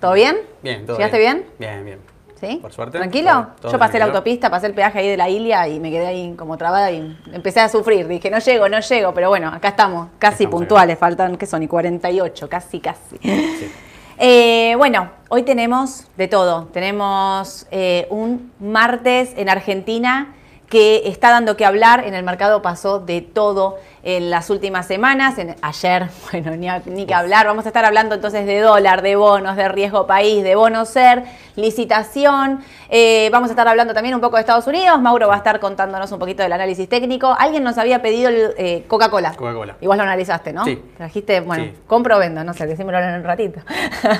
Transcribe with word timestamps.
¿Todo 0.00 0.12
bien? 0.12 0.38
Bien, 0.62 0.86
todo 0.86 0.96
¿Llegaste 0.96 1.18
bien. 1.18 1.46
bien? 1.58 1.74
Bien, 1.74 1.84
bien. 1.84 1.98
¿Sí? 2.40 2.58
Por 2.62 2.72
suerte. 2.72 2.98
¿Tranquilo? 2.98 3.30
Todo- 3.32 3.46
todo 3.62 3.72
Yo 3.72 3.78
pasé 3.80 3.98
la 3.98 4.04
autopista, 4.04 4.48
pasé 4.48 4.66
el 4.68 4.74
peaje 4.74 5.00
ahí 5.00 5.08
de 5.08 5.16
la 5.16 5.28
Ilia 5.28 5.66
y 5.66 5.80
me 5.80 5.90
quedé 5.90 6.06
ahí 6.06 6.34
como 6.36 6.56
trabada 6.56 6.90
y 6.92 7.16
empecé 7.32 7.58
a 7.60 7.68
sufrir. 7.68 8.06
Dije, 8.06 8.30
no 8.30 8.38
llego, 8.38 8.68
no 8.68 8.78
llego, 8.78 9.12
pero 9.12 9.28
bueno, 9.28 9.48
acá 9.48 9.68
estamos, 9.68 10.08
casi 10.20 10.44
Estamos 10.44 10.60
puntuales, 10.60 10.98
faltan, 10.98 11.36
¿qué 11.36 11.46
son? 11.46 11.64
Y 11.64 11.68
48, 11.68 12.48
casi, 12.48 12.80
casi. 12.80 13.18
Eh, 14.20 14.74
bueno, 14.76 15.10
hoy 15.28 15.44
tenemos 15.44 16.08
de 16.16 16.26
todo. 16.26 16.64
Tenemos 16.72 17.68
eh, 17.70 18.08
un 18.10 18.52
martes 18.58 19.32
en 19.36 19.48
Argentina 19.48 20.34
que 20.68 21.08
está 21.08 21.30
dando 21.30 21.56
que 21.56 21.64
hablar. 21.64 22.04
En 22.04 22.14
el 22.14 22.24
mercado 22.24 22.60
pasó 22.60 22.98
de 22.98 23.20
todo 23.20 23.76
en 24.16 24.30
las 24.30 24.48
últimas 24.48 24.86
semanas. 24.86 25.36
En- 25.38 25.54
ayer, 25.60 26.06
bueno, 26.32 26.56
ni, 26.56 26.66
a- 26.68 26.82
ni 26.86 27.04
que 27.04 27.12
hablar. 27.14 27.46
Vamos 27.46 27.66
a 27.66 27.68
estar 27.68 27.84
hablando 27.84 28.14
entonces 28.14 28.46
de 28.46 28.60
dólar, 28.60 29.02
de 29.02 29.16
bonos, 29.16 29.54
de 29.56 29.68
riesgo 29.68 30.06
país, 30.06 30.42
de 30.42 30.54
bono 30.54 30.84
ser, 30.86 31.24
licitación. 31.56 32.60
Eh, 32.88 33.28
vamos 33.32 33.50
a 33.50 33.52
estar 33.52 33.68
hablando 33.68 33.92
también 33.92 34.14
un 34.14 34.20
poco 34.22 34.36
de 34.36 34.40
Estados 34.40 34.66
Unidos. 34.66 34.98
Mauro 35.00 35.28
va 35.28 35.34
a 35.34 35.38
estar 35.38 35.60
contándonos 35.60 36.10
un 36.10 36.18
poquito 36.18 36.42
del 36.42 36.52
análisis 36.52 36.88
técnico. 36.88 37.36
Alguien 37.38 37.62
nos 37.62 37.76
había 37.76 38.00
pedido 38.00 38.30
el, 38.30 38.54
eh, 38.56 38.84
Coca-Cola. 38.88 39.34
Coca-Cola. 39.34 39.76
Igual 39.82 39.98
lo 39.98 40.04
analizaste, 40.04 40.52
¿no? 40.54 40.64
Sí. 40.64 40.82
Trajiste, 40.96 41.40
bueno, 41.40 41.64
Sí. 41.64 41.72
compro 41.86 42.16
o 42.16 42.18
vendo, 42.18 42.42
no 42.44 42.54
sé, 42.54 42.66
decímelo 42.66 42.98
en 43.00 43.14
un 43.16 43.24
ratito. 43.24 43.60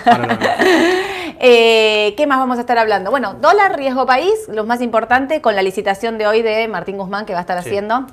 Ahora 0.05 0.18
lo 0.27 0.36
vemos. 0.36 0.46
Eh, 1.41 2.15
¿Qué 2.16 2.27
más 2.27 2.38
vamos 2.38 2.59
a 2.59 2.62
estar 2.62 2.77
hablando? 2.78 3.10
Bueno, 3.10 3.34
dólar, 3.34 3.77
riesgo 3.77 4.06
país, 4.06 4.33
lo 4.48 4.65
más 4.65 4.80
importante 4.80 5.41
con 5.41 5.55
la 5.55 5.62
licitación 5.62 6.19
de 6.19 6.27
hoy 6.27 6.42
de 6.42 6.66
Martín 6.66 6.97
Guzmán 6.97 7.27
que 7.27 7.33
va 7.33 7.38
a 7.38 7.42
estar 7.42 7.62
Sí, 7.62 7.69
haciendo. 7.69 8.06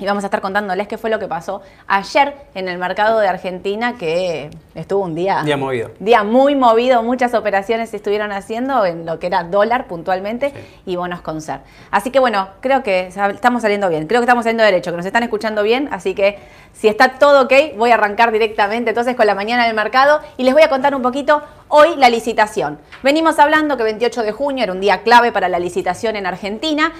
Y 0.00 0.06
vamos 0.06 0.24
a 0.24 0.26
estar 0.26 0.40
contándoles 0.40 0.88
qué 0.88 0.98
fue 0.98 1.08
lo 1.08 1.20
que 1.20 1.28
pasó 1.28 1.62
ayer 1.86 2.34
en 2.56 2.68
el 2.68 2.78
mercado 2.78 3.20
de 3.20 3.28
Argentina, 3.28 3.96
que 3.96 4.50
estuvo 4.74 5.04
un 5.04 5.14
día... 5.14 5.42
Día 5.44 5.56
movido. 5.56 5.92
Día 6.00 6.24
muy 6.24 6.56
movido, 6.56 7.04
muchas 7.04 7.34
operaciones 7.34 7.90
se 7.90 7.96
estuvieron 7.98 8.32
haciendo 8.32 8.84
en 8.84 9.06
lo 9.06 9.20
que 9.20 9.28
era 9.28 9.44
dólar 9.44 9.86
puntualmente 9.86 10.50
Sí. 10.50 10.80
y 10.86 10.96
bonos 10.96 11.20
con 11.20 11.40
ser. 11.40 11.60
Así 11.92 12.10
que 12.10 12.18
bueno, 12.18 12.48
creo 12.60 12.82
que 12.82 13.06
estamos 13.06 13.62
saliendo 13.62 13.88
bien, 13.90 14.08
creo 14.08 14.20
que 14.20 14.24
estamos 14.24 14.42
saliendo 14.44 14.64
derecho, 14.64 14.90
que 14.90 14.96
nos 14.96 15.06
están 15.06 15.22
escuchando 15.22 15.62
bien, 15.62 15.88
así 15.92 16.14
que 16.14 16.38
si 16.72 16.88
está 16.88 17.18
todo 17.18 17.42
ok, 17.42 17.52
voy 17.76 17.90
a 17.90 17.94
arrancar 17.94 18.32
directamente 18.32 18.90
entonces 18.90 19.14
con 19.14 19.26
la 19.26 19.34
mañana 19.36 19.66
del 19.66 19.74
mercado 19.76 20.20
y 20.36 20.42
les 20.44 20.52
voy 20.54 20.62
a 20.62 20.68
contar 20.68 20.94
un 20.96 21.02
poquito 21.02 21.42
hoy 21.68 21.94
la 21.96 22.08
licitación. 22.08 22.71
Venimos 23.02 23.38
hablando 23.38 23.76
que 23.76 23.82
28 23.82 24.22
de 24.22 24.32
junio 24.32 24.64
era 24.64 24.72
un 24.72 24.80
día 24.80 25.02
clave 25.02 25.32
para 25.32 25.48
la 25.48 25.58
licitación 25.58 26.16
en 26.16 26.26
Argentina. 26.26 26.92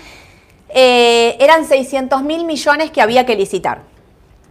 Eh, 0.68 1.36
eran 1.38 1.64
600 1.64 2.22
mil 2.22 2.44
millones 2.44 2.90
que 2.90 3.02
había 3.02 3.26
que 3.26 3.36
licitar. 3.36 3.92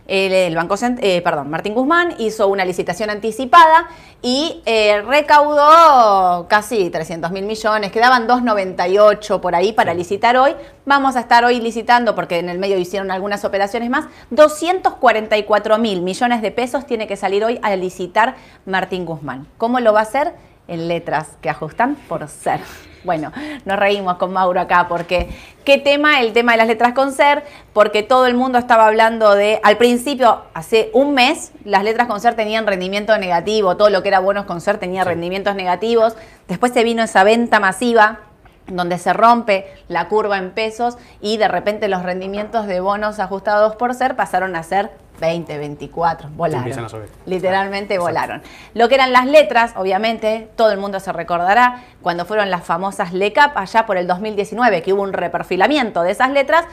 El, 0.08 0.55
Banco 0.55 0.75
eh, 0.81 1.22
perdón, 1.22 1.49
Martín 1.49 1.73
Guzmán 1.73 2.16
hizo 2.17 2.49
una 2.49 2.66
licitación 2.66 3.09
anticipada 3.09 3.88
y 4.22 4.61
eh, 4.66 5.02
recaudó 5.03 6.47
casi 6.49 6.89
300 6.89 7.31
mil 7.31 7.45
millones, 7.45 7.94
quedaban 7.94 8.27
2,98 8.27 9.39
por 9.39 9.55
ahí 9.55 9.72
para 9.72 9.94
licitar 9.94 10.36
hoy. 10.36 10.53
Vamos 10.86 11.16
a 11.16 11.22
estar 11.22 11.45
hoy 11.45 11.61
licitando, 11.61 12.14
porque 12.14 12.39
en 12.39 12.49
el 12.49 12.59
medio 12.59 12.77
hicieron 12.77 13.09
algunas 13.09 13.45
operaciones 13.45 13.89
más, 13.89 14.08
244 14.31 15.77
mil 15.77 16.02
millones 16.02 16.42
de 16.42 16.52
pesos 16.52 16.86
tiene 16.86 17.08
que 17.08 17.16
salir 17.16 17.45
hoy 17.45 17.59
a 17.61 17.73
licitar 17.77 18.36
Martín 18.66 19.05
Guzmán. 19.05 19.47
¿Cómo 19.58 19.80
lo 19.80 19.94
va 19.94 19.99
a 19.99 20.03
hacer? 20.03 20.33
En 20.72 20.88
letras 20.88 21.38
que 21.41 21.50
ajustan 21.50 21.95
por 22.08 22.25
ser. 22.30 22.61
Bueno, 23.03 23.33
nos 23.66 23.77
reímos 23.77 24.16
con 24.16 24.31
Mauro 24.31 24.61
acá 24.61 24.88
porque 24.88 25.27
qué 25.66 25.77
tema, 25.77 26.22
el 26.22 26.31
tema 26.31 26.53
de 26.53 26.59
las 26.59 26.67
letras 26.67 26.94
con 26.94 27.11
ser, 27.11 27.44
porque 27.73 28.03
todo 28.03 28.25
el 28.25 28.36
mundo 28.36 28.58
estaba 28.58 28.88
hablando 28.88 29.36
de, 29.36 29.59
al 29.64 29.75
principio, 29.75 30.44
hace 30.53 30.89
un 30.94 31.14
mes, 31.14 31.52
las 31.66 31.83
letras 31.83 32.08
con 32.08 32.22
ser 32.22 32.36
tenían 32.36 32.66
rendimiento 32.66 33.17
negativo, 33.17 33.75
todo 33.75 33.89
lo 33.89 34.02
que 34.02 34.08
era 34.08 34.19
bonos 34.19 34.45
con 34.45 34.61
ser 34.61 34.77
tenía 34.77 35.03
Sí. 35.03 35.09
rendimientos 35.09 35.55
negativos, 35.55 36.16
después 36.47 36.72
se 36.72 36.86
vino 36.86 37.03
esa 37.03 37.25
venta 37.25 37.59
masiva 37.59 38.19
donde 38.67 38.97
se 38.97 39.11
rompe 39.11 39.66
la 39.89 40.08
curva 40.08 40.38
en 40.38 40.52
pesos 40.52 40.97
y 41.19 41.36
de 41.36 41.49
repente 41.49 41.89
los 41.89 42.03
rendimientos 42.03 42.66
de 42.67 42.80
bonos 42.80 43.19
ajustados 43.19 43.76
por 43.76 43.93
ser 43.93 44.15
pasaron 44.15 44.55
a 44.55 44.64
ser 44.64 44.92
20, 45.21 45.58
24, 45.58 46.30
volaron. 46.36 46.86
A 46.86 46.89
subir. 46.89 47.08
Literalmente 47.26 47.98
volaron. 47.98 48.42
Lo 48.73 48.89
que 48.89 48.95
eran 48.95 49.14
las 49.14 49.26
letras, 49.27 49.73
obviamente, 49.77 50.49
todo 50.58 50.71
el 50.71 50.80
mundo 50.80 50.99
se 50.99 51.14
recordará 51.14 51.83
cuando 52.02 52.26
fueron 52.26 52.49
las 52.49 52.65
famosas 52.65 53.14
LECAP 53.14 53.55
allá 53.55 53.86
por 53.86 53.95
el 53.98 54.08
2019, 54.08 54.81
que 54.81 54.92
hubo 54.92 55.04
un 55.04 55.14
reperfilamiento 55.14 56.02
de 56.02 56.11
esas 56.11 56.31
letras 56.31 56.65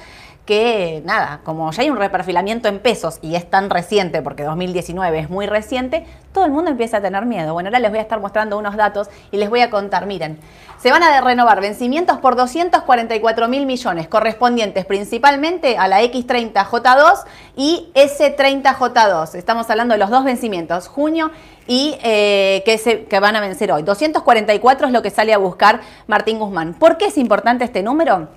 que 0.49 1.03
nada, 1.05 1.41
como 1.45 1.71
ya 1.73 1.83
hay 1.83 1.91
un 1.91 1.99
reperfilamiento 1.99 2.69
en 2.69 2.79
pesos 2.79 3.19
y 3.21 3.35
es 3.35 3.51
tan 3.51 3.69
reciente, 3.69 4.23
porque 4.23 4.45
2019 4.45 5.19
es 5.19 5.29
muy 5.29 5.45
reciente, 5.45 6.07
todo 6.33 6.47
el 6.47 6.51
mundo 6.51 6.71
empieza 6.71 6.97
a 6.97 7.01
tener 7.03 7.27
miedo. 7.27 7.53
Bueno, 7.53 7.69
ahora 7.69 7.81
les 7.81 7.91
voy 7.91 7.99
a 7.99 8.03
estar 8.03 8.19
mostrando 8.19 8.57
unos 8.57 8.75
datos 8.75 9.09
y 9.31 9.37
les 9.37 9.51
voy 9.51 9.61
a 9.61 9.69
contar, 9.69 10.07
miren, 10.07 10.39
se 10.79 10.91
van 10.91 11.03
a 11.03 11.21
renovar 11.21 11.61
vencimientos 11.61 12.17
por 12.17 12.35
244 12.35 13.47
mil 13.47 13.67
millones, 13.67 14.09
correspondientes 14.09 14.87
principalmente 14.87 15.77
a 15.77 15.87
la 15.87 16.01
X30J2 16.01 17.25
y 17.55 17.91
S30J2. 17.95 19.35
Estamos 19.35 19.69
hablando 19.69 19.93
de 19.93 19.99
los 19.99 20.09
dos 20.09 20.25
vencimientos, 20.25 20.89
junio 20.89 21.31
y 21.67 21.99
eh, 22.03 22.63
que, 22.65 22.79
se, 22.79 23.05
que 23.05 23.21
van 23.21 23.37
a 23.37 23.43
vencer 23.43 23.71
hoy. 23.71 23.83
244 23.83 24.87
es 24.87 24.93
lo 24.95 25.03
que 25.03 25.11
sale 25.11 25.35
a 25.35 25.39
buscar 25.39 25.83
Martín 26.07 26.39
Guzmán. 26.39 26.73
¿Por 26.73 26.97
qué 26.97 27.09
es 27.09 27.19
importante 27.19 27.65
este 27.65 27.83
número? 27.83 28.29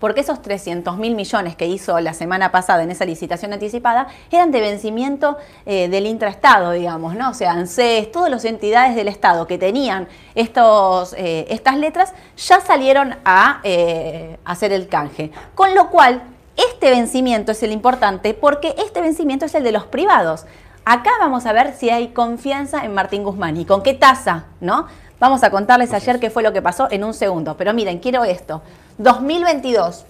Porque 0.00 0.20
esos 0.20 0.42
300 0.42 0.96
mil 0.96 1.14
millones 1.14 1.54
que 1.54 1.66
hizo 1.66 2.00
la 2.00 2.14
semana 2.14 2.50
pasada 2.50 2.82
en 2.82 2.90
esa 2.90 3.04
licitación 3.04 3.52
anticipada 3.52 4.08
eran 4.32 4.50
de 4.50 4.60
vencimiento 4.60 5.36
eh, 5.66 5.88
del 5.88 6.06
intraestado, 6.06 6.72
digamos, 6.72 7.14
¿no? 7.14 7.30
O 7.30 7.34
sea, 7.34 7.52
ANSES, 7.52 8.10
todas 8.10 8.30
las 8.30 8.44
entidades 8.44 8.96
del 8.96 9.06
Estado 9.06 9.46
que 9.46 9.58
tenían 9.58 10.08
estos, 10.34 11.14
eh, 11.18 11.46
estas 11.50 11.76
letras 11.76 12.14
ya 12.36 12.60
salieron 12.60 13.14
a 13.24 13.60
eh, 13.62 14.38
hacer 14.44 14.72
el 14.72 14.88
canje. 14.88 15.30
Con 15.54 15.74
lo 15.74 15.90
cual, 15.90 16.22
este 16.56 16.90
vencimiento 16.90 17.52
es 17.52 17.62
el 17.62 17.72
importante 17.72 18.34
porque 18.34 18.74
este 18.78 19.00
vencimiento 19.00 19.46
es 19.46 19.54
el 19.54 19.64
de 19.64 19.72
los 19.72 19.84
privados. 19.84 20.46
Acá 20.84 21.10
vamos 21.20 21.46
a 21.46 21.52
ver 21.52 21.74
si 21.74 21.90
hay 21.90 22.08
confianza 22.08 22.84
en 22.84 22.94
Martín 22.94 23.22
Guzmán 23.22 23.56
y 23.56 23.64
con 23.64 23.82
qué 23.82 23.94
tasa, 23.94 24.46
¿no? 24.60 24.86
Vamos 25.20 25.42
a 25.42 25.50
contarles 25.50 25.92
ayer 25.92 26.18
qué 26.18 26.30
fue 26.30 26.42
lo 26.42 26.52
que 26.52 26.62
pasó 26.62 26.88
en 26.90 27.04
un 27.04 27.12
segundo. 27.12 27.56
Pero 27.56 27.74
miren, 27.74 27.98
quiero 27.98 28.24
esto. 28.24 28.62
2022, 28.98 30.06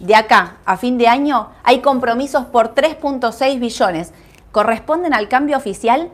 de 0.00 0.14
acá 0.16 0.56
a 0.64 0.76
fin 0.76 0.98
de 0.98 1.06
año, 1.06 1.50
hay 1.62 1.80
compromisos 1.80 2.46
por 2.46 2.74
3.6 2.74 3.60
billones. 3.60 4.12
Corresponden 4.50 5.14
al 5.14 5.28
cambio 5.28 5.56
oficial 5.56 6.10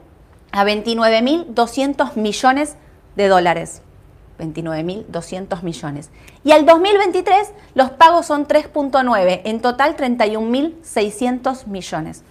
a 0.52 0.64
29.200 0.64 2.16
millones 2.16 2.76
de 3.16 3.28
dólares. 3.28 3.80
29.200 4.38 5.62
millones. 5.62 6.10
Y 6.44 6.52
al 6.52 6.66
2023 6.66 7.52
los 7.74 7.90
pagos 7.90 8.26
son 8.26 8.46
3.9, 8.46 9.40
en 9.44 9.60
total 9.60 9.96
31.600 9.96 11.66
millones. 11.66 12.22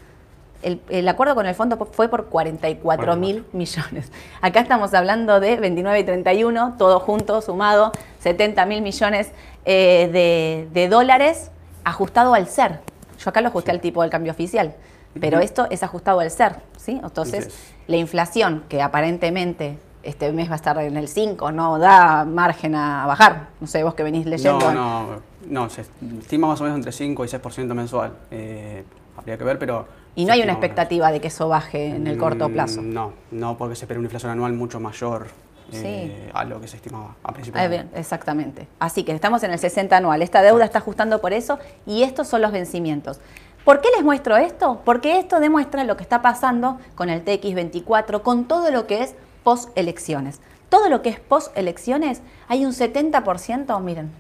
El, 0.61 0.81
el 0.89 1.07
acuerdo 1.07 1.35
con 1.35 1.45
el 1.45 1.55
fondo 1.55 1.77
fue 1.91 2.07
por 2.09 2.25
44 2.25 3.16
mil 3.16 3.45
millones. 3.53 4.11
Acá 4.41 4.61
estamos 4.61 4.93
hablando 4.93 5.39
de 5.39 5.57
29 5.57 5.99
y 5.99 6.03
31, 6.03 6.75
todo 6.77 6.99
junto, 6.99 7.41
sumado, 7.41 7.91
70 8.19 8.66
mil 8.66 8.81
millones 8.81 9.31
eh, 9.66 10.09
de, 10.11 10.67
de 10.73 10.89
dólares 10.89 11.51
ajustado 11.83 12.33
al 12.33 12.47
ser. 12.47 12.79
Yo 13.19 13.29
acá 13.29 13.41
lo 13.41 13.47
ajusté 13.47 13.71
al 13.71 13.79
tipo 13.79 14.01
del 14.01 14.11
cambio 14.11 14.31
oficial, 14.31 14.75
pero 15.19 15.39
esto 15.39 15.67
es 15.69 15.83
ajustado 15.83 16.19
al 16.19 16.31
ser, 16.31 16.57
¿sí? 16.77 16.99
Entonces, 17.01 17.55
la 17.87 17.97
inflación, 17.97 18.63
que 18.67 18.81
aparentemente 18.81 19.77
este 20.03 20.31
mes 20.31 20.49
va 20.49 20.53
a 20.53 20.55
estar 20.57 20.77
en 20.79 20.97
el 20.97 21.07
5, 21.07 21.51
no 21.51 21.79
da 21.79 22.25
margen 22.25 22.75
a 22.75 23.05
bajar. 23.05 23.47
No 23.59 23.67
sé, 23.67 23.83
vos 23.83 23.95
que 23.95 24.03
venís 24.03 24.25
leyendo. 24.25 24.72
No, 24.72 25.07
no, 25.07 25.22
no, 25.47 25.69
se 25.69 25.81
estima 25.81 26.47
más 26.47 26.61
o 26.61 26.63
menos 26.63 26.77
entre 26.77 26.91
5 26.91 27.25
y 27.25 27.27
6% 27.27 27.73
mensual. 27.73 28.13
Eh, 28.31 28.83
habría 29.17 29.37
que 29.37 29.43
ver, 29.43 29.59
pero... 29.59 30.04
Y 30.16 30.26
no 30.26 30.34
hay 30.34 30.42
una 30.42 30.53
expectativa 30.53 31.12
de 31.12 31.20
que 31.20 31.28
eso 31.28 31.50
baje 31.50 31.88
en 31.88 32.08
el 32.08 32.18
corto 32.18 32.48
Mm, 32.50 32.53
plazo. 32.53 32.81
No, 32.81 33.14
no, 33.31 33.58
porque 33.58 33.76
se 33.76 33.84
espera 33.86 34.00
una 34.00 34.06
inflación 34.08 34.31
anual 34.31 34.53
mucho 34.53 34.80
mayor 34.80 35.28
Sí. 35.72 35.78
eh, 35.84 36.30
a 36.34 36.44
lo 36.46 36.62
que 36.62 36.68
se 36.68 36.76
estimaba 36.78 37.16
a 37.23 37.32
principios 37.34 37.64
Ah, 37.64 37.67
bien, 37.67 37.90
exactamente. 37.96 38.67
Así 38.79 39.03
que 39.03 39.12
estamos 39.12 39.44
en 39.44 39.52
el 39.52 39.59
60 39.59 39.97
anual. 39.97 40.22
Esta 40.22 40.41
deuda 40.41 40.64
está 40.64 40.78
ajustando 40.78 41.20
por 41.22 41.34
eso 41.34 41.59
y 41.85 42.03
estos 42.03 42.28
son 42.28 42.41
los 42.41 42.52
vencimientos. 42.52 43.20
¿Por 43.66 43.82
qué 43.82 43.90
les 43.96 44.03
muestro 44.03 44.38
esto? 44.38 44.82
Porque 44.85 45.17
esto 45.17 45.40
demuestra 45.40 45.84
lo 45.84 45.97
que 45.97 46.03
está 46.03 46.22
pasando 46.22 46.78
con 46.94 47.09
el 47.09 47.26
TX24, 47.26 48.22
con 48.22 48.46
todo 48.46 48.70
lo 48.70 48.85
que 48.85 49.02
es 49.02 49.16
post-elecciones. 49.44 50.40
Todo 50.70 50.88
lo 50.90 51.02
que 51.02 51.09
es 51.09 51.20
post-elecciones, 51.20 52.22
hay 52.47 52.64
un 52.66 52.73
70%, 52.73 53.79
miren. 53.82 54.11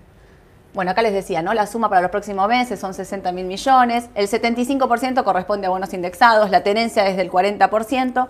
Bueno, 0.75 0.91
acá 0.91 1.01
les 1.01 1.13
decía, 1.13 1.41
¿no? 1.41 1.53
La 1.53 1.67
suma 1.67 1.87
para 1.87 2.01
los 2.01 2.11
próximos 2.11 2.49
meses 2.49 2.77
son 2.81 2.93
60 2.93 3.31
mil 3.31 3.45
millones, 3.45 4.09
el 4.13 4.27
75% 4.27 5.23
corresponde 5.23 5.67
a 5.67 5.69
bonos 5.69 5.93
indexados, 5.93 6.49
la 6.49 6.63
tenencia 6.63 7.07
es 7.07 7.15
del 7.15 7.31
40%, 7.31 8.27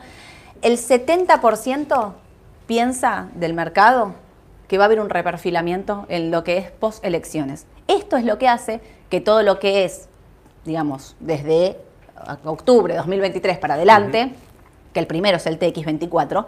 el 0.61 0.77
70% 0.77 2.13
piensa 2.67 3.29
del 3.33 3.55
mercado 3.55 4.13
que 4.67 4.77
va 4.77 4.83
a 4.83 4.85
haber 4.85 4.99
un 4.99 5.09
reperfilamiento 5.09 6.05
en 6.07 6.29
lo 6.29 6.43
que 6.43 6.59
es 6.59 6.69
post-elecciones. 6.69 7.65
Esto 7.87 8.15
es 8.15 8.25
lo 8.25 8.37
que 8.37 8.47
hace 8.47 8.79
que 9.09 9.21
todo 9.21 9.41
lo 9.41 9.57
que 9.57 9.83
es, 9.83 10.07
digamos, 10.65 11.15
desde 11.19 11.79
octubre 12.43 12.93
de 12.93 12.99
2023 12.99 13.57
para 13.57 13.73
adelante, 13.73 14.33
que 14.93 14.99
el 14.99 15.07
primero 15.07 15.37
es 15.37 15.47
el 15.47 15.57
TX24, 15.57 16.45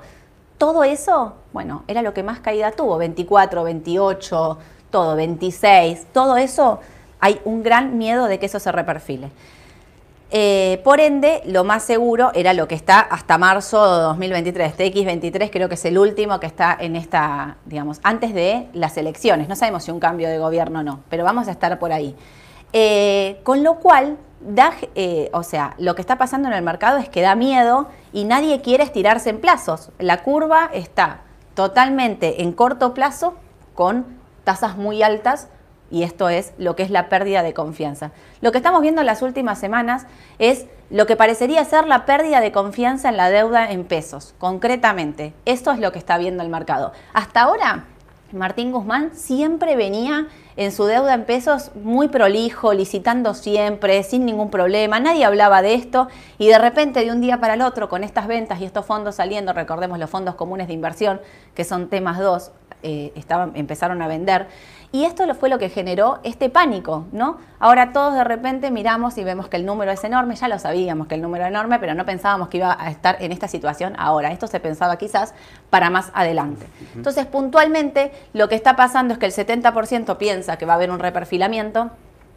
Todo 0.59 0.83
eso, 0.83 1.33
bueno, 1.53 1.83
era 1.87 2.03
lo 2.03 2.13
que 2.13 2.21
más 2.23 2.39
caída 2.39 2.71
tuvo, 2.71 2.97
24, 2.97 3.63
28, 3.63 4.57
todo, 4.89 5.15
26, 5.15 6.07
todo 6.13 6.37
eso, 6.37 6.79
hay 7.19 7.39
un 7.45 7.63
gran 7.63 7.97
miedo 7.97 8.27
de 8.27 8.39
que 8.39 8.45
eso 8.45 8.59
se 8.59 8.71
reperfile. 8.71 9.29
Eh, 10.29 10.81
por 10.83 10.99
ende, 10.99 11.41
lo 11.45 11.63
más 11.63 11.83
seguro 11.83 12.31
era 12.33 12.53
lo 12.53 12.67
que 12.67 12.75
está 12.75 12.99
hasta 12.99 13.37
marzo 13.37 13.97
de 13.97 14.01
2023. 14.03 14.77
TX23 14.77 15.49
creo 15.49 15.69
que 15.69 15.75
es 15.75 15.85
el 15.85 15.97
último 15.97 16.39
que 16.39 16.47
está 16.47 16.75
en 16.77 16.97
esta, 16.97 17.57
digamos, 17.65 17.99
antes 18.03 18.33
de 18.33 18.67
las 18.73 18.97
elecciones. 18.97 19.47
No 19.47 19.55
sabemos 19.55 19.85
si 19.85 19.91
un 19.91 19.99
cambio 19.99 20.27
de 20.27 20.37
gobierno 20.37 20.79
o 20.79 20.83
no, 20.83 20.99
pero 21.09 21.23
vamos 21.23 21.47
a 21.47 21.51
estar 21.51 21.79
por 21.79 21.93
ahí. 21.93 22.15
Eh, 22.73 23.39
con 23.43 23.63
lo 23.63 23.75
cual, 23.75 24.17
da, 24.41 24.73
eh, 24.95 25.29
o 25.31 25.43
sea, 25.43 25.75
lo 25.77 25.95
que 25.95 26.01
está 26.01 26.17
pasando 26.17 26.49
en 26.49 26.53
el 26.53 26.61
mercado 26.61 26.97
es 26.97 27.07
que 27.07 27.21
da 27.21 27.35
miedo 27.35 27.87
y 28.11 28.25
nadie 28.25 28.61
quiere 28.61 28.83
estirarse 28.83 29.29
en 29.29 29.39
plazos. 29.39 29.91
La 29.97 30.23
curva 30.23 30.69
está 30.73 31.21
totalmente 31.55 32.43
en 32.43 32.51
corto 32.51 32.93
plazo 32.93 33.35
con 33.75 34.17
tasas 34.47 34.77
muy 34.77 35.03
altas 35.03 35.49
y 35.91 36.03
esto 36.03 36.29
es 36.29 36.53
lo 36.57 36.77
que 36.77 36.83
es 36.83 36.89
la 36.89 37.09
pérdida 37.09 37.43
de 37.43 37.53
confianza. 37.53 38.11
Lo 38.39 38.53
que 38.53 38.59
estamos 38.59 38.81
viendo 38.81 39.01
en 39.01 39.07
las 39.07 39.21
últimas 39.21 39.59
semanas 39.59 40.05
es 40.39 40.67
lo 40.89 41.05
que 41.05 41.17
parecería 41.17 41.65
ser 41.65 41.85
la 41.85 42.05
pérdida 42.05 42.39
de 42.39 42.53
confianza 42.53 43.09
en 43.09 43.17
la 43.17 43.29
deuda 43.29 43.69
en 43.69 43.83
pesos, 43.83 44.35
concretamente. 44.37 45.33
Esto 45.43 45.73
es 45.73 45.79
lo 45.79 45.91
que 45.91 45.99
está 45.99 46.17
viendo 46.17 46.43
el 46.43 46.49
mercado. 46.49 46.93
Hasta 47.13 47.41
ahora, 47.41 47.87
Martín 48.31 48.71
Guzmán 48.71 49.11
siempre 49.13 49.75
venía 49.75 50.27
en 50.55 50.71
su 50.71 50.85
deuda 50.85 51.13
en 51.13 51.25
pesos 51.25 51.71
muy 51.75 52.07
prolijo, 52.07 52.73
licitando 52.73 53.33
siempre, 53.33 54.01
sin 54.03 54.25
ningún 54.25 54.49
problema, 54.49 55.01
nadie 55.01 55.25
hablaba 55.25 55.61
de 55.61 55.73
esto 55.73 56.07
y 56.37 56.47
de 56.47 56.57
repente 56.57 57.03
de 57.03 57.11
un 57.11 57.19
día 57.19 57.39
para 57.39 57.55
el 57.55 57.61
otro 57.61 57.89
con 57.89 58.05
estas 58.05 58.27
ventas 58.27 58.61
y 58.61 58.65
estos 58.65 58.85
fondos 58.85 59.15
saliendo, 59.15 59.51
recordemos 59.51 59.99
los 59.99 60.09
fondos 60.09 60.35
comunes 60.35 60.67
de 60.67 60.73
inversión, 60.73 61.21
que 61.53 61.63
son 61.65 61.89
temas 61.89 62.17
2, 62.17 62.51
eh, 62.83 63.11
estaban, 63.15 63.51
empezaron 63.55 64.01
a 64.01 64.07
vender. 64.07 64.47
Y 64.91 65.03
esto 65.03 65.23
fue 65.35 65.49
lo 65.49 65.59
que 65.59 65.69
generó 65.69 66.19
este 66.23 66.49
pánico, 66.49 67.05
¿no? 67.11 67.37
Ahora 67.59 67.91
todos 67.91 68.13
de 68.13 68.23
repente 68.23 68.71
miramos 68.71 69.17
y 69.17 69.23
vemos 69.23 69.49
que 69.49 69.57
el 69.57 69.65
número 69.65 69.91
es 69.91 70.01
enorme, 70.03 70.35
ya 70.35 70.47
lo 70.47 70.57
sabíamos 70.59 71.07
que 71.07 71.15
el 71.15 71.21
número 71.21 71.43
era 71.43 71.49
enorme, 71.49 71.77
pero 71.79 71.93
no 71.93 72.05
pensábamos 72.05 72.47
que 72.47 72.57
iba 72.57 72.77
a 72.79 72.89
estar 72.89 73.21
en 73.21 73.33
esta 73.33 73.47
situación 73.49 73.95
ahora. 73.97 74.31
Esto 74.31 74.47
se 74.47 74.59
pensaba 74.61 74.97
quizás 74.97 75.33
para 75.69 75.89
más 75.89 76.11
adelante. 76.13 76.67
Entonces, 76.95 77.25
puntualmente, 77.25 78.11
lo 78.33 78.47
que 78.47 78.55
está 78.55 78.77
pasando 78.77 79.13
es 79.13 79.19
que 79.19 79.25
el 79.25 79.33
70% 79.33 80.17
piensa 80.17 80.57
que 80.57 80.65
va 80.65 80.73
a 80.73 80.75
haber 80.77 80.89
un 80.89 80.99
reperfilamiento, 80.99 81.91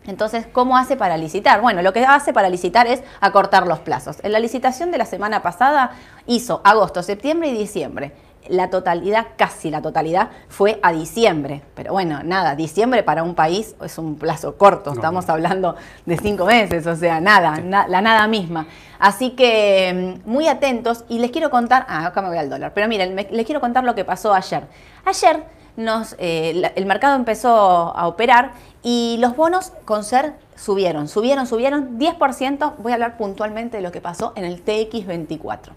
entonces, 0.07 0.47
¿cómo 0.51 0.79
hace 0.79 0.97
para 0.97 1.19
licitar? 1.19 1.61
Bueno, 1.61 1.83
lo 1.83 1.93
que 1.93 2.05
hace 2.05 2.33
para 2.33 2.49
licitar 2.49 2.87
es 2.87 3.03
acortar 3.21 3.67
los 3.67 3.81
plazos. 3.81 4.17
En 4.23 4.33
la 4.33 4.41
licitación 4.41 4.91
de 4.91 4.99
la 4.99 5.05
semana 5.05 5.43
pasada 5.43 5.93
hizo 6.27 6.63
agosto, 6.65 7.03
septiembre 7.03 7.51
y 7.51 7.53
diciembre 7.53 8.13
la 8.49 8.71
totalidad, 8.71 9.29
casi 9.37 9.71
la 9.71 9.83
totalidad, 9.83 10.31
fue 10.49 10.79
a 10.83 10.93
diciembre. 10.93 11.63
Pero 11.75 11.93
bueno, 11.93 12.23
nada, 12.25 12.55
diciembre 12.57 13.03
para 13.03 13.23
un 13.23 13.35
país 13.35 13.75
es 13.85 13.99
un 13.99 14.17
plazo 14.17 14.57
corto, 14.57 14.93
estamos 14.93 15.29
hablando 15.29 15.77
de 16.07 16.17
cinco 16.17 16.47
meses, 16.47 16.87
o 16.87 16.97
sea, 16.97 17.21
nada, 17.21 17.61
la 17.61 18.01
nada 18.01 18.27
misma. 18.27 18.67
Así 18.99 19.31
que 19.31 20.21
mm, 20.25 20.31
muy 20.31 20.47
atentos 20.47 21.05
y 21.09 21.19
les 21.19 21.31
quiero 21.31 21.51
contar, 21.51 21.87
ah, 21.89 22.07
acá 22.07 22.23
me 22.23 22.29
voy 22.29 22.39
al 22.39 22.51
dólar, 22.51 22.73
pero 22.75 22.87
miren, 22.87 23.17
les 23.17 23.47
quiero 23.47 23.61
contar 23.61 23.83
lo 23.85 23.95
que 23.95 24.05
pasó 24.05 24.35
ayer. 24.35 24.65
Ayer 25.05 25.45
nos, 25.77 26.15
eh, 26.19 26.71
el 26.75 26.87
mercado 26.87 27.17
empezó 27.17 27.97
a 27.97 28.07
operar 28.07 28.53
y 28.83 29.17
los 29.21 29.37
bonos 29.37 29.73
con 29.85 30.05
ser 30.05 30.35
subieron, 30.55 31.09
subieron, 31.09 31.47
subieron 31.47 31.99
10%. 31.99 32.75
Voy 32.79 32.93
a 32.93 32.95
hablar 32.95 33.17
puntualmente 33.17 33.79
de 33.79 33.83
lo 33.83 33.93
que 33.93 34.01
pasó 34.01 34.33
en 34.37 34.45
el 34.45 34.65
TX24. 34.65 35.71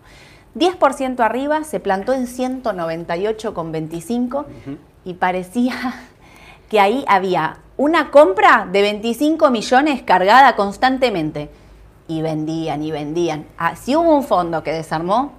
10% 0.56 1.20
arriba, 1.20 1.64
se 1.64 1.80
plantó 1.80 2.14
en 2.14 2.28
198,25 2.28 4.46
y 5.06 5.16
parecía 5.16 5.96
que 6.70 6.80
ahí 6.80 7.04
había 7.08 7.58
una 7.78 8.12
compra 8.12 8.68
de 8.72 8.82
25 8.82 9.50
millones 9.50 10.04
cargada 10.04 10.56
constantemente. 10.56 11.50
Y 12.08 12.22
vendían 12.22 12.84
y 12.84 12.92
vendían. 12.92 13.48
Ah, 13.58 13.76
si 13.78 13.96
hubo 13.96 14.14
un 14.14 14.24
fondo 14.24 14.62
que 14.62 14.74
desarmó, 14.74 15.32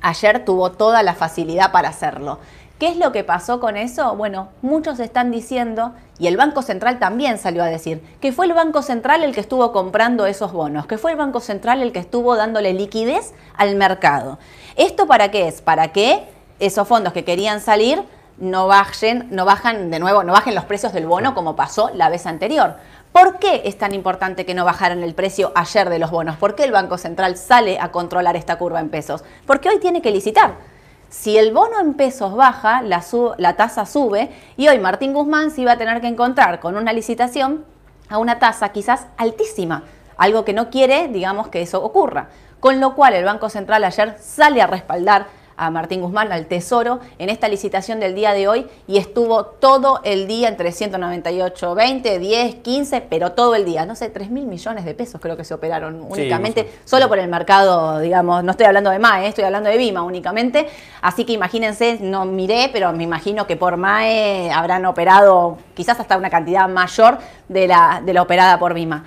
ayer 0.00 0.44
tuvo 0.44 0.70
toda 0.70 1.02
la 1.02 1.14
facilidad 1.14 1.72
para 1.72 1.88
hacerlo. 1.88 2.38
¿Qué 2.78 2.88
es 2.88 2.96
lo 2.96 3.12
que 3.12 3.22
pasó 3.22 3.60
con 3.60 3.76
eso? 3.76 4.16
Bueno, 4.16 4.48
muchos 4.60 4.98
están 4.98 5.30
diciendo, 5.30 5.92
y 6.18 6.26
el 6.26 6.36
Banco 6.36 6.60
Central 6.60 6.98
también 6.98 7.38
salió 7.38 7.62
a 7.62 7.66
decir, 7.66 8.02
que 8.20 8.32
fue 8.32 8.46
el 8.46 8.52
Banco 8.52 8.82
Central 8.82 9.22
el 9.22 9.32
que 9.32 9.40
estuvo 9.40 9.70
comprando 9.70 10.26
esos 10.26 10.52
bonos, 10.52 10.86
que 10.86 10.98
fue 10.98 11.12
el 11.12 11.16
Banco 11.16 11.38
Central 11.38 11.82
el 11.82 11.92
que 11.92 12.00
estuvo 12.00 12.34
dándole 12.34 12.72
liquidez 12.72 13.32
al 13.56 13.76
mercado. 13.76 14.40
¿Esto 14.74 15.06
para 15.06 15.30
qué 15.30 15.46
es? 15.46 15.62
Para 15.62 15.92
que 15.92 16.26
esos 16.58 16.88
fondos 16.88 17.12
que 17.12 17.24
querían 17.24 17.60
salir 17.60 18.02
no 18.38 18.66
bajen, 18.66 19.28
no 19.30 19.44
bajan 19.44 19.92
de 19.92 20.00
nuevo, 20.00 20.24
no 20.24 20.32
bajen 20.32 20.56
los 20.56 20.64
precios 20.64 20.92
del 20.92 21.06
bono 21.06 21.32
como 21.36 21.54
pasó 21.54 21.90
la 21.94 22.08
vez 22.08 22.26
anterior. 22.26 22.74
¿Por 23.12 23.38
qué 23.38 23.62
es 23.66 23.78
tan 23.78 23.94
importante 23.94 24.44
que 24.44 24.54
no 24.54 24.64
bajaran 24.64 25.04
el 25.04 25.14
precio 25.14 25.52
ayer 25.54 25.88
de 25.88 26.00
los 26.00 26.10
bonos? 26.10 26.36
¿Por 26.38 26.56
qué 26.56 26.64
el 26.64 26.72
Banco 26.72 26.98
Central 26.98 27.36
sale 27.36 27.78
a 27.78 27.92
controlar 27.92 28.34
esta 28.34 28.58
curva 28.58 28.80
en 28.80 28.88
pesos? 28.88 29.22
Porque 29.46 29.68
hoy 29.68 29.78
tiene 29.78 30.02
que 30.02 30.10
licitar. 30.10 30.73
Si 31.14 31.38
el 31.38 31.52
bono 31.52 31.78
en 31.80 31.94
pesos 31.94 32.34
baja, 32.34 32.82
la, 32.82 33.56
tasa 33.56 33.86
sube 33.86 34.30
y 34.56 34.66
hoy 34.66 34.80
Martín 34.80 35.12
Guzmán 35.14 35.52
se 35.52 35.60
iba 35.60 35.72
a 35.72 35.78
tener 35.78 36.00
que 36.00 36.08
encontrar 36.08 36.58
con 36.58 36.76
una 36.76 36.92
licitación 36.92 37.64
a 38.10 38.18
una 38.18 38.40
tasa 38.40 38.70
quizás 38.70 39.06
altísima, 39.16 39.84
algo 40.16 40.44
que 40.44 40.52
no 40.52 40.70
quiere, 40.70 41.06
digamos, 41.06 41.48
que 41.48 41.62
eso 41.62 41.82
ocurra. 41.82 42.30
Con 42.58 42.80
lo 42.80 42.96
cual 42.96 43.14
el 43.14 43.24
Banco 43.24 43.48
Central 43.48 43.84
ayer 43.84 44.18
sale 44.20 44.60
a 44.60 44.66
respaldar 44.66 45.28
a 45.56 45.70
Martín 45.70 46.00
Guzmán, 46.00 46.32
al 46.32 46.46
Tesoro, 46.46 47.00
en 47.18 47.28
esta 47.28 47.48
licitación 47.48 48.00
del 48.00 48.14
día 48.14 48.32
de 48.32 48.48
hoy 48.48 48.66
y 48.86 48.98
estuvo 48.98 49.44
todo 49.44 50.00
el 50.04 50.26
día 50.26 50.48
entre 50.48 50.72
198, 50.72 51.74
20, 51.74 52.18
10, 52.18 52.54
15, 52.56 53.00
pero 53.02 53.32
todo 53.32 53.54
el 53.54 53.64
día. 53.64 53.86
No 53.86 53.94
sé, 53.94 54.10
3 54.10 54.30
mil 54.30 54.46
millones 54.46 54.84
de 54.84 54.94
pesos 54.94 55.20
creo 55.20 55.36
que 55.36 55.44
se 55.44 55.54
operaron 55.54 56.04
únicamente, 56.08 56.70
solo 56.84 57.08
por 57.08 57.18
el 57.18 57.28
mercado, 57.28 58.00
digamos, 58.00 58.42
no 58.44 58.50
estoy 58.50 58.66
hablando 58.66 58.90
de 58.90 58.98
MAE, 58.98 59.28
estoy 59.28 59.44
hablando 59.44 59.70
de 59.70 59.76
BIMA 59.76 60.02
únicamente. 60.02 60.68
Así 61.00 61.24
que 61.24 61.32
imagínense, 61.32 61.98
no 62.00 62.24
miré, 62.24 62.70
pero 62.72 62.92
me 62.92 63.04
imagino 63.04 63.46
que 63.46 63.56
por 63.56 63.76
MAE 63.76 64.50
habrán 64.50 64.86
operado 64.86 65.58
quizás 65.74 66.00
hasta 66.00 66.16
una 66.16 66.30
cantidad 66.30 66.68
mayor 66.68 67.18
de 67.48 67.68
la, 67.68 68.02
de 68.04 68.12
la 68.12 68.22
operada 68.22 68.58
por 68.58 68.74
BIMA. 68.74 69.04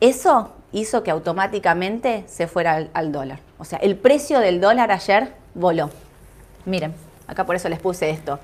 Eso 0.00 0.50
hizo 0.72 1.02
que 1.02 1.10
automáticamente 1.10 2.24
se 2.26 2.46
fuera 2.46 2.88
al, 2.92 3.12
dólar. 3.12 3.38
O 3.58 3.64
sea, 3.64 3.78
el 3.78 3.96
precio 3.96 4.40
del 4.40 4.60
dólar 4.60 4.90
ayer 4.90 5.32
voló. 5.54 5.90
Miren, 6.64 6.94
acá 7.26 7.44
por 7.44 7.56
eso 7.56 7.68
les 7.68 7.78
puse 7.78 8.10
esto. 8.10 8.38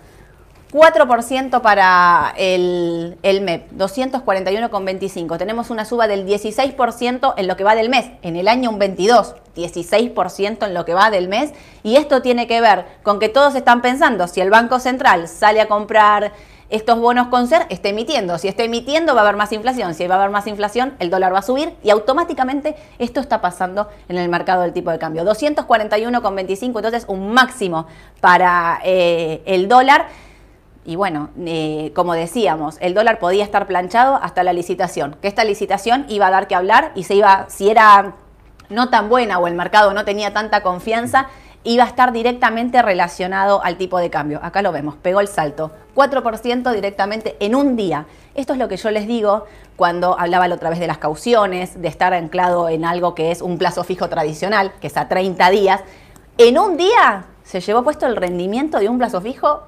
4% 0.72 1.62
para 1.62 2.34
el, 2.36 3.16
el 3.22 3.40
MEP, 3.40 3.72
241,25. 3.72 5.38
Tenemos 5.38 5.70
una 5.70 5.86
suba 5.86 6.06
del 6.06 6.26
16% 6.26 7.34
en 7.38 7.48
lo 7.48 7.56
que 7.56 7.64
va 7.64 7.74
del 7.74 7.88
mes. 7.88 8.10
En 8.20 8.36
el 8.36 8.48
año 8.48 8.68
un 8.68 8.78
22, 8.78 9.34
16% 9.56 10.66
en 10.66 10.74
lo 10.74 10.84
que 10.84 10.92
va 10.92 11.10
del 11.10 11.28
mes. 11.28 11.52
Y 11.82 11.96
esto 11.96 12.20
tiene 12.20 12.46
que 12.46 12.60
ver 12.60 12.84
con 13.02 13.18
que 13.18 13.30
todos 13.30 13.54
están 13.54 13.80
pensando, 13.80 14.28
si 14.28 14.42
el 14.42 14.50
Banco 14.50 14.78
Central 14.78 15.26
sale 15.28 15.62
a 15.62 15.68
comprar 15.68 16.32
estos 16.70 16.98
bonos 16.98 17.28
con 17.28 17.46
ser 17.46 17.66
esté 17.70 17.90
emitiendo. 17.90 18.38
Si 18.38 18.48
está 18.48 18.62
emitiendo 18.62 19.14
va 19.14 19.22
a 19.22 19.24
haber 19.24 19.36
más 19.36 19.52
inflación. 19.52 19.94
Si 19.94 20.06
va 20.06 20.16
a 20.16 20.18
haber 20.18 20.30
más 20.30 20.46
inflación, 20.46 20.94
el 20.98 21.10
dólar 21.10 21.32
va 21.32 21.38
a 21.38 21.42
subir 21.42 21.74
y 21.82 21.90
automáticamente 21.90 22.76
esto 22.98 23.20
está 23.20 23.40
pasando 23.40 23.88
en 24.08 24.18
el 24.18 24.28
mercado 24.28 24.62
del 24.62 24.72
tipo 24.72 24.90
de 24.90 24.98
cambio. 24.98 25.24
241,25, 25.24 26.62
entonces 26.64 27.04
un 27.08 27.32
máximo 27.32 27.86
para 28.20 28.80
eh, 28.84 29.42
el 29.46 29.68
dólar. 29.68 30.06
Y 30.84 30.96
bueno, 30.96 31.30
eh, 31.44 31.92
como 31.94 32.14
decíamos, 32.14 32.78
el 32.80 32.94
dólar 32.94 33.18
podía 33.18 33.44
estar 33.44 33.66
planchado 33.66 34.16
hasta 34.16 34.42
la 34.42 34.52
licitación, 34.52 35.16
que 35.20 35.28
esta 35.28 35.44
licitación 35.44 36.06
iba 36.08 36.28
a 36.28 36.30
dar 36.30 36.48
que 36.48 36.54
hablar 36.54 36.92
y 36.94 37.04
se 37.04 37.14
iba, 37.14 37.44
si 37.48 37.68
era 37.68 38.14
no 38.70 38.88
tan 38.88 39.08
buena 39.08 39.38
o 39.38 39.46
el 39.46 39.54
mercado 39.54 39.92
no 39.92 40.04
tenía 40.04 40.32
tanta 40.32 40.62
confianza, 40.62 41.28
iba 41.68 41.84
a 41.84 41.86
estar 41.86 42.12
directamente 42.12 42.80
relacionado 42.80 43.62
al 43.62 43.76
tipo 43.76 43.98
de 43.98 44.08
cambio. 44.08 44.40
Acá 44.42 44.62
lo 44.62 44.72
vemos, 44.72 44.96
pegó 44.96 45.20
el 45.20 45.28
salto. 45.28 45.70
4% 45.94 46.72
directamente 46.72 47.36
en 47.40 47.54
un 47.54 47.76
día. 47.76 48.06
Esto 48.34 48.54
es 48.54 48.58
lo 48.58 48.68
que 48.68 48.78
yo 48.78 48.90
les 48.90 49.06
digo 49.06 49.44
cuando 49.76 50.18
hablaba 50.18 50.48
la 50.48 50.54
otra 50.54 50.70
vez 50.70 50.78
de 50.78 50.86
las 50.86 50.96
cauciones, 50.96 51.80
de 51.80 51.88
estar 51.88 52.14
anclado 52.14 52.70
en 52.70 52.86
algo 52.86 53.14
que 53.14 53.30
es 53.30 53.42
un 53.42 53.58
plazo 53.58 53.84
fijo 53.84 54.08
tradicional, 54.08 54.72
que 54.80 54.86
es 54.86 54.96
a 54.96 55.08
30 55.08 55.50
días. 55.50 55.82
En 56.38 56.58
un 56.58 56.78
día 56.78 57.26
se 57.44 57.60
llevó 57.60 57.84
puesto 57.84 58.06
el 58.06 58.16
rendimiento 58.16 58.78
de 58.78 58.88
un 58.88 58.96
plazo 58.96 59.20
fijo 59.20 59.64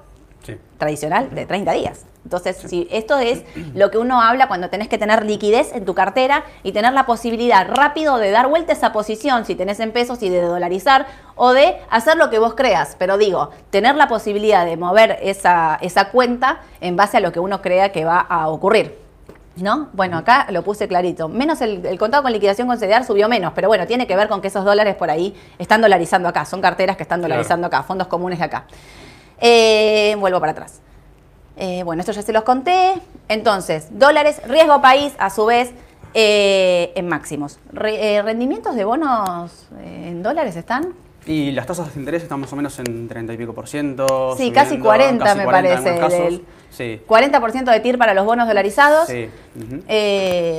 tradicional 0.79 1.35
de 1.35 1.45
30 1.45 1.71
días. 1.73 2.05
Entonces, 2.23 2.57
si 2.65 2.87
esto 2.91 3.17
es 3.17 3.43
lo 3.73 3.89
que 3.89 3.97
uno 3.97 4.21
habla 4.21 4.47
cuando 4.47 4.69
tenés 4.69 4.87
que 4.87 4.97
tener 4.99 5.25
liquidez 5.25 5.73
en 5.73 5.85
tu 5.85 5.95
cartera 5.95 6.43
y 6.63 6.71
tener 6.71 6.93
la 6.93 7.05
posibilidad 7.05 7.67
rápido 7.67 8.17
de 8.17 8.29
dar 8.31 8.47
vuelta 8.47 8.71
a 8.73 8.75
esa 8.75 8.91
posición, 8.93 9.43
si 9.45 9.55
tenés 9.55 9.79
en 9.79 9.91
pesos 9.91 10.21
y 10.21 10.29
de 10.29 10.41
dolarizar, 10.41 11.07
o 11.35 11.51
de 11.53 11.77
hacer 11.89 12.17
lo 12.17 12.29
que 12.29 12.37
vos 12.37 12.53
creas. 12.53 12.95
Pero 12.99 13.17
digo, 13.17 13.49
tener 13.71 13.95
la 13.95 14.07
posibilidad 14.07 14.65
de 14.65 14.77
mover 14.77 15.17
esa, 15.21 15.79
esa 15.81 16.09
cuenta 16.11 16.59
en 16.79 16.95
base 16.95 17.17
a 17.17 17.19
lo 17.21 17.31
que 17.31 17.39
uno 17.39 17.61
crea 17.61 17.91
que 17.91 18.05
va 18.05 18.19
a 18.19 18.47
ocurrir. 18.49 18.99
¿No? 19.57 19.89
Bueno, 19.91 20.17
acá 20.17 20.47
lo 20.49 20.63
puse 20.63 20.87
clarito. 20.87 21.27
Menos 21.27 21.59
el, 21.59 21.85
el 21.85 21.99
contado 21.99 22.23
con 22.23 22.31
liquidación 22.31 22.67
con 22.69 22.77
CDR 22.77 23.03
subió 23.03 23.27
menos, 23.27 23.51
pero 23.53 23.67
bueno, 23.67 23.85
tiene 23.85 24.07
que 24.07 24.15
ver 24.15 24.29
con 24.29 24.39
que 24.41 24.47
esos 24.47 24.63
dólares 24.63 24.95
por 24.95 25.09
ahí 25.09 25.35
están 25.59 25.81
dolarizando 25.81 26.29
acá. 26.29 26.45
Son 26.45 26.61
carteras 26.61 26.95
que 26.95 27.03
están 27.03 27.19
Claro. 27.19 27.33
dolarizando 27.33 27.67
acá, 27.67 27.83
fondos 27.83 28.07
comunes 28.07 28.39
de 28.39 28.45
acá. 28.45 28.63
Eh, 29.41 30.15
vuelvo 30.19 30.39
para 30.39 30.53
atrás. 30.53 30.79
Eh, 31.63 31.83
bueno, 31.83 31.99
esto 31.99 32.11
ya 32.11 32.23
se 32.23 32.33
los 32.33 32.41
conté. 32.43 32.93
Entonces, 33.27 33.87
dólares, 33.91 34.41
riesgo 34.47 34.81
país, 34.81 35.13
a 35.19 35.29
su 35.29 35.45
vez, 35.45 35.69
eh, 36.15 36.91
en 36.95 37.07
máximos. 37.07 37.59
Re- 37.71 38.15
eh, 38.15 38.21
¿Rendimientos 38.23 38.75
de 38.75 38.83
bonos 38.83 39.67
en 39.83 40.23
dólares 40.23 40.55
están? 40.55 40.93
Y 41.27 41.51
las 41.51 41.67
tasas 41.67 41.93
de 41.93 41.99
interés 41.99 42.23
están 42.23 42.39
más 42.39 42.51
o 42.51 42.55
menos 42.55 42.79
en 42.79 43.07
30 43.07 43.33
y 43.33 43.37
pico 43.37 43.53
por 43.53 43.67
ciento. 43.67 44.35
Sí, 44.37 44.51
casi 44.51 44.69
subiendo, 44.69 44.85
40 44.87 45.23
casi 45.23 45.37
me 45.37 45.43
40 45.43 45.73
en 45.77 45.83
parece. 45.99 46.23
del- 46.23 46.45
Sí, 46.71 47.01
40% 47.05 47.69
de 47.69 47.79
TIR 47.79 47.97
para 47.99 48.15
los 48.15 48.25
bonos 48.25 48.47
dolarizados. 48.47 49.05
sí, 49.07 49.29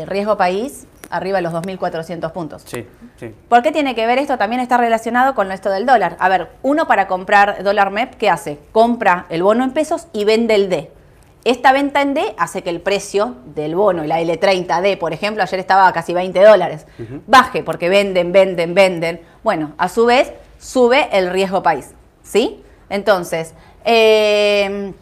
riesgo 0.06 0.36
país, 0.36 0.86
arriba 1.12 1.38
de 1.38 1.42
los 1.42 1.52
2.400 1.52 2.32
puntos. 2.32 2.62
sí, 2.66 2.86
sí. 3.16 3.34
¿Por 3.48 3.62
qué 3.62 3.70
tiene 3.70 3.94
que 3.94 4.06
ver 4.06 4.18
esto? 4.18 4.38
También 4.38 4.60
está 4.60 4.76
relacionado 4.76 5.34
con 5.34 5.52
esto 5.52 5.70
del 5.70 5.86
dólar. 5.86 6.16
A 6.18 6.28
ver, 6.28 6.48
uno 6.62 6.86
para 6.86 7.06
comprar 7.06 7.62
dólar 7.62 7.90
MEP, 7.90 8.14
¿qué 8.14 8.30
hace? 8.30 8.58
Compra 8.72 9.26
el 9.28 9.42
bono 9.42 9.64
en 9.64 9.72
pesos 9.72 10.08
y 10.12 10.24
vende 10.24 10.54
el 10.54 10.68
D. 10.68 10.90
Esta 11.44 11.72
venta 11.72 12.02
en 12.02 12.14
D 12.14 12.34
hace 12.38 12.62
que 12.62 12.70
el 12.70 12.80
precio 12.80 13.34
del 13.54 13.74
bono, 13.74 14.04
y 14.04 14.06
la 14.06 14.20
L30D, 14.20 14.96
por 14.96 15.12
ejemplo, 15.12 15.42
ayer 15.42 15.58
estaba 15.58 15.88
a 15.88 15.92
casi 15.92 16.14
20 16.14 16.40
dólares, 16.40 16.86
baje 17.26 17.64
porque 17.64 17.88
venden, 17.88 18.30
venden, 18.30 18.74
venden. 18.74 19.20
Bueno, 19.42 19.72
a 19.76 19.88
su 19.88 20.06
vez, 20.06 20.32
sube 20.58 21.08
el 21.10 21.30
riesgo 21.30 21.62
país. 21.62 21.90
¿Sí? 22.22 22.62
Entonces, 22.88 23.54
eh, 23.84 24.92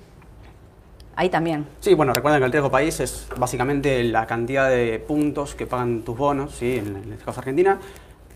ahí 1.21 1.29
también. 1.29 1.67
Sí, 1.81 1.93
bueno, 1.93 2.15
recuerden 2.15 2.41
que 2.41 2.47
el 2.47 2.53
riesgo 2.53 2.71
país 2.71 2.99
es 2.99 3.29
básicamente 3.37 4.03
la 4.05 4.27
cantidad 4.27 4.71
de 4.71 4.99
puntos 4.99 5.55
que 5.55 5.67
pagan 5.67 6.00
tus 6.00 6.17
bonos, 6.17 6.55
¿sí? 6.55 6.79
en, 6.79 6.97
en 6.97 7.12
este 7.12 7.25
caso 7.27 7.41
Argentina, 7.41 7.79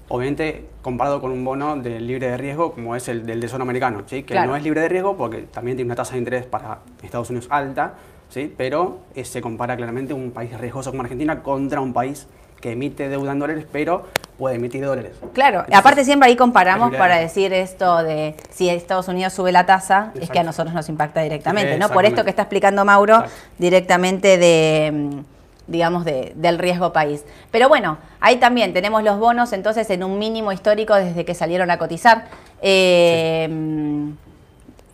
obviamente 0.09 0.67
comparado 0.83 1.19
con 1.19 1.33
un 1.33 1.43
bono 1.47 1.77
de 1.77 1.99
libre 1.99 2.27
de 2.29 2.37
riesgo 2.37 2.73
como 2.73 2.95
es 2.95 3.09
el 3.09 3.25
del 3.25 3.41
Tesoro 3.41 3.63
americano, 3.63 4.03
¿sí? 4.05 4.23
que 4.23 4.35
Claro. 4.35 4.51
no 4.51 4.57
es 4.57 4.63
libre 4.63 4.83
de 4.83 4.89
riesgo 4.91 5.17
porque 5.17 5.39
también 5.51 5.79
tiene 5.79 5.89
una 5.89 5.95
tasa 5.97 6.13
de 6.13 6.19
interés 6.19 6.45
para 6.45 6.81
Estados 7.03 7.31
Unidos 7.31 7.47
alta, 7.51 7.95
¿sí? 8.29 8.53
pero 8.55 8.99
eh, 9.15 9.25
se 9.25 9.41
compara 9.41 9.77
claramente 9.79 10.13
un 10.13 10.31
país 10.31 10.53
riesgoso 10.61 10.91
como 10.91 11.03
Argentina 11.05 11.43
contra 11.43 11.81
un 11.81 11.95
país 11.95 12.27
que 12.65 12.73
emite 12.73 13.11
deuda 13.11 13.33
en 13.33 13.39
dólares, 13.41 13.67
pero 13.71 14.07
puede 14.39 14.57
emitir 14.57 14.83
dólares. 14.83 15.13
Claro, 15.35 15.59
Entonces, 15.59 15.79
aparte 15.79 16.03
siempre 16.03 16.31
ahí 16.31 16.35
comparamos 16.35 16.97
para 16.97 17.19
decir 17.19 17.53
esto 17.53 18.03
de 18.03 18.35
si 18.49 18.71
Estados 18.71 19.07
Unidos 19.07 19.35
sube 19.35 19.53
la 19.53 19.67
tasa, 19.67 20.13
es 20.19 20.31
que 20.31 20.39
a 20.39 20.43
nosotros 20.45 20.75
nos 20.75 20.89
impacta 20.89 21.21
directamente, 21.21 21.77
¿no? 21.77 21.91
Por 21.91 22.07
esto 22.07 22.25
que 22.25 22.31
está 22.31 22.41
explicando 22.41 22.83
Mauro 22.87 23.17
Exacto. 23.17 23.35
directamente 23.59 24.39
de, 24.39 24.91
mm, 24.95 25.19
digamos, 25.67 26.07
de- 26.07 26.33
del 26.37 26.57
riesgo 26.59 26.91
país. 26.95 27.23
Pero 27.51 27.69
bueno, 27.69 27.99
ahí 28.19 28.37
también 28.37 28.73
tenemos 28.73 29.03
los 29.03 29.19
bonos 29.19 29.53
entonces 29.53 29.91
en 29.91 30.03
un 30.03 30.19
mínimo 30.19 30.51
histórico 30.51 30.95
desde 30.95 31.27
que 31.27 31.35
salieron 31.35 31.71
a 31.71 31.77
cotizar. 31.77 32.29
Eh, 32.63 33.47
mm, 33.51 34.09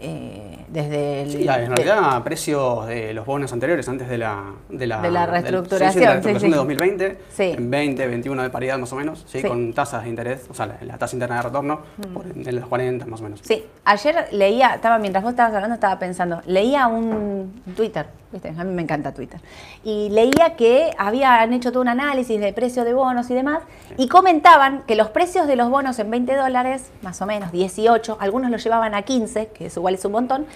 eh, 0.01 0.60
desde 0.71 1.23
el... 1.23 1.31
Sí, 1.31 1.37
en 1.43 1.47
de- 1.47 1.67
realidad 1.77 2.23
precios 2.23 2.87
de 2.87 3.13
los 3.15 3.27
bonos 3.27 3.53
anteriores, 3.53 3.89
antes 3.89 4.09
de 4.09 4.19
la, 4.19 4.45
de 4.69 4.87
la, 4.87 5.01
De 5.01 5.11
la 5.11 5.23
del- 5.23 5.31
reestructuración, 5.31 5.93
sí, 5.93 5.99
sí, 5.99 6.01
de 6.01 6.07
la 6.07 6.11
sí, 6.23 6.29
reestructuración 6.29 6.51
sí. 6.51 6.51
de 6.51 6.57
2020, 6.57 7.19
Sí. 7.31 7.43
en 7.59 7.71
20, 7.71 8.07
21 8.07 8.43
de 8.43 8.51
paridad 8.51 8.79
más 8.79 8.93
o 8.93 8.97
menos, 8.97 9.25
¿sí? 9.27 9.43
Con 9.43 9.73
tasas 9.73 10.05
de 10.05 10.09
interés, 10.11 10.47
o 10.51 10.55
sea, 10.55 10.67
la, 10.67 10.77
la 10.83 10.99
tasa 10.99 11.17
interna 11.17 11.37
de 11.37 11.43
retorno 11.43 11.81
por 12.15 12.27
en 12.27 12.57
los 12.57 12.67
40 12.67 13.07
más 13.07 13.21
o 13.21 13.25
menos. 13.25 13.41
Sí, 13.43 13.65
ayer 13.85 14.27
leía, 14.33 14.75
estaba 14.75 14.99
mientras 14.99 15.25
vos 15.25 15.31
estabas 15.33 15.55
hablando, 15.55 15.75
estaba 15.75 15.99
pensando, 15.99 16.41
leía 16.47 16.87
un 16.87 17.63
Twitter, 17.77 18.07
¿viste? 18.33 18.49
A 18.57 18.65
mí 18.65 18.73
me 18.75 18.83
encanta 18.83 19.13
Twitter. 19.13 19.41
Y 19.83 20.09
leía 20.11 20.55
que 20.57 20.91
habían 20.99 21.53
hecho 21.53 21.73
todo 21.73 21.83
un 21.83 21.89
análisis 21.89 22.41
de 22.41 22.53
precio 22.53 22.85
de 22.85 22.95
bonos 22.95 23.29
y 23.31 23.35
demás, 23.35 23.63
y 23.97 24.09
comentaban 24.09 24.83
que 24.87 24.95
los 24.95 25.09
precios 25.09 25.47
de 25.47 25.57
los 25.57 25.69
bonos 25.71 25.99
en 25.99 26.11
20 26.11 26.37
dólares, 26.37 26.91
más 27.03 27.21
o 27.23 27.27
menos 27.27 27.51
18, 27.53 28.19
algunos 28.21 28.51
los 28.51 28.63
llevaban 28.63 28.95
a 28.95 29.03
15, 29.03 29.49
que 29.49 29.67
eso 29.67 29.81
igual 29.81 29.95
es 29.95 30.05
un 30.05 30.13
montón, 30.13 30.47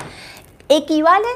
equivale 0.69 1.27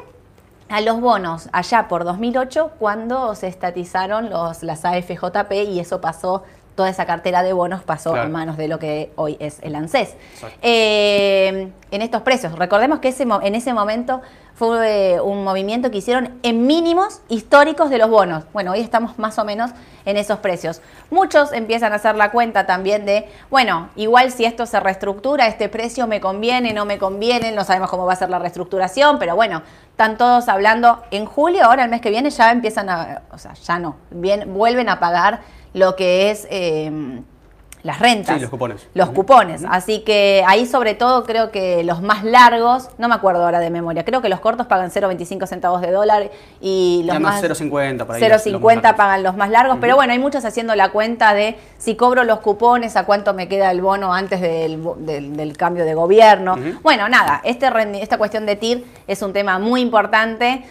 a 0.69 0.81
los 0.81 1.01
bonos 1.01 1.49
allá 1.53 1.89
por 1.89 2.05
2008 2.05 2.73
cuando 2.79 3.35
se 3.35 3.47
estatizaron 3.49 4.29
los, 4.31 4.63
las 4.63 4.85
AFJP 4.85 5.53
y 5.69 5.81
eso 5.81 6.01
pasó, 6.01 6.43
toda 6.75 6.91
esa 6.91 7.07
cartera 7.07 7.43
de 7.43 7.53
bonos 7.53 7.83
pasó 7.83 8.13
Claro. 8.13 8.27
a 8.27 8.31
manos 8.31 8.57
de 8.57 8.69
lo 8.69 8.79
que 8.79 9.11
hoy 9.17 9.37
es 9.41 9.59
el 9.63 9.75
ANSES. 9.75 10.15
Eh, 10.63 11.71
en 11.91 12.03
estos 12.03 12.23
precios, 12.23 12.57
recordemos 12.59 12.99
que 13.01 13.09
ese, 13.09 13.25
en 13.43 13.55
ese 13.55 13.73
momento 13.73 14.21
fue 14.59 15.21
un 15.21 15.45
movimiento 15.45 15.93
que 15.93 15.99
hicieron 15.99 16.41
en 16.43 16.67
mínimos 16.67 17.21
históricos 17.29 17.91
de 17.91 17.99
los 17.99 18.11
bonos. 18.11 18.43
Bueno, 18.53 18.73
hoy 18.73 18.81
estamos 18.81 19.17
más 19.17 19.39
o 19.39 19.45
menos 19.45 19.71
en 20.05 20.17
esos 20.17 20.41
precios. 20.41 20.83
Muchos 21.11 21.53
empiezan 21.53 21.93
a 21.93 21.97
hacer 21.97 22.17
la 22.17 22.33
cuenta 22.33 22.67
también 22.67 23.07
de, 23.07 23.29
bueno, 23.51 23.89
igual 23.95 24.33
si 24.33 24.45
esto 24.45 24.67
se 24.67 24.81
reestructura, 24.81 25.47
este 25.47 25.69
precio 25.69 26.09
me 26.09 26.21
conviene, 26.21 26.73
no 26.73 26.87
me 26.87 26.99
conviene, 26.99 27.53
no 27.53 27.63
sabemos 27.63 27.89
cómo 27.89 28.05
va 28.05 28.15
a 28.15 28.17
ser 28.17 28.31
la 28.31 28.41
reestructuración, 28.41 29.21
pero 29.21 29.37
bueno, 29.37 29.63
están 29.91 30.17
todos 30.19 30.49
hablando 30.49 31.05
en 31.13 31.27
julio, 31.27 31.65
ahora 31.65 31.85
el 31.85 31.91
mes 31.91 32.01
que 32.01 32.11
viene 32.11 32.31
ya 32.31 32.51
empiezan 32.51 32.91
a, 32.91 33.23
o 33.31 33.39
sea, 33.39 33.55
ya 33.55 33.79
no, 33.79 33.95
bien, 34.11 34.53
vuelven 34.55 34.89
a 34.89 34.99
pagar 34.99 35.39
lo 35.73 35.95
que 35.95 36.33
es 36.33 36.49
eh, 36.51 37.23
las 37.83 38.01
rentas. 38.01 38.35
Sí, 38.37 38.41
los 38.41 38.51
cupones. 38.51 38.87
Los 38.95 39.11
cupones. 39.11 39.63
Así 39.69 40.01
que 40.01 40.43
ahí 40.47 40.67
sobre 40.67 40.95
todo 40.95 41.25
creo 41.25 41.51
que 41.51 41.85
los 41.85 42.03
más 42.03 42.25
largos, 42.25 42.91
no 42.99 43.09
me 43.09 43.15
acuerdo 43.15 43.45
ahora 43.45 43.61
de 43.61 43.71
memoria, 43.71 44.05
creo 44.05 44.21
que 44.21 44.29
los 44.29 44.41
cortos 44.41 44.67
pagan 44.67 44.91
0,25 44.91 45.47
centavos 45.47 45.81
de 45.81 45.91
dólar 45.93 46.31
y 46.61 47.03
los 47.05 47.15
Y 47.15 47.17
además 47.17 47.43
más... 47.43 47.61
0,50 47.61 48.05
por 48.05 48.17
ahí. 48.17 48.21
los- 48.23 48.47
los 48.47 48.61
más 48.61 48.75
0,50 48.75 48.75
largos. 48.83 48.97
pagan 48.97 49.23
los 49.23 49.37
más 49.37 49.51
largos, 49.51 49.79
pero 49.81 49.95
bueno, 49.97 50.13
hay 50.13 50.19
muchos 50.19 50.45
haciendo 50.45 50.75
la 50.75 50.91
cuenta 50.91 51.35
de 51.35 51.57
si 51.79 51.95
cobro 51.95 52.25
los 52.25 52.41
cupones, 52.41 52.97
a 52.97 53.05
cuánto 53.05 53.33
me 53.35 53.49
queda 53.49 53.71
el 53.71 53.81
bono 53.81 54.13
antes 54.13 54.41
del, 54.41 54.83
del- 54.99 55.37
del 55.37 55.57
cambio 55.57 55.85
de 55.85 55.95
gobierno. 55.95 56.57
Bueno, 56.83 57.09
nada, 57.09 57.41
este 57.45 57.69
esta 58.01 58.19
cuestión 58.19 58.45
de 58.47 58.57
TIR 58.57 58.85
es 59.07 59.23
un 59.23 59.33
tema 59.33 59.59
muy 59.59 59.81
importante. 59.81 60.65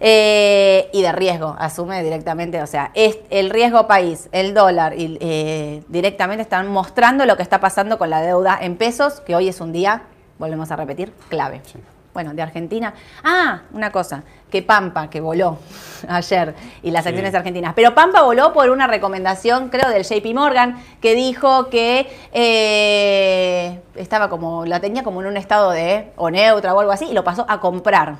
Eh, 0.00 0.88
y 0.92 1.02
de 1.02 1.12
riesgo, 1.12 1.54
asume 1.58 2.02
directamente, 2.02 2.62
o 2.62 2.66
sea, 2.66 2.90
es 2.94 3.18
el 3.28 3.50
riesgo 3.50 3.86
país, 3.86 4.28
el 4.32 4.54
dólar, 4.54 4.98
y, 4.98 5.18
eh, 5.20 5.82
directamente 5.88 6.42
están 6.42 6.68
mostrando 6.68 7.26
lo 7.26 7.36
que 7.36 7.42
está 7.42 7.60
pasando 7.60 7.98
con 7.98 8.08
la 8.10 8.22
deuda 8.22 8.58
en 8.60 8.76
pesos, 8.76 9.20
que 9.20 9.36
hoy 9.36 9.48
es 9.48 9.60
un 9.60 9.72
día, 9.72 10.02
volvemos 10.38 10.70
a 10.70 10.76
repetir, 10.76 11.12
clave. 11.28 11.60
Sí. 11.64 11.78
Bueno, 12.12 12.34
de 12.34 12.42
Argentina. 12.42 12.92
Ah, 13.22 13.60
una 13.72 13.92
cosa, 13.92 14.24
que 14.50 14.62
Pampa, 14.62 15.08
que 15.08 15.20
voló 15.20 15.58
ayer, 16.08 16.56
y 16.82 16.90
las 16.90 17.04
Sí. 17.04 17.10
acciones 17.10 17.32
argentinas. 17.36 17.72
Pero 17.76 17.94
Pampa 17.94 18.22
voló 18.22 18.52
por 18.52 18.68
una 18.70 18.88
recomendación, 18.88 19.68
creo, 19.68 19.88
del 19.90 20.02
JP 20.02 20.34
Morgan, 20.34 20.82
que 21.00 21.14
dijo 21.14 21.68
que 21.68 22.08
eh, 22.32 23.80
estaba 23.94 24.28
como, 24.28 24.66
la 24.66 24.80
tenía 24.80 25.04
como 25.04 25.20
en 25.20 25.28
un 25.28 25.36
estado 25.36 25.70
de 25.70 26.10
o 26.16 26.30
neutra 26.30 26.74
o 26.74 26.80
algo 26.80 26.90
así, 26.90 27.04
y 27.04 27.12
lo 27.12 27.22
pasó 27.22 27.46
a 27.48 27.60
comprar 27.60 28.16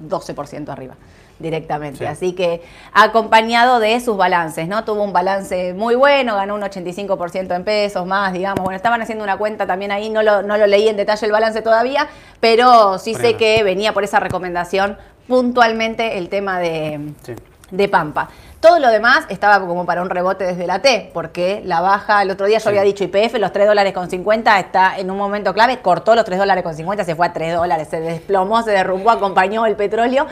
12% 0.00 0.68
arriba 0.70 0.94
directamente. 1.38 1.98
Sí. 1.98 2.04
Así 2.04 2.32
que 2.34 2.62
acompañado 2.92 3.80
de 3.80 3.98
sus 4.00 4.16
balances, 4.16 4.68
¿no? 4.68 4.84
Tuvo 4.84 5.02
un 5.02 5.12
balance 5.12 5.74
muy 5.74 5.94
bueno, 5.96 6.36
ganó 6.36 6.54
un 6.54 6.62
85% 6.62 7.54
en 7.56 7.64
pesos 7.64 8.06
más, 8.06 8.32
digamos. 8.32 8.62
Bueno, 8.62 8.76
estaban 8.76 9.02
haciendo 9.02 9.24
una 9.24 9.36
cuenta 9.36 9.66
también 9.66 9.90
ahí, 9.90 10.08
no 10.08 10.22
lo, 10.22 10.42
no 10.42 10.56
lo 10.56 10.66
leí 10.66 10.88
en 10.88 10.96
detalle 10.96 11.26
el 11.26 11.32
balance 11.32 11.60
todavía, 11.62 12.08
pero 12.40 12.98
sí 12.98 13.14
sé 13.14 13.34
que 13.36 13.62
venía 13.64 13.92
por 13.92 14.04
esa 14.04 14.20
recomendación 14.20 14.96
puntualmente 15.26 16.18
el 16.18 16.28
tema 16.28 16.58
de, 16.60 17.00
Sí. 17.24 17.34
de 17.70 17.88
Pampa. 17.88 18.28
Todo 18.62 18.78
lo 18.78 18.90
demás 18.92 19.24
estaba 19.28 19.58
como 19.66 19.84
para 19.86 20.02
un 20.02 20.08
rebote 20.08 20.44
desde 20.44 20.68
la 20.68 20.78
T, 20.78 21.10
porque 21.12 21.62
la 21.64 21.80
baja, 21.80 22.22
el 22.22 22.30
otro 22.30 22.46
día 22.46 22.58
yo 22.58 22.62
Sí. 22.62 22.68
había 22.68 22.82
dicho 22.82 23.02
IPF, 23.02 23.34
los 23.40 23.52
3 23.52 23.66
dólares 23.66 23.92
con 23.92 24.08
50 24.08 24.56
está 24.60 24.96
en 24.98 25.10
un 25.10 25.16
momento 25.18 25.52
clave, 25.52 25.80
cortó 25.80 26.14
los 26.14 26.24
3 26.24 26.38
dólares 26.38 26.62
con 26.62 26.72
50, 26.72 27.02
se 27.04 27.16
fue 27.16 27.26
a 27.26 27.32
3 27.32 27.56
dólares, 27.56 27.88
se 27.88 27.98
desplomó, 28.00 28.62
se 28.62 28.70
derrumbó, 28.70 29.10
acompañó 29.10 29.66
el 29.66 29.74
petróleo, 29.74 30.28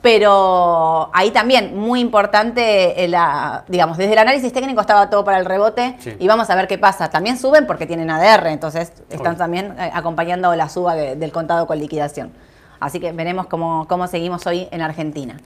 pero 0.00 1.10
ahí 1.12 1.32
también 1.32 1.76
muy 1.76 1.98
importante, 1.98 3.02
eh, 3.02 3.08
la, 3.08 3.64
digamos, 3.66 3.96
desde 3.98 4.12
el 4.12 4.18
análisis 4.20 4.52
técnico 4.52 4.80
estaba 4.80 5.10
todo 5.10 5.24
para 5.24 5.38
el 5.38 5.44
rebote 5.44 5.96
Sí. 5.98 6.14
y 6.20 6.28
vamos 6.28 6.48
a 6.50 6.54
ver 6.54 6.68
qué 6.68 6.78
pasa. 6.78 7.10
También 7.10 7.36
suben 7.36 7.66
porque 7.66 7.86
tienen 7.86 8.10
ADR, 8.10 8.46
entonces 8.52 8.92
están 9.10 9.36
también 9.36 9.74
eh, 9.76 9.90
acompañando 9.92 10.54
la 10.54 10.68
suba 10.68 10.94
de- 10.94 11.16
del 11.16 11.32
contado 11.32 11.66
con 11.66 11.80
liquidación. 11.80 12.30
Así 12.78 13.00
que 13.00 13.10
veremos 13.10 13.46
cómo, 13.46 13.88
cómo 13.88 14.06
seguimos 14.06 14.46
hoy 14.46 14.68
en 14.70 14.82
Argentina. 14.82 15.36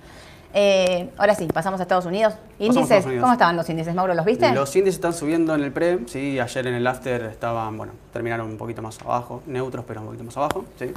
Eh, 0.59 1.11
ahora 1.19 1.35
sí, 1.35 1.47
pasamos 1.53 1.81
a 1.81 1.83
Estados 1.83 2.07
Unidos. 2.07 2.33
Índices, 2.59 3.05
Unidos. 3.05 3.21
¿cómo 3.21 3.35
estaban 3.35 3.59
los 3.59 3.69
índices, 3.69 3.95
Mauro? 3.95 4.15
¿Los 4.15 4.25
viste? 4.25 4.51
Los 4.55 4.75
índices 4.75 4.95
están 4.95 5.13
subiendo 5.13 5.55
en 5.55 5.63
el 5.63 5.71
pre, 5.71 5.99
sí, 6.07 6.41
ayer 6.41 6.67
en 6.67 6.73
el 6.73 6.87
after 6.87 7.25
estaban, 7.25 7.77
bueno, 7.77 7.93
terminaron 8.11 8.47
un 8.47 8.57
poquito 8.57 8.81
más 8.81 8.99
abajo, 9.03 9.43
neutros, 9.45 9.85
pero 9.87 10.01
un 10.01 10.07
poquito 10.07 10.25
más 10.25 10.37
abajo, 10.39 10.65
sí. 10.79 10.95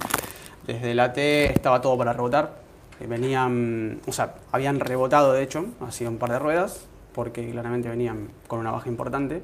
Desde 0.65 0.93
la 0.93 1.11
T 1.11 1.51
estaba 1.51 1.81
todo 1.81 1.97
para 1.97 2.13
rebotar, 2.13 2.53
eh, 3.01 3.05
venían, 3.05 3.99
o 4.07 4.13
sea, 4.13 4.35
habían 4.53 4.79
rebotado 4.79 5.33
de 5.33 5.43
hecho, 5.43 5.65
hacía 5.85 6.07
un 6.07 6.19
par 6.19 6.31
de 6.31 6.39
ruedas, 6.39 6.85
porque 7.13 7.51
claramente 7.51 7.89
venían 7.89 8.29
con 8.47 8.59
una 8.59 8.71
baja 8.71 8.87
importante. 8.87 9.43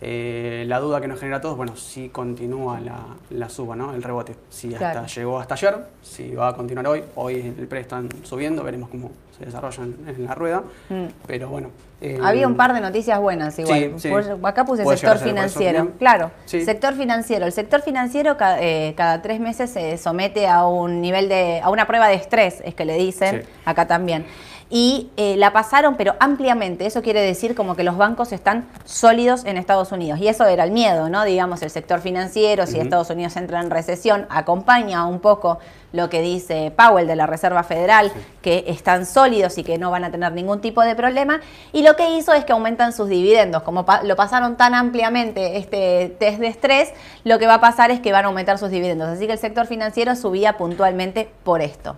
Eh, 0.00 0.64
la 0.68 0.78
duda 0.78 1.00
que 1.00 1.08
nos 1.08 1.18
genera 1.18 1.38
a 1.38 1.40
todos, 1.40 1.56
bueno, 1.56 1.74
si 1.76 2.10
continúa 2.10 2.80
la, 2.80 2.98
la 3.30 3.48
suba, 3.48 3.76
¿no? 3.76 3.94
El 3.94 4.02
rebote. 4.02 4.36
Si 4.50 4.68
hasta 4.74 4.92
Claro. 4.92 5.06
llegó 5.06 5.38
hasta 5.40 5.54
ayer, 5.54 5.74
si 6.02 6.34
va 6.34 6.48
a 6.48 6.54
continuar 6.54 6.86
hoy. 6.86 7.02
Hoy 7.14 7.54
el 7.58 7.66
pre 7.66 7.80
están 7.80 8.08
subiendo, 8.22 8.62
veremos 8.62 8.90
cómo 8.90 9.10
se 9.38 9.46
desarrolla 9.46 9.84
en, 9.84 10.24
la 10.26 10.34
rueda. 10.34 10.62
Mm. 10.90 11.04
Pero 11.26 11.48
bueno. 11.48 11.70
eh, 12.02 12.18
Había 12.22 12.46
un 12.46 12.56
par 12.56 12.74
de 12.74 12.80
noticias 12.82 13.18
buenas 13.18 13.58
igual. 13.58 13.94
Sí, 13.96 14.10
sí. 14.10 14.14
Acá 14.42 14.66
puse 14.66 14.82
Puede 14.82 14.98
sector 14.98 15.16
eso 15.16 15.24
financiero. 15.24 15.90
Claro, 15.98 16.30
Sí. 16.44 16.62
sector 16.62 16.92
financiero. 16.94 17.46
El 17.46 17.52
sector 17.52 17.80
financiero 17.80 18.36
ca- 18.36 18.60
eh, 18.60 18.92
cada 18.98 19.22
tres 19.22 19.40
meses 19.40 19.70
se 19.70 19.96
somete 19.96 20.46
a 20.46 20.66
un 20.66 21.00
nivel 21.00 21.30
de, 21.30 21.60
a 21.62 21.70
una 21.70 21.86
prueba 21.86 22.08
de 22.08 22.16
estrés, 22.16 22.60
es 22.66 22.74
que 22.74 22.84
le 22.84 22.98
dicen, 22.98 23.44
acá 23.64 23.86
también. 23.86 24.26
Y 24.68 25.10
eh, 25.16 25.36
la 25.36 25.52
pasaron, 25.52 25.94
pero 25.96 26.16
ampliamente. 26.18 26.86
Eso 26.86 27.00
quiere 27.00 27.20
decir 27.20 27.54
como 27.54 27.76
que 27.76 27.84
los 27.84 27.96
bancos 27.96 28.32
están 28.32 28.66
sólidos 28.84 29.44
en 29.44 29.58
Estados 29.58 29.92
Unidos. 29.92 30.18
Y 30.18 30.26
eso 30.26 30.44
era 30.46 30.64
el 30.64 30.72
miedo, 30.72 31.08
¿no? 31.08 31.24
Digamos, 31.24 31.62
el 31.62 31.70
sector 31.70 32.00
financiero, 32.00 32.66
si. 32.66 32.80
Estados 32.80 33.10
Unidos 33.10 33.36
entra 33.36 33.60
en 33.60 33.70
recesión, 33.70 34.26
acompaña 34.28 35.06
un 35.06 35.20
poco 35.20 35.58
lo 35.92 36.10
que 36.10 36.20
dice 36.20 36.72
Powell 36.76 37.06
de 37.06 37.14
la 37.14 37.26
Reserva 37.26 37.62
Federal, 37.62 38.10
que 38.42 38.64
están 38.66 39.06
sólidos 39.06 39.56
y 39.56 39.62
que 39.64 39.78
no 39.78 39.90
van 39.92 40.02
a 40.04 40.10
tener 40.10 40.32
ningún 40.32 40.60
tipo 40.60 40.82
de 40.82 40.96
problema. 40.96 41.40
Y 41.72 41.82
lo 41.82 41.94
que 41.94 42.16
hizo 42.16 42.32
es 42.32 42.44
que 42.44 42.52
aumentan 42.52 42.92
sus 42.92 43.08
dividendos. 43.08 43.62
Como 43.62 43.84
pa- 43.86 44.02
lo 44.02 44.16
pasaron 44.16 44.56
tan 44.56 44.74
ampliamente 44.74 45.58
este 45.58 46.14
test 46.18 46.38
de 46.40 46.48
estrés, 46.48 46.92
lo 47.22 47.38
que 47.38 47.46
va 47.46 47.54
a 47.54 47.60
pasar 47.60 47.92
es 47.92 48.00
que 48.00 48.10
van 48.12 48.24
a 48.24 48.28
aumentar 48.28 48.58
sus 48.58 48.70
dividendos. 48.70 49.08
Así 49.08 49.26
que 49.28 49.32
el 49.34 49.38
sector 49.38 49.66
financiero 49.68 50.16
subía 50.16 50.56
puntualmente 50.56 51.28
por 51.44 51.62
esto. 51.62 51.96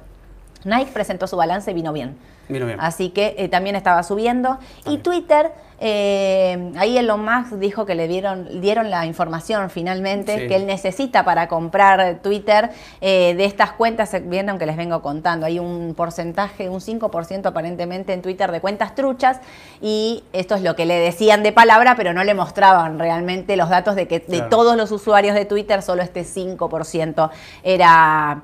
Nike 0.64 0.90
presentó 0.92 1.26
su 1.26 1.36
balance 1.36 1.70
y 1.70 1.74
vino 1.74 1.92
bien. 1.92 2.16
Vino 2.48 2.64
bien. 2.66 2.78
Así 2.80 3.10
que 3.10 3.34
eh, 3.38 3.48
también 3.48 3.76
estaba 3.76 4.02
subiendo. 4.02 4.58
Y. 4.86 4.98
Twitter, 4.98 5.52
eh, 5.80 6.72
ahí 6.76 6.96
Elon 6.96 7.22
Musk 7.22 7.52
dijo 7.54 7.84
que 7.86 7.94
le 7.94 8.08
dieron, 8.08 8.60
dieron 8.60 8.90
la 8.90 9.04
información 9.06 9.68
finalmente 9.70 10.38
Sí. 10.38 10.48
que 10.48 10.56
él 10.56 10.66
necesita 10.66 11.24
para 11.24 11.46
comprar 11.46 12.20
Twitter 12.22 12.70
eh, 13.00 13.34
de 13.36 13.44
estas 13.44 13.72
cuentas, 13.72 14.12
eh, 14.14 14.20
vieron 14.24 14.58
que 14.58 14.66
les 14.66 14.76
vengo 14.76 15.02
contando. 15.02 15.44
Hay 15.46 15.58
un 15.58 15.94
porcentaje, 15.94 16.68
un 16.68 16.80
5% 16.80 17.46
aparentemente 17.46 18.12
en 18.14 18.22
Twitter 18.22 18.50
de 18.50 18.60
cuentas 18.60 18.94
truchas 18.94 19.40
y 19.82 20.24
esto 20.32 20.54
es 20.54 20.62
lo 20.62 20.74
que 20.74 20.86
le 20.86 20.98
decían 20.98 21.42
de 21.42 21.52
palabra, 21.52 21.94
pero 21.96 22.12
no 22.14 22.24
le 22.24 22.34
mostraban 22.34 22.98
realmente 22.98 23.56
los 23.56 23.68
datos 23.68 23.94
de 23.94 24.08
que 24.08 24.20
de 24.20 24.40
todos 24.40 24.76
los 24.76 24.90
usuarios 24.90 25.34
de 25.34 25.44
Twitter 25.44 25.82
solo 25.82 26.02
este 26.02 26.24
5% 26.24 27.30
era 27.62 28.42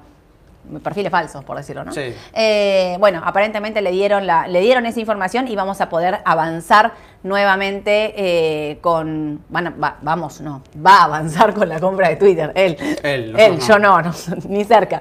perfiles 0.82 1.10
falsos, 1.10 1.44
por 1.44 1.56
decirlo, 1.56 1.84
¿no? 1.84 1.92
Sí. 1.92 2.14
Eh, 2.32 2.96
bueno, 2.98 3.22
aparentemente 3.24 3.82
le 3.82 3.90
dieron, 3.90 4.26
la, 4.26 4.46
le 4.46 4.60
dieron 4.60 4.86
esa 4.86 5.00
información 5.00 5.48
y 5.48 5.56
vamos 5.56 5.80
a 5.80 5.88
poder 5.88 6.20
avanzar 6.24 6.92
nuevamente 7.24 8.14
eh, 8.16 8.78
con... 8.80 9.40
van 9.48 9.66
a- 9.66 9.70
va- 9.70 9.96
vamos, 10.02 10.40
no, 10.40 10.62
va 10.86 10.98
a 10.98 11.04
avanzar 11.04 11.52
con 11.54 11.68
la 11.68 11.80
compra 11.80 12.08
de 12.10 12.16
Twitter. 12.16 12.52
Él, 12.54 12.76
Él, 13.02 13.58
yo 13.60 13.78
no, 13.78 14.00
no, 14.00 14.12
ni 14.48 14.62
cerca. 14.64 15.00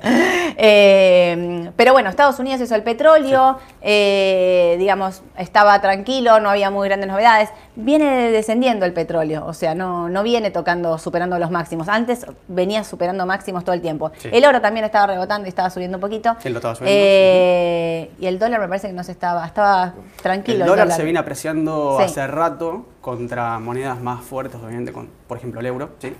Eh, 0.57 1.69
pero 1.75 1.91
bueno, 1.93 2.09
Estados 2.09 2.39
Unidos 2.39 2.61
hizo 2.61 2.75
el 2.75 2.83
petróleo, 2.83 3.59
eh, 3.81 4.75
digamos, 4.79 5.21
estaba 5.37 5.79
tranquilo, 5.81 6.39
no 6.39 6.49
había 6.49 6.71
muy 6.71 6.87
grandes 6.87 7.09
novedades. 7.09 7.49
Viene 7.75 8.31
descendiendo 8.31 8.85
el 8.85 8.93
petróleo, 8.93 9.45
o 9.45 9.53
sea, 9.53 9.73
no, 9.75 10.07
no 10.09 10.23
viene 10.23 10.51
tocando, 10.51 10.97
superando 10.97 11.37
los 11.39 11.51
máximos. 11.51 11.87
Antes 11.89 12.25
venía 12.47 12.83
superando 12.83 13.25
máximos 13.25 13.63
todo 13.63 13.73
el 13.73 13.81
tiempo. 13.81 14.11
Sí. 14.19 14.29
El 14.31 14.45
oro 14.45 14.61
también 14.61 14.85
estaba 14.85 15.07
rebotando 15.07 15.47
y 15.47 15.49
estaba 15.49 15.69
subiendo 15.69 15.97
un 15.97 16.01
poquito. 16.01 16.35
Él 16.43 16.53
lo 16.53 16.59
estaba 16.59 16.75
subiendo. 16.75 16.97
Y 18.19 18.27
el 18.27 18.37
dólar 18.39 18.61
me 18.61 18.67
parece 18.67 18.87
que 18.87 18.93
no 18.93 19.03
se 19.03 19.11
estaba, 19.11 19.45
estaba 19.45 19.93
tranquilo. 20.21 20.63
El 20.65 20.69
dólar 20.69 20.91
se 20.91 21.03
viene 21.03 21.19
apreciando 21.19 21.97
Sí. 21.97 22.12
Hace 22.13 22.27
rato 22.27 22.85
contra 23.01 23.59
monedas 23.59 24.01
más 24.01 24.23
fuertes, 24.23 24.59
obviamente, 24.61 24.91
con, 24.91 25.07
por 25.27 25.37
ejemplo 25.37 25.59
el 25.59 25.65
euro, 25.65 25.89
¿sí? 25.99 26.13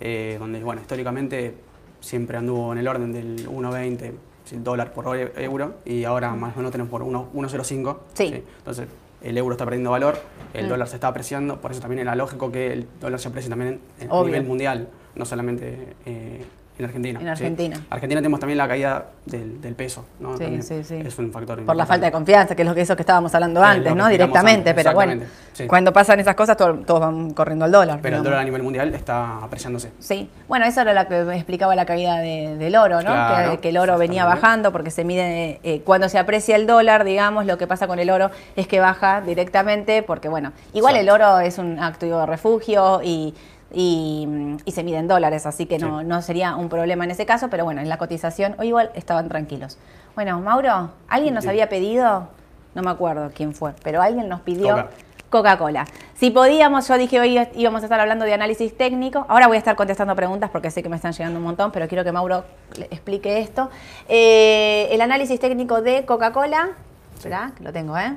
Eh, 0.00 0.36
donde 0.38 0.62
bueno, 0.62 0.80
históricamente 0.80 1.54
siempre 2.00 2.36
anduvo 2.38 2.72
en 2.72 2.78
el 2.78 2.88
orden 2.88 3.12
del 3.12 3.46
1,20 3.48 4.12
sí, 4.44 4.56
dólar 4.58 4.92
por 4.92 5.14
e- 5.16 5.32
euro 5.44 5.74
y 5.84 6.04
ahora 6.04 6.34
más 6.34 6.54
o 6.54 6.58
menos 6.58 6.72
tenemos 6.72 6.90
por 6.90 7.02
1 7.02 7.28
1,05. 7.34 7.98
Sí. 8.14 8.42
Entonces 8.58 8.86
el 9.22 9.36
euro 9.36 9.52
está 9.52 9.64
perdiendo 9.66 9.90
valor, 9.90 10.18
el 10.54 10.64
Mm. 10.66 10.68
dólar 10.70 10.88
se 10.88 10.94
está 10.96 11.08
apreciando, 11.08 11.60
por 11.60 11.72
eso 11.72 11.80
también 11.80 11.98
era 12.00 12.14
lógico 12.14 12.50
que 12.50 12.72
el 12.72 12.86
dólar 13.00 13.20
se 13.20 13.28
aprecie 13.28 13.50
también 13.50 13.80
a 14.08 14.22
nivel 14.24 14.44
mundial, 14.44 14.88
no 15.14 15.26
solamente 15.26 15.94
eh, 16.06 16.42
en 16.80 16.86
Argentina. 16.86 17.18
En 17.20 17.24
¿sí? 17.26 17.30
Argentina. 17.30 17.76
Argentina 17.90 18.20
tenemos 18.20 18.40
también 18.40 18.58
la 18.58 18.66
caída 18.68 19.04
del, 19.26 19.60
del 19.60 19.74
peso, 19.74 20.04
¿no? 20.18 20.36
Sí, 20.36 20.62
sí, 20.62 20.82
sí. 20.84 20.96
Es 21.04 21.18
un 21.18 21.30
factor 21.32 21.64
Por 21.64 21.76
la 21.76 21.86
falta 21.86 22.06
de 22.06 22.12
confianza, 22.12 22.54
que 22.56 22.62
es 22.62 22.68
lo 22.68 22.74
que 22.74 22.80
eso 22.80 22.96
que 22.96 23.02
estábamos 23.02 23.34
hablando 23.34 23.62
antes, 23.62 23.94
¿no? 23.94 24.08
Directamente, 24.08 24.70
antes, 24.70 24.84
pero 24.84 24.94
bueno, 24.94 25.22
sí. 25.52 25.66
cuando 25.66 25.92
pasan 25.92 26.20
esas 26.20 26.34
cosas 26.34 26.56
todo- 26.56 26.74
todos 26.78 27.00
van 27.00 27.30
corriendo 27.32 27.64
al 27.64 27.70
dólar. 27.72 28.00
Pero 28.02 28.16
el 28.18 28.22
dólar 28.24 28.40
a 28.40 28.44
nivel 28.44 28.62
mundial 28.62 28.94
está 28.94 29.38
apreciándose. 29.44 29.90
Sí, 29.98 30.28
bueno, 30.48 30.66
eso 30.66 30.80
era 30.80 30.92
lo 30.94 31.08
que 31.08 31.20
explicaba 31.36 31.74
la 31.74 31.86
caída 31.86 32.18
de- 32.18 32.56
del 32.56 32.76
oro, 32.76 32.96
¿no? 32.96 33.10
Claro, 33.12 33.52
que, 33.52 33.58
que 33.58 33.68
el 33.70 33.78
oro 33.78 33.98
venía 33.98 34.24
bajando 34.24 34.72
porque 34.72 34.90
se 34.90 35.04
mide, 35.04 35.60
eh, 35.62 35.82
cuando 35.84 36.08
se 36.08 36.18
aprecia 36.18 36.56
el 36.56 36.66
dólar, 36.66 37.04
digamos, 37.04 37.46
lo 37.46 37.58
que 37.58 37.66
pasa 37.66 37.86
con 37.86 37.98
el 37.98 38.10
oro 38.10 38.30
es 38.56 38.66
que 38.66 38.80
baja 38.80 39.20
directamente 39.20 40.02
porque, 40.02 40.28
bueno, 40.28 40.52
igual 40.72 40.96
el 40.96 41.08
oro 41.10 41.40
es 41.40 41.58
un 41.58 41.78
activo 41.78 42.18
de 42.20 42.26
refugio 42.26 43.00
y, 43.02 43.34
y, 43.72 44.56
y 44.64 44.72
se 44.72 44.82
mide 44.82 44.98
en 44.98 45.08
dólares, 45.08 45.46
así 45.46 45.66
que 45.66 45.78
no, 45.78 46.00
Sí. 46.00 46.06
no 46.06 46.22
sería 46.22 46.56
un 46.56 46.68
problema 46.68 47.04
en 47.04 47.10
ese 47.12 47.26
caso, 47.26 47.48
pero 47.50 47.64
bueno, 47.64 47.80
en 47.80 47.88
la 47.88 47.98
cotización 47.98 48.54
hoy 48.58 48.68
igual 48.68 48.90
estaban 48.94 49.28
tranquilos. 49.28 49.78
Bueno, 50.14 50.40
Mauro, 50.40 50.90
¿alguien 51.08 51.34
nos 51.34 51.44
Sí. 51.44 51.50
había 51.50 51.68
pedido? 51.68 52.28
No 52.74 52.82
me 52.82 52.90
acuerdo 52.90 53.30
quién 53.34 53.54
fue, 53.54 53.72
pero 53.82 54.02
alguien 54.02 54.28
nos 54.28 54.40
pidió... 54.40 54.68
Coca. 54.76 54.90
Coca-Cola. 55.30 55.86
Si 56.14 56.32
podíamos, 56.32 56.88
yo 56.88 56.98
dije 56.98 57.20
hoy 57.20 57.38
íbamos 57.54 57.82
a 57.82 57.86
estar 57.86 58.00
hablando 58.00 58.24
de 58.24 58.34
análisis 58.34 58.76
técnico. 58.76 59.26
Ahora 59.28 59.46
voy 59.46 59.54
a 59.54 59.58
estar 59.60 59.76
contestando 59.76 60.16
preguntas 60.16 60.50
porque 60.50 60.72
sé 60.72 60.82
que 60.82 60.88
me 60.88 60.96
están 60.96 61.12
llegando 61.12 61.38
un 61.38 61.44
montón, 61.44 61.70
pero 61.70 61.86
quiero 61.86 62.02
que 62.02 62.10
Mauro 62.10 62.44
le 62.76 62.86
explique 62.86 63.38
esto. 63.38 63.70
Eh, 64.08 64.88
el 64.90 65.00
análisis 65.00 65.38
técnico 65.38 65.82
de 65.82 66.04
Coca-Cola. 66.04 66.70
Esperá, 67.14 67.52
que 67.56 67.62
lo 67.62 67.72
tengo, 67.72 67.96
¿eh? 67.96 68.16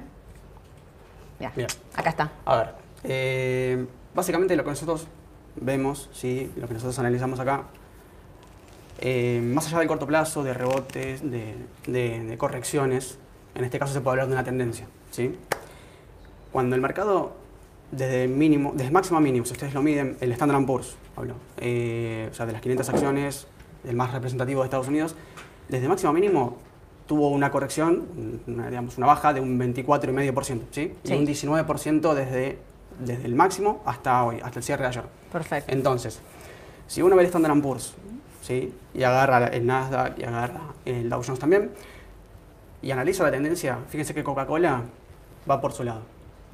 Ya, 1.39 1.51
Bien. 1.55 1.67
acá 1.95 2.09
está. 2.09 2.31
A 2.45 2.55
ver, 2.55 2.75
eh, 3.03 3.85
básicamente 4.15 4.55
lo 4.55 4.63
que 4.63 4.71
nosotros 4.71 5.07
vemos, 5.55 6.09
¿sí? 6.13 6.51
lo 6.55 6.67
que 6.67 6.73
nosotros 6.73 6.97
analizamos 6.99 7.39
acá, 7.39 7.63
eh, 8.99 9.41
más 9.43 9.67
allá 9.67 9.79
del 9.79 9.87
corto 9.87 10.07
plazo, 10.07 10.43
de 10.43 10.53
rebotes, 10.53 11.21
de, 11.29 11.55
de- 11.87 12.19
de 12.23 12.37
correcciones, 12.37 13.17
en 13.55 13.63
este 13.65 13.79
caso 13.79 13.93
se 13.93 14.01
puede 14.01 14.13
hablar 14.13 14.27
de 14.27 14.33
una 14.33 14.43
tendencia. 14.43 14.87
¿sí? 15.11 15.35
Cuando 16.51 16.75
el 16.75 16.81
mercado, 16.81 17.33
desde 17.91 18.27
mínimo, 18.27 18.71
desde 18.75 18.91
máximo 18.91 19.17
a 19.17 19.21
mínimo, 19.21 19.45
si 19.45 19.53
ustedes 19.53 19.73
lo 19.73 19.81
miden, 19.81 20.17
el 20.21 20.31
Standard 20.31 20.65
Poor's, 20.65 20.95
hablo, 21.15 21.35
eh, 21.57 22.29
o 22.31 22.33
sea, 22.33 22.45
de 22.45 22.53
las 22.53 22.61
500 22.61 22.89
acciones, 22.89 23.47
el 23.87 23.95
más 23.95 24.11
representativo 24.13 24.61
de 24.61 24.65
Estados 24.67 24.87
Unidos, 24.87 25.15
desde 25.69 25.87
máximo 25.87 26.11
a 26.11 26.13
mínimo 26.13 26.57
tuvo 27.07 27.29
una 27.29 27.51
corrección, 27.51 28.41
una, 28.47 28.69
digamos, 28.69 28.97
una 28.97 29.07
baja 29.07 29.33
de 29.33 29.41
un 29.41 29.59
24,5%, 29.59 30.61
¿sí? 30.71 30.93
Sí. 31.03 31.13
Y 31.13 31.17
un 31.17 31.25
19% 31.27 32.13
desde, 32.13 32.59
desde 32.99 33.25
el 33.25 33.35
máximo 33.35 33.81
hasta 33.85 34.23
hoy, 34.23 34.39
hasta 34.43 34.59
el 34.59 34.63
cierre 34.63 34.83
de 34.83 34.89
ayer. 34.89 35.03
Perfecto. 35.31 35.71
Entonces, 35.71 36.19
si 36.87 37.01
uno 37.01 37.15
ve 37.15 37.21
el 37.23 37.27
Standard 37.27 37.59
Poor's, 37.61 37.95
¿sí? 38.41 38.73
Y 38.93 39.03
agarra 39.03 39.47
el 39.47 39.65
Nasdaq 39.65 40.19
y 40.19 40.23
agarra 40.23 40.61
el 40.85 41.09
Dow 41.09 41.21
Jones 41.23 41.39
también, 41.39 41.71
y 42.81 42.91
analiza 42.91 43.23
la 43.23 43.31
tendencia, 43.31 43.79
fíjense 43.87 44.13
que 44.13 44.23
Coca-Cola 44.23 44.81
va 45.49 45.61
por 45.61 45.71
su 45.71 45.83
lado. 45.83 46.01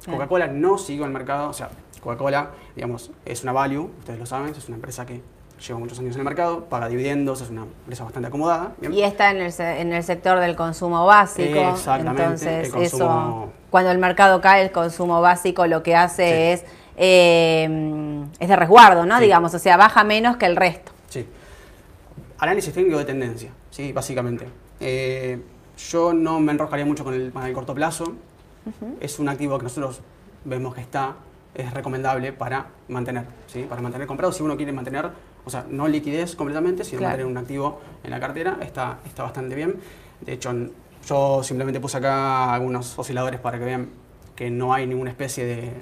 Coca-Cola 0.08 0.46
no 0.46 0.78
siguió 0.78 1.04
el 1.04 1.10
mercado, 1.10 1.50
o 1.50 1.52
sea, 1.52 1.70
Coca-Cola, 2.00 2.50
digamos, 2.74 3.10
es 3.24 3.42
una 3.42 3.52
value, 3.52 3.90
ustedes 3.98 4.18
lo 4.18 4.26
saben, 4.26 4.54
es 4.54 4.68
una 4.68 4.76
empresa 4.76 5.04
que 5.04 5.20
lleva 5.66 5.78
muchos 5.78 5.98
años 5.98 6.14
en 6.14 6.20
el 6.20 6.24
mercado, 6.24 6.64
paga 6.64 6.88
dividendos, 6.88 7.40
es 7.42 7.50
una 7.50 7.62
empresa 7.62 8.04
bastante 8.04 8.28
acomodada. 8.28 8.72
¿bien? 8.80 8.92
Y 8.94 9.02
está 9.02 9.30
en 9.30 9.38
el, 9.42 9.52
en 9.60 9.92
el 9.92 10.02
sector 10.02 10.38
del 10.40 10.56
consumo 10.56 11.04
básico. 11.06 11.58
Exactamente, 11.70 12.22
Entonces, 12.22 12.66
el 12.66 12.72
consumo- 12.72 12.82
eso, 12.82 13.52
cuando 13.70 13.90
el 13.90 13.98
mercado 13.98 14.40
cae, 14.40 14.62
el 14.62 14.72
consumo 14.72 15.20
básico 15.20 15.66
lo 15.66 15.82
que 15.82 15.94
hace 15.96 16.24
Sí. 16.24 16.64
es, 16.64 16.64
eh, 16.96 18.24
es 18.38 18.48
de 18.48 18.56
resguardo, 18.56 19.06
¿no? 19.06 19.16
Sí. 19.18 19.22
Digamos, 19.24 19.54
o 19.54 19.58
sea, 19.58 19.76
baja 19.76 20.04
menos 20.04 20.36
que 20.36 20.46
el 20.46 20.56
resto. 20.56 20.92
Sí. 21.08 21.26
Análisis 22.38 22.72
técnico 22.72 22.98
de 22.98 23.04
tendencia, 23.04 23.50
sí, 23.70 23.92
básicamente. 23.92 24.48
Eh, 24.80 25.40
yo 25.90 26.12
no 26.14 26.40
me 26.40 26.52
enroscaría 26.52 26.86
mucho 26.86 27.04
con 27.04 27.14
el, 27.14 27.32
con 27.32 27.42
el 27.44 27.52
corto 27.52 27.74
plazo. 27.74 28.12
Es 29.00 29.18
un 29.18 29.28
activo 29.28 29.56
que 29.58 29.64
nosotros 29.64 30.00
vemos 30.44 30.74
que 30.74 30.80
está, 30.82 31.14
es 31.54 31.72
recomendable 31.72 32.32
para 32.32 32.66
mantener, 32.88 33.24
¿sí? 33.46 33.64
Para 33.68 33.80
mantener 33.82 34.06
comprado, 34.06 34.32
si 34.32 34.42
uno 34.42 34.56
quiere 34.56 34.72
mantener, 34.72 35.10
o 35.50 35.52
sea, 35.52 35.66
no 35.68 35.88
liquidez 35.88 36.36
completamente, 36.36 36.84
sino 36.84 36.98
Claro. 37.00 37.10
mantener 37.10 37.30
un 37.32 37.36
activo 37.38 37.80
en 38.04 38.10
la 38.10 38.20
cartera, 38.20 38.58
está, 38.62 38.98
está 39.04 39.24
bastante 39.24 39.54
bien. 39.56 39.74
De 40.20 40.32
hecho, 40.34 40.52
yo 41.08 41.42
simplemente 41.42 41.80
puse 41.80 41.96
acá 41.98 42.54
algunos 42.54 42.96
osciladores 42.98 43.40
para 43.40 43.58
que 43.58 43.64
vean 43.64 43.88
que 44.36 44.48
no 44.50 44.72
hay 44.72 44.86
ninguna 44.86 45.10
especie 45.10 45.44
de, 45.44 45.72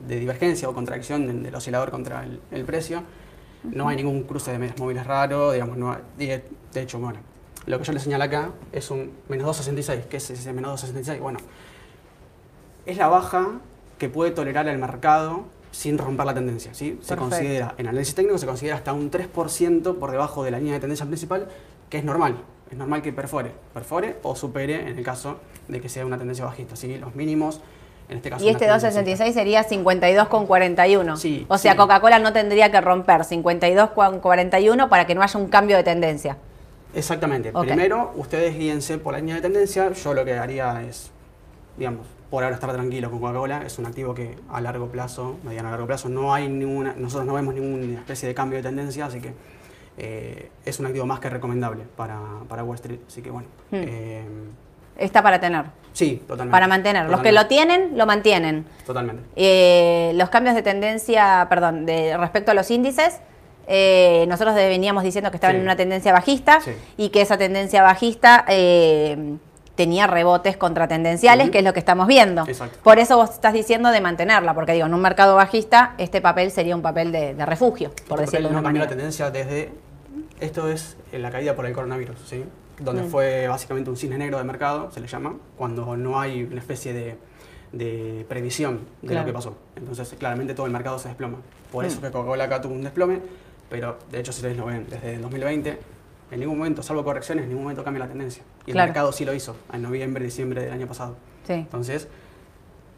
de 0.00 0.18
divergencia 0.18 0.68
o 0.68 0.74
contradicción 0.74 1.26
del, 1.26 1.42
del 1.42 1.54
oscilador 1.54 1.90
contra 1.90 2.24
el, 2.24 2.40
el 2.50 2.64
precio. 2.64 3.04
No 3.62 3.88
hay 3.88 3.96
ningún 3.96 4.24
cruce 4.24 4.50
de 4.50 4.58
medios 4.58 4.76
móviles 4.78 5.06
raro, 5.06 5.52
digamos, 5.52 5.76
no 5.76 5.92
hay- 5.92 6.00
de, 6.18 6.44
de 6.74 6.82
hecho, 6.82 6.98
bueno, 6.98 7.20
lo 7.66 7.78
que 7.78 7.84
yo 7.84 7.92
les 7.92 8.02
señalo 8.02 8.24
acá 8.24 8.50
es 8.72 8.90
un 8.90 9.12
menos 9.28 9.46
266. 9.46 10.06
¿Qué 10.10 10.16
es 10.16 10.30
ese 10.30 10.52
menos 10.52 10.72
266? 10.72 11.20
Bueno, 11.22 11.38
es 12.86 12.96
la 12.96 13.06
baja 13.08 13.60
que 13.98 14.08
puede 14.08 14.32
tolerar 14.32 14.66
el 14.68 14.78
mercado 14.78 15.44
sin 15.72 15.98
romper 15.98 16.26
la 16.26 16.34
tendencia. 16.34 16.72
¿sí? 16.72 17.00
Se 17.02 17.16
considera, 17.16 17.74
en 17.78 17.88
análisis 17.88 18.14
técnico 18.14 18.38
se 18.38 18.46
considera 18.46 18.76
hasta 18.76 18.92
un 18.92 19.10
3% 19.10 19.98
por 19.98 20.12
debajo 20.12 20.44
de 20.44 20.52
la 20.52 20.58
línea 20.58 20.74
de 20.74 20.80
tendencia 20.80 21.06
principal, 21.06 21.48
que 21.90 21.98
es 21.98 22.04
normal. 22.04 22.36
Es 22.70 22.78
normal 22.78 23.02
que 23.02 23.12
perfore, 23.12 23.50
perfore 23.74 24.16
o 24.22 24.36
supere 24.36 24.88
en 24.88 24.96
el 24.96 25.04
caso 25.04 25.40
de 25.68 25.80
que 25.80 25.88
sea 25.88 26.06
una 26.06 26.16
tendencia 26.16 26.44
bajista. 26.44 26.76
¿sí? 26.76 26.96
Los 26.98 27.14
mínimos, 27.14 27.60
en 28.08 28.18
este 28.18 28.30
caso. 28.30 28.44
Y 28.44 28.48
este 28.48 28.66
tendencia 28.66 28.90
266 28.90 29.34
sería 29.34 29.66
52,41. 29.68 31.16
Sí, 31.16 31.46
o 31.48 31.58
sea, 31.58 31.72
sí. 31.72 31.78
Coca-Cola 31.78 32.18
no 32.18 32.32
tendría 32.32 32.70
que 32.70 32.80
romper 32.80 33.22
52,41 33.22 34.88
para 34.88 35.06
que 35.06 35.14
no 35.14 35.22
haya 35.22 35.38
un 35.38 35.48
cambio 35.48 35.76
de 35.76 35.82
tendencia. 35.82 36.36
Exactamente. 36.94 37.52
Primero, 37.52 38.12
ustedes 38.16 38.56
guíense 38.56 38.98
por 38.98 39.14
la 39.14 39.20
línea 39.20 39.36
de 39.36 39.42
tendencia. 39.42 39.90
Yo 39.92 40.12
lo 40.12 40.24
que 40.24 40.34
haría 40.34 40.82
es, 40.82 41.10
digamos, 41.78 42.06
por 42.32 42.42
ahora 42.44 42.54
estar 42.54 42.72
tranquilo 42.72 43.10
con 43.10 43.20
Coca-Cola. 43.20 43.62
Es 43.66 43.78
un 43.78 43.84
activo 43.84 44.14
que 44.14 44.36
a 44.50 44.58
largo 44.62 44.86
plazo, 44.88 45.36
mediano 45.44 45.68
a 45.68 45.72
largo 45.72 45.86
plazo, 45.86 46.08
no 46.08 46.32
hay 46.32 46.48
ninguna, 46.48 46.94
nosotros 46.96 47.26
no 47.26 47.34
vemos 47.34 47.54
ninguna 47.54 47.98
especie 47.98 48.26
de 48.26 48.34
cambio 48.34 48.56
de 48.56 48.62
tendencia, 48.62 49.04
así 49.04 49.20
que 49.20 49.34
eh, 49.98 50.48
es 50.64 50.80
un 50.80 50.86
activo 50.86 51.04
más 51.04 51.20
que 51.20 51.28
recomendable 51.28 51.84
para, 51.94 52.18
para 52.48 52.64
Wall 52.64 52.76
Street. 52.76 53.00
Así 53.06 53.20
que 53.20 53.30
bueno. 53.30 53.48
Hmm. 53.70 53.76
eh, 53.76 54.24
Está 54.96 55.22
para 55.22 55.40
tener, 55.40 55.66
sí, 55.92 56.22
totalmente. 56.26 56.52
para 56.52 56.66
mantener. 56.68 57.10
Los 57.10 57.20
que 57.20 57.32
lo 57.32 57.46
tienen, 57.48 57.98
lo 57.98 58.06
mantienen. 58.06 58.64
Totalmente. 58.86 59.24
Eh, 59.36 60.12
los 60.14 60.30
cambios 60.30 60.54
de 60.54 60.62
tendencia, 60.62 61.46
perdón, 61.50 61.84
de 61.84 62.16
respecto 62.16 62.50
a 62.52 62.54
los 62.54 62.70
índices, 62.70 63.20
eh, 63.66 64.24
nosotros 64.26 64.54
veníamos 64.54 65.02
diciendo 65.02 65.30
que 65.30 65.36
estaban 65.36 65.56
Sí. 65.56 65.58
en 65.58 65.64
una 65.64 65.76
tendencia 65.76 66.12
bajista 66.14 66.62
Sí. 66.62 66.72
y 66.96 67.10
que 67.10 67.20
esa 67.20 67.36
tendencia 67.36 67.82
bajista 67.82 68.46
eh, 68.48 69.36
tenía 69.74 70.06
rebotes 70.06 70.56
contratendenciales, 70.56 71.44
Ujú. 71.46 71.52
que 71.52 71.58
es 71.58 71.64
lo 71.64 71.72
que 71.72 71.78
estamos 71.78 72.06
viendo. 72.06 72.44
Exacto. 72.46 72.78
Por 72.82 72.98
eso 72.98 73.16
vos 73.16 73.30
estás 73.30 73.52
diciendo 73.54 73.90
de 73.90 74.00
mantenerla, 74.00 74.54
porque 74.54 74.72
digo, 74.72 74.86
en 74.86 74.94
un 74.94 75.00
mercado 75.00 75.34
bajista, 75.36 75.94
este 75.98 76.20
papel 76.20 76.50
sería 76.50 76.76
un 76.76 76.82
papel 76.82 77.10
de, 77.12 77.34
de 77.34 77.46
refugio, 77.46 77.90
por 78.08 78.20
Este 78.20 78.36
decirlo 78.36 78.48
de 78.48 78.52
una 78.54 78.60
no 78.60 78.64
cambió 78.66 78.80
la 78.80 78.86
manera. 78.86 78.88
tendencia 78.96 79.30
desde. 79.30 79.72
Esto 80.40 80.68
es 80.68 80.96
en 81.12 81.22
la 81.22 81.30
caída 81.30 81.54
por 81.54 81.66
el 81.66 81.72
coronavirus, 81.72 82.16
¿sí? 82.26 82.44
Donde 82.80 83.02
Mm. 83.02 83.08
fue 83.08 83.48
básicamente 83.48 83.90
un 83.90 83.96
cisne 83.96 84.18
negro 84.18 84.38
de 84.38 84.44
mercado, 84.44 84.90
se 84.90 85.00
le 85.00 85.06
llama, 85.06 85.36
cuando 85.56 85.96
no 85.96 86.20
hay 86.20 86.42
una 86.42 86.58
especie 86.60 86.92
de, 86.92 87.16
de 87.72 88.26
previsión 88.28 88.80
de 89.02 89.08
Claro. 89.08 89.20
lo 89.22 89.26
que 89.26 89.32
pasó. 89.32 89.56
Entonces, 89.76 90.14
claramente 90.18 90.52
todo 90.54 90.66
el 90.66 90.72
mercado 90.72 90.98
se 90.98 91.08
desploma. 91.08 91.38
Por 91.70 91.84
Mm. 91.84 91.88
eso 91.88 92.00
que 92.00 92.10
Coca-Cola 92.10 92.44
acá 92.44 92.60
tuvo 92.60 92.74
un 92.74 92.82
desplome, 92.82 93.20
pero 93.70 93.98
de 94.10 94.20
hecho, 94.20 94.32
si 94.32 94.40
ustedes 94.40 94.56
lo 94.56 94.66
ven 94.66 94.86
desde 94.90 95.14
el 95.14 95.22
2020, 95.22 95.78
en 96.32 96.40
ningún 96.40 96.56
momento, 96.58 96.82
salvo 96.82 97.04
correcciones, 97.04 97.44
en 97.44 97.50
ningún 97.50 97.64
momento 97.64 97.84
cambia 97.84 98.04
la 98.04 98.08
tendencia. 98.08 98.42
Y 98.66 98.70
el 98.70 98.76
mercado 98.78 99.12
sí 99.12 99.24
lo 99.24 99.34
hizo, 99.34 99.54
en 99.72 99.82
noviembre, 99.82 100.24
diciembre 100.24 100.62
del 100.62 100.72
año 100.72 100.86
pasado. 100.86 101.14
Sí. 101.46 101.52
Entonces, 101.52 102.08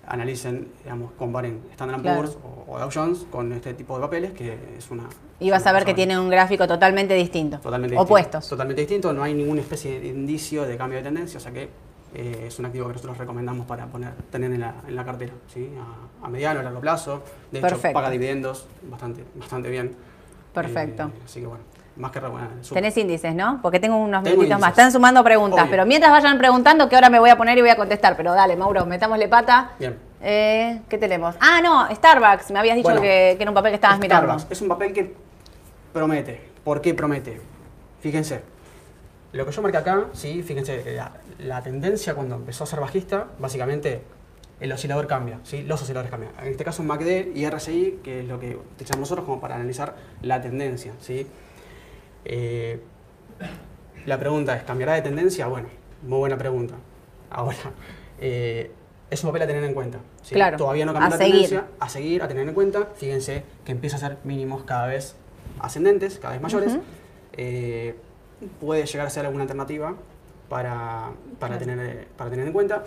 analicen, 0.07 0.69
digamos, 0.85 1.13
comparen 1.19 1.61
Standard 1.73 2.01
Claro. 2.03 2.23
Poor's 2.23 2.39
o, 2.69 2.79
Dow 2.79 2.91
Jones 2.93 3.27
con 3.31 3.53
este 3.53 3.75
tipo 3.75 3.97
de 3.97 4.03
papeles, 4.03 4.33
que 4.33 4.57
es 4.79 4.91
una... 4.91 5.05
Y 5.41 5.51
vas 5.51 5.67
a 5.67 5.73
ver 5.73 5.83
que 5.83 5.93
cosa 5.93 5.97
tiene 5.97 6.19
un 6.19 6.31
gráfico 6.31 6.69
totalmente 6.69 7.15
distinto. 7.15 7.59
totalmente 7.59 7.97
Opuestos. 7.97 8.43
distinto. 8.43 8.49
Totalmente 8.51 8.81
distinto, 8.83 9.13
no 9.13 9.23
hay 9.23 9.35
ninguna 9.35 9.63
especie 9.63 9.99
de 9.99 10.09
indicio 10.09 10.65
de 10.65 10.77
cambio 10.77 10.99
de 10.99 11.05
tendencia, 11.05 11.39
o 11.39 11.41
sea 11.41 11.53
que 11.53 11.69
eh, 12.15 12.45
es 12.47 12.59
un 12.61 12.67
activo 12.67 12.87
que 12.87 12.93
nosotros 12.93 13.19
recomendamos 13.19 13.67
para 13.67 13.87
poner, 13.87 14.13
tener 14.31 14.53
en 14.53 14.61
la, 14.61 14.77
en 14.87 14.95
la 14.95 15.05
cartera, 15.05 15.33
¿sí? 15.53 15.71
a, 16.23 16.27
a 16.27 16.29
mediano, 16.29 16.61
a 16.61 16.63
largo 16.63 16.81
plazo. 16.81 17.23
De 17.51 17.59
hecho, 17.59 17.69
Perfecto. 17.69 17.95
paga 17.95 18.11
dividendos 18.11 18.67
bastante, 18.89 19.25
bastante 19.35 19.71
bien. 19.71 19.97
Perfecto. 20.53 21.03
Eh, 21.05 21.23
así 21.25 21.41
que 21.41 21.47
bueno, 21.47 21.65
más 21.97 22.11
que 22.11 22.21
súper. 22.21 22.83
Tenés 22.83 22.97
índices, 22.97 23.35
¿no? 23.35 23.61
Porque 23.63 23.79
tengo 23.79 23.97
unos 23.97 24.23
Tengo 24.23 24.37
minutitos 24.37 24.61
más. 24.61 24.71
Están 24.71 24.91
sumando 24.91 25.23
preguntas, 25.23 25.61
Obvio. 25.61 25.71
pero 25.71 25.87
mientras 25.87 26.11
vayan 26.11 26.39
preguntando, 26.39 26.89
que 26.89 26.95
ahora 26.97 27.11
me 27.11 27.19
voy 27.19 27.31
a 27.31 27.37
poner 27.37 27.57
y 27.59 27.61
voy 27.61 27.71
a 27.71 27.77
contestar. 27.77 28.17
Pero 28.17 28.33
dale, 28.33 28.57
Mauro, 28.57 28.85
metámosle 28.87 29.29
pata. 29.29 29.73
Bien. 29.79 29.97
Eh, 30.21 30.81
¿Qué 30.89 30.99
tenemos? 30.99 31.37
Ah, 31.41 31.61
no, 31.63 31.95
Starbucks. 31.95 32.51
Me 32.51 32.59
habías 32.59 32.77
dicho 32.77 32.89
Bueno, 32.89 33.01
que, 33.01 33.35
que 33.37 33.43
era 33.43 33.51
un 33.51 33.55
papel 33.55 33.71
que 33.73 33.77
estabas 33.77 33.99
mirando. 33.99 34.27
Starbucks 34.27 34.51
es 34.51 34.61
un 34.63 34.69
papel 34.69 34.93
que 34.93 35.15
promete. 35.93 36.41
¿Por 36.65 36.81
qué 36.81 36.95
promete? 36.95 37.41
Fíjense, 38.01 38.43
lo 39.33 39.47
que 39.47 39.53
yo 39.53 39.63
marqué 39.63 39.79
acá, 39.79 40.07
sí, 40.13 40.43
fíjense, 40.43 40.95
la, 40.95 41.13
la 41.39 41.63
tendencia 41.63 42.15
cuando 42.15 42.37
empezó 42.37 42.65
a 42.65 42.67
ser 42.67 42.81
bajista, 42.81 43.27
básicamente 43.39 44.03
el 44.61 44.73
oscilador 44.73 45.07
cambia, 45.07 45.41
¿sí? 45.43 45.63
los 45.63 45.83
osciladores 45.83 46.11
cambian. 46.11 46.33
En 46.41 46.49
este 46.49 46.65
caso 46.65 46.83
MACD 46.83 47.35
y 47.35 47.49
RSI, 47.49 48.01
que 48.03 48.21
es 48.21 48.27
lo 48.29 48.39
que 48.39 48.57
utilizamos 48.57 49.01
nosotros 49.01 49.27
como 49.27 49.41
para 49.41 49.57
analizar 49.57 49.95
la 50.23 50.41
tendencia. 50.41 50.93
¿sí? 51.01 51.27
Eh, 52.25 52.81
la 54.07 54.19
pregunta 54.19 54.57
es, 54.57 54.63
¿cambiará 54.65 54.95
de 54.95 55.03
tendencia? 55.03 55.47
Bueno, 55.47 55.69
muy 56.03 56.19
buena 56.19 56.37
pregunta. 56.37 56.75
Ahora, 57.31 57.57
eh, 58.21 58.71
es 59.11 59.23
un 59.25 59.31
papel 59.31 59.43
a 59.43 59.47
tener 59.47 59.65
en 59.65 59.75
cuenta. 59.75 59.99
¿sí? 60.23 60.35
Claro, 60.35 60.57
Todavía 60.57 60.85
no 60.87 60.93
cambió 60.93 61.09
a 61.09 61.11
la 61.11 61.17
seguir. 61.17 61.33
tendencia, 61.33 61.67
a 61.79 61.89
seguir, 61.89 62.23
a 62.23 62.29
tener 62.29 62.49
en 62.49 62.55
cuenta. 62.55 62.89
Fíjense 62.97 63.45
que 63.65 63.73
empieza 63.73 63.97
a 63.97 64.01
ser 64.01 64.19
mínimos 64.25 64.65
cada 64.65 64.87
vez 64.87 65.17
ascendentes, 65.61 66.19
cada 66.19 66.33
vez 66.33 66.43
mayores. 66.43 66.79
Eh, 67.33 67.97
puede 68.61 68.87
llegar 68.87 69.07
a 69.07 69.11
ser 69.11 69.25
alguna 69.27 69.43
alternativa 69.43 69.95
para, 70.49 71.11
para, 71.39 71.59
tener, 71.59 72.07
para 72.17 72.31
tener 72.31 72.47
en 72.47 72.53
cuenta. 72.53 72.85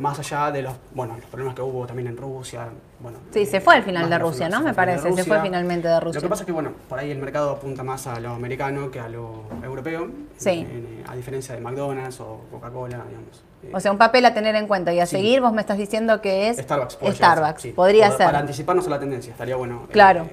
Más 0.00 0.18
allá 0.18 0.50
de 0.50 0.62
los, 0.62 0.72
bueno, 0.94 1.14
los 1.16 1.26
problemas 1.26 1.54
que 1.54 1.62
hubo 1.62 1.86
también 1.86 2.08
en 2.08 2.16
Rusia. 2.16 2.68
Bueno, 3.00 3.18
Sí, 3.32 3.40
eh, 3.40 3.46
se 3.46 3.60
fue 3.60 3.74
al 3.76 3.82
final 3.82 4.08
de 4.08 4.18
Rusia, 4.18 4.48
¿no? 4.48 4.60
Me 4.62 4.72
parece. 4.72 5.12
Se 5.12 5.24
fue 5.24 5.40
finalmente 5.42 5.88
de 5.88 6.00
Rusia. 6.00 6.18
Lo 6.20 6.22
que 6.22 6.28
pasa 6.30 6.42
es 6.42 6.46
que, 6.46 6.52
bueno, 6.52 6.72
por 6.88 6.98
ahí 6.98 7.10
el 7.10 7.18
mercado 7.18 7.50
apunta 7.50 7.82
más 7.82 8.06
a 8.06 8.18
lo 8.18 8.30
americano 8.30 8.90
que 8.90 8.98
a 8.98 9.08
lo 9.08 9.42
europeo. 9.62 10.08
Sí. 10.38 10.50
en- 10.50 10.70
en- 10.70 11.04
a 11.06 11.14
diferencia 11.14 11.54
de 11.54 11.60
McDonald's 11.60 12.18
o 12.20 12.40
Coca-Cola, 12.50 12.96
digamos. 13.06 13.42
Eh, 13.62 13.70
O 13.74 13.80
sea, 13.80 13.92
un 13.92 13.98
papel 13.98 14.24
a 14.24 14.32
tener 14.32 14.54
en 14.54 14.66
cuenta 14.66 14.90
y 14.94 15.00
a 15.00 15.06
Sí. 15.06 15.16
seguir, 15.16 15.42
vos 15.42 15.52
me 15.52 15.60
estás 15.60 15.76
diciendo 15.76 16.22
que 16.22 16.48
es 16.48 16.56
Starbucks. 16.56 16.98
Starbucks. 17.12 17.60
sí. 17.62 17.72
Podría 17.72 18.08
Por- 18.08 18.16
ser. 18.16 18.26
Para 18.26 18.38
anticiparnos 18.38 18.86
a 18.86 18.90
la 18.90 18.98
tendencia, 19.00 19.32
estaría 19.32 19.56
bueno. 19.56 19.82
eh, 19.88 19.92
Claro. 19.92 20.28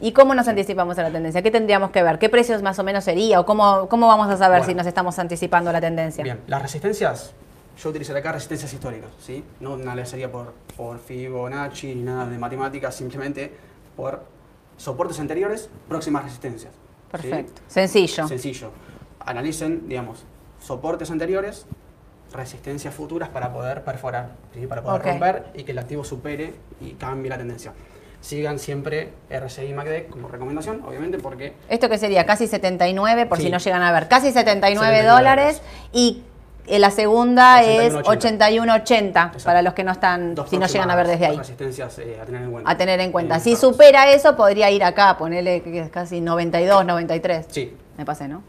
¿Y 0.00 0.12
cómo 0.12 0.34
nos 0.34 0.46
anticipamos 0.48 0.98
a 0.98 1.02
la 1.04 1.10
tendencia? 1.12 1.40
¿Qué 1.42 1.50
tendríamos 1.52 1.90
que 1.90 2.02
ver? 2.02 2.18
¿Qué 2.18 2.28
precios 2.28 2.60
más 2.62 2.76
o 2.78 2.82
menos 2.82 3.04
sería? 3.04 3.38
¿O 3.40 3.46
cómo, 3.46 3.88
cómo 3.88 4.08
vamos 4.08 4.28
a 4.28 4.36
saber 4.36 4.58
Bueno. 4.58 4.72
si 4.72 4.74
nos 4.74 4.86
estamos 4.86 5.18
anticipando 5.18 5.70
a 5.70 5.72
la 5.72 5.80
tendencia? 5.80 6.22
Bien, 6.24 6.40
las 6.48 6.60
resistencias, 6.60 7.32
yo 7.78 7.90
utilizaré 7.90 8.20
acá 8.20 8.32
resistencias 8.32 8.72
históricas, 8.72 9.10
¿sí? 9.18 9.44
No 9.60 9.74
analizaría 9.74 10.30
por, 10.30 10.54
por 10.76 10.98
Fibonacci 10.98 11.94
ni 11.94 12.02
nada 12.02 12.26
de 12.26 12.38
matemáticas, 12.38 12.94
simplemente 12.94 13.52
por 13.96 14.24
soportes 14.76 15.20
anteriores, 15.20 15.68
próximas 15.88 16.24
resistencias. 16.24 16.72
¿sí? 16.72 16.78
Perfecto. 17.10 17.62
Sencillo. 17.68 18.26
Sencillo. 18.28 18.70
Analicen, 19.20 19.88
digamos, 19.88 20.24
soportes 20.60 21.10
anteriores, 21.10 21.66
resistencias 22.32 22.94
futuras 22.94 23.28
para 23.28 23.52
poder 23.52 23.84
perforar, 23.84 24.30
¿sí? 24.54 24.66
para 24.66 24.82
poder 24.82 25.02
romper 25.02 25.46
y 25.54 25.64
que 25.64 25.72
el 25.72 25.78
activo 25.78 26.04
supere 26.04 26.54
y 26.80 26.92
cambie 26.92 27.30
la 27.30 27.38
tendencia. 27.38 27.72
Sigan 28.20 28.58
siempre 28.58 29.12
RSI 29.30 29.66
y 29.66 29.74
MACD 29.74 30.08
como 30.10 30.28
recomendación, 30.28 30.82
obviamente, 30.84 31.18
porque 31.18 31.52
¿Esto 31.68 31.88
qué 31.88 31.98
sería? 31.98 32.26
Casi 32.26 32.46
79, 32.48 33.26
por 33.26 33.38
Sí. 33.38 33.44
si 33.44 33.50
no 33.50 33.58
llegan 33.58 33.82
a 33.82 33.92
ver. 33.92 34.08
Casi 34.08 34.32
79, 34.32 34.74
79 34.96 35.06
dólares. 35.06 35.62
Y 35.92 36.22
eh, 36.22 36.35
la 36.68 36.90
segunda 36.90 37.62
es 37.62 37.94
81.80. 37.94 38.06
81.80 38.84 39.06
Exacto. 39.06 39.38
para 39.44 39.62
los 39.62 39.74
que 39.74 39.84
no 39.84 39.92
están, 39.92 40.34
dos 40.34 40.48
si 40.50 40.58
no 40.58 40.66
llegan 40.66 40.90
a 40.90 40.96
ver 40.96 41.06
desde 41.06 41.26
ahí. 41.26 41.36
eh, 41.38 42.18
a 42.20 42.24
tener 42.26 42.42
en 42.42 42.50
cuenta. 42.50 42.70
A 42.70 42.76
tener 42.76 43.00
en 43.00 43.12
cuenta. 43.12 43.36
Eh, 43.36 43.40
Si 43.40 43.56
supera 43.56 44.10
eso, 44.12 44.36
podría 44.36 44.70
ir 44.70 44.82
acá, 44.84 45.16
ponerle 45.18 45.62
que 45.62 45.80
es 45.80 45.90
casi 45.90 46.20
92, 46.20 46.84
93. 46.84 47.46
Sí, 47.50 47.74
Me 47.96 48.04
pasé, 48.04 48.28
¿no? 48.28 48.42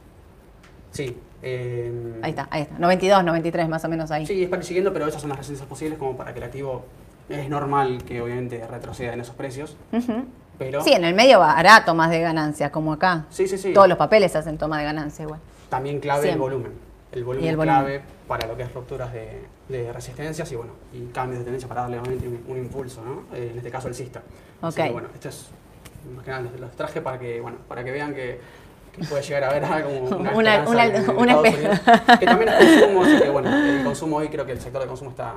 sí. 0.92 1.16
eh, 1.44 2.20
Ahí 2.24 2.32
está, 2.32 2.48
ahí 2.50 2.62
está. 2.64 2.76
92, 2.80 3.24
93, 3.24 3.70
más 3.70 3.84
o 3.86 3.88
menos 3.90 4.10
ahí. 4.12 4.26
Sí, 4.26 4.44
es 4.44 4.50
para 4.50 4.62
ir 4.62 4.66
siguiendo, 4.66 4.92
pero 4.94 5.08
esas 5.08 5.22
son 5.22 5.30
las 5.30 5.38
resistencias 5.38 5.70
posibles 5.70 6.00
como 6.00 6.18
para 6.18 6.34
que 6.34 6.40
el 6.40 6.46
activo 6.46 6.86
es 7.30 7.48
normal 7.50 8.04
que 8.04 8.22
obviamente 8.22 8.66
retroceda 8.66 9.14
en 9.14 9.22
esos 9.22 9.36
precios, 9.36 9.76
pero 10.58 10.82
Sí, 10.82 10.94
en 10.94 11.04
el 11.04 11.14
medio 11.14 11.44
hará 11.44 11.86
tomas 11.86 12.10
de 12.10 12.22
ganancias, 12.22 12.72
como 12.72 12.94
acá. 12.94 13.26
sí, 13.30 13.48
sí, 13.48 13.58
sí. 13.60 13.74
Todos 13.74 13.88
los 13.88 13.98
papeles 13.98 14.36
hacen 14.36 14.58
toma 14.58 14.80
de 14.80 14.86
ganancia 14.86 15.24
igual. 15.24 15.40
también 15.70 16.00
clave 16.00 16.24
Siempre. 16.24 16.34
el 16.34 16.40
volumen. 16.40 16.87
El 17.18 17.24
volumen 17.24 17.46
Y 17.46 17.50
el 17.50 17.58
volumen. 17.58 17.76
clave 17.80 18.02
para 18.28 18.48
lo 18.48 18.56
que 18.56 18.64
es 18.64 18.74
rupturas 18.74 19.12
de, 19.12 19.42
de 19.70 19.92
resistencias 19.92 20.52
y 20.52 20.56
bueno, 20.56 20.74
y 20.94 21.06
cambios 21.08 21.40
de 21.40 21.46
tendencia 21.46 21.68
para 21.68 21.82
darle 21.82 22.00
un, 22.00 22.44
un 22.48 22.58
impulso, 22.58 23.02
¿no? 23.04 23.24
Eh, 23.36 23.50
en 23.52 23.58
este 23.58 23.72
caso 23.72 23.88
el 23.88 23.96
cista. 23.96 24.22
Así 24.62 24.80
Ok. 24.82 24.88
que, 24.88 24.94
bueno, 24.94 25.08
esto 25.14 25.30
es 25.30 25.48
más 26.16 26.24
que 26.24 26.32
nada 26.32 26.44
los- 26.44 26.60
los 26.60 26.72
traje 26.76 27.02
para 27.02 27.18
que, 27.18 27.42
bueno, 27.42 27.58
para 27.68 27.84
que 27.84 27.92
vean 27.92 28.14
que, 28.14 28.40
que 28.96 29.04
puede 29.06 29.24
llegar 29.24 29.44
a 29.46 29.50
haber 29.50 29.66
algo 29.66 29.90
como 30.10 30.18
una, 30.38 30.64
Una- 30.68 31.42
que 32.20 32.26
también 32.26 32.50
es 32.50 32.82
consumo, 32.82 33.04
así 33.04 33.18
que 33.22 33.30
bueno, 33.30 33.56
el 33.58 33.84
consumo 33.84 34.18
hoy 34.18 34.30
creo 34.30 34.46
que 34.46 34.52
el 34.54 34.62
sector 34.62 34.82
de 34.82 34.88
consumo 34.88 35.10
está 35.12 35.36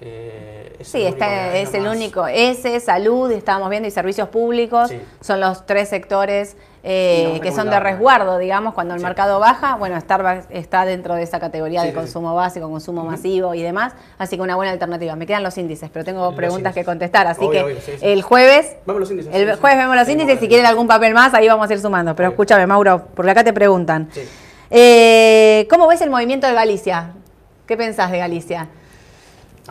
eh, 0.00 0.76
es 0.78 0.88
Sí, 0.88 0.98
el 0.98 1.04
único 1.04 1.14
está, 1.24 1.52
que 1.52 1.62
es 1.62 1.74
el 1.74 1.82
más- 1.84 1.96
único. 1.96 2.26
Ese, 2.26 2.80
salud, 2.80 3.30
estábamos 3.32 3.70
viendo, 3.70 3.88
y 3.88 3.90
servicios 3.90 4.28
públicos. 4.28 4.90
Sí. 4.90 5.00
Son 5.20 5.40
los 5.40 5.64
tres 5.66 5.88
sectores 5.88 6.56
eh, 6.88 7.32
Sí, 7.34 7.40
que 7.40 7.50
son 7.50 7.68
de 7.68 7.80
resguardo, 7.80 8.38
digamos, 8.38 8.72
cuando 8.72 8.94
el 8.94 9.00
Sí. 9.00 9.06
mercado 9.06 9.40
baja. 9.40 9.74
Bueno, 9.74 10.00
Starbucks 10.00 10.46
está 10.50 10.84
dentro 10.84 11.14
de 11.16 11.22
esa 11.24 11.40
categoría 11.40 11.82
de 11.82 11.92
consumo 11.92 12.32
básico, 12.36 12.70
consumo 12.70 13.02
masivo 13.04 13.54
y 13.54 13.62
demás. 13.62 13.94
Así 14.18 14.36
que 14.36 14.42
una 14.42 14.54
buena 14.54 14.70
alternativa. 14.70 15.16
Me 15.16 15.26
quedan 15.26 15.42
los 15.42 15.58
índices, 15.58 15.90
pero 15.92 16.04
tengo 16.04 16.24
Los 16.26 16.34
preguntas 16.34 16.72
que 16.74 16.84
contestar. 16.84 17.26
Así 17.26 17.40
Obvio, 17.44 17.66
que 17.66 17.72
obvio, 17.74 17.76
el 18.02 18.22
jueves 18.22 18.76
Vamos 18.86 18.98
a 18.98 19.00
los 19.00 19.10
índices. 19.10 19.34
el 19.34 19.56
jueves 19.56 19.78
vemos 19.78 19.96
los 19.96 20.08
índices, 20.08 20.38
si 20.38 20.46
quieren 20.46 20.64
algún 20.66 20.86
papel 20.86 21.12
más, 21.12 21.34
ahí 21.34 21.48
vamos 21.48 21.68
a 21.68 21.72
ir 21.72 21.80
sumando. 21.80 22.14
Pero 22.14 22.28
escúchame, 22.28 22.64
Mauro, 22.68 23.08
porque 23.16 23.32
acá 23.32 23.42
te 23.42 23.52
preguntan. 23.52 24.08
Eh, 24.70 25.66
¿Cómo 25.70 25.88
ves 25.88 26.00
el 26.02 26.10
movimiento 26.10 26.46
de 26.46 26.52
Galicia? 26.52 27.10
¿Qué 27.66 27.76
pensás 27.76 28.10
de 28.12 28.18
Galicia? 28.18 28.68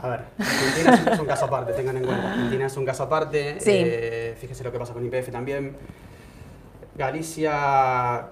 A 0.01 0.10
ver, 0.10 0.21
Argentina 0.38 1.13
es 1.13 1.19
un 1.19 1.25
caso 1.25 1.45
aparte, 1.45 1.73
tengan 1.73 1.97
en 1.97 2.05
cuenta. 2.05 2.31
Argentina 2.34 2.65
es 2.65 2.77
un 2.77 2.86
caso 2.86 3.03
aparte. 3.03 3.60
Sí. 3.60 3.71
Eh, 3.73 4.36
fíjese 4.39 4.63
lo 4.63 4.71
que 4.71 4.79
pasa 4.79 4.93
con 4.93 5.05
IPF 5.05 5.31
también. 5.31 5.75
Galicia, 6.95 8.27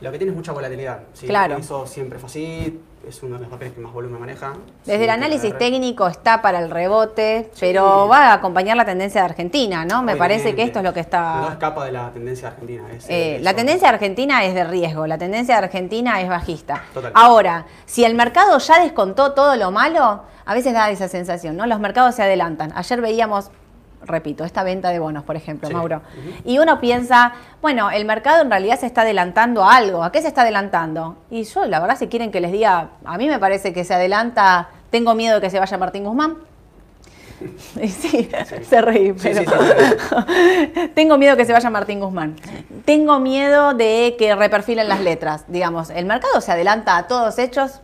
lo 0.00 0.12
que 0.12 0.18
tiene 0.18 0.30
es 0.32 0.36
mucha 0.36 0.52
volatilidad. 0.52 1.02
¿sí? 1.12 1.26
Claro. 1.26 1.58
Hizo 1.58 1.86
siempre 1.86 2.18
fácil, 2.18 2.80
es 3.08 3.22
uno 3.22 3.36
de 3.36 3.42
los 3.42 3.50
papeles 3.50 3.74
que 3.74 3.80
más 3.80 3.92
volumen 3.92 4.20
maneja. 4.20 4.52
Desde 4.84 5.04
el 5.04 5.10
análisis 5.10 5.56
técnico 5.56 6.06
está 6.06 6.42
para 6.42 6.58
el 6.60 6.70
rebote, 6.70 7.50
Sí. 7.54 7.58
pero 7.60 8.06
va 8.08 8.28
a 8.28 8.32
acompañar 8.34 8.76
la 8.76 8.84
tendencia 8.84 9.22
de 9.22 9.26
Argentina, 9.26 9.84
¿no? 9.84 10.02
Me 10.02 10.16
parece 10.16 10.54
que 10.54 10.62
esto 10.62 10.80
es 10.80 10.84
lo 10.84 10.92
que 10.92 11.00
No 11.00 11.04
está... 11.04 11.48
escapa 11.52 11.84
de 11.86 11.92
la 11.92 12.10
tendencia 12.12 12.48
argentina. 12.48 12.84
es, 12.92 13.04
Eh, 13.08 13.36
eh, 13.36 13.40
la 13.40 13.54
tendencia 13.54 13.88
de 13.88 13.94
Argentina 13.94 14.44
es 14.44 14.54
de 14.54 14.64
riesgo, 14.64 15.06
la 15.06 15.18
tendencia 15.18 15.56
de 15.58 15.64
Argentina 15.64 16.20
es 16.20 16.28
bajista. 16.28 16.82
Total. 16.92 17.12
Ahora, 17.14 17.66
si 17.86 18.04
el 18.04 18.14
mercado 18.14 18.58
ya 18.58 18.80
descontó 18.80 19.32
todo 19.32 19.56
lo 19.56 19.70
malo, 19.70 20.22
a 20.44 20.54
veces 20.54 20.72
da 20.72 20.90
esa 20.90 21.08
sensación, 21.08 21.56
¿no? 21.56 21.66
Los 21.66 21.78
mercados 21.80 22.14
se 22.14 22.22
adelantan. 22.22 22.72
Ayer 22.74 23.00
veíamos, 23.00 23.50
repito, 24.04 24.44
esta 24.44 24.62
venta 24.62 24.90
de 24.90 24.98
bonos, 24.98 25.24
por 25.24 25.36
ejemplo, 25.36 25.68
Sí. 25.68 25.74
Mauro. 25.74 26.02
Y 26.44 26.58
uno 26.58 26.80
piensa, 26.80 27.32
bueno, 27.60 27.90
el 27.90 28.04
mercado 28.04 28.42
en 28.42 28.50
realidad 28.50 28.78
se 28.78 28.86
está 28.86 29.02
adelantando 29.02 29.64
a 29.64 29.76
algo. 29.76 30.02
¿A 30.04 30.12
qué 30.12 30.22
se 30.22 30.28
está 30.28 30.42
adelantando? 30.42 31.16
Y 31.30 31.44
yo, 31.44 31.64
la 31.66 31.80
verdad, 31.80 31.98
si 31.98 32.08
quieren 32.08 32.30
que 32.30 32.40
les 32.40 32.52
diga, 32.52 32.90
a 33.04 33.18
mí 33.18 33.28
me 33.28 33.38
parece 33.38 33.72
que 33.72 33.84
se 33.84 33.94
adelanta, 33.94 34.68
tengo 34.90 35.14
miedo 35.14 35.36
de 35.36 35.40
que 35.40 35.50
se 35.50 35.58
vaya 35.58 35.76
Martín 35.78 36.04
Guzmán. 36.04 36.36
Y 37.80 37.88
sí, 37.88 38.28
se 38.68 38.80
reí, 38.80 39.14
Sí, 39.16 39.30
pero... 39.32 39.52
sí, 39.62 40.88
Tengo 40.94 41.18
miedo 41.18 41.36
que 41.36 41.44
se 41.44 41.52
vaya 41.52 41.70
Martín 41.70 42.00
Guzmán. 42.00 42.34
Tengo 42.84 43.20
miedo 43.20 43.74
de 43.74 44.16
que 44.18 44.34
reperfilen 44.34 44.88
las 44.88 45.00
letras. 45.00 45.44
Digamos, 45.48 45.90
el 45.90 46.04
mercado 46.06 46.40
se 46.40 46.50
adelanta 46.50 46.96
a 46.96 47.06
todos 47.06 47.38
hechos 47.38 47.80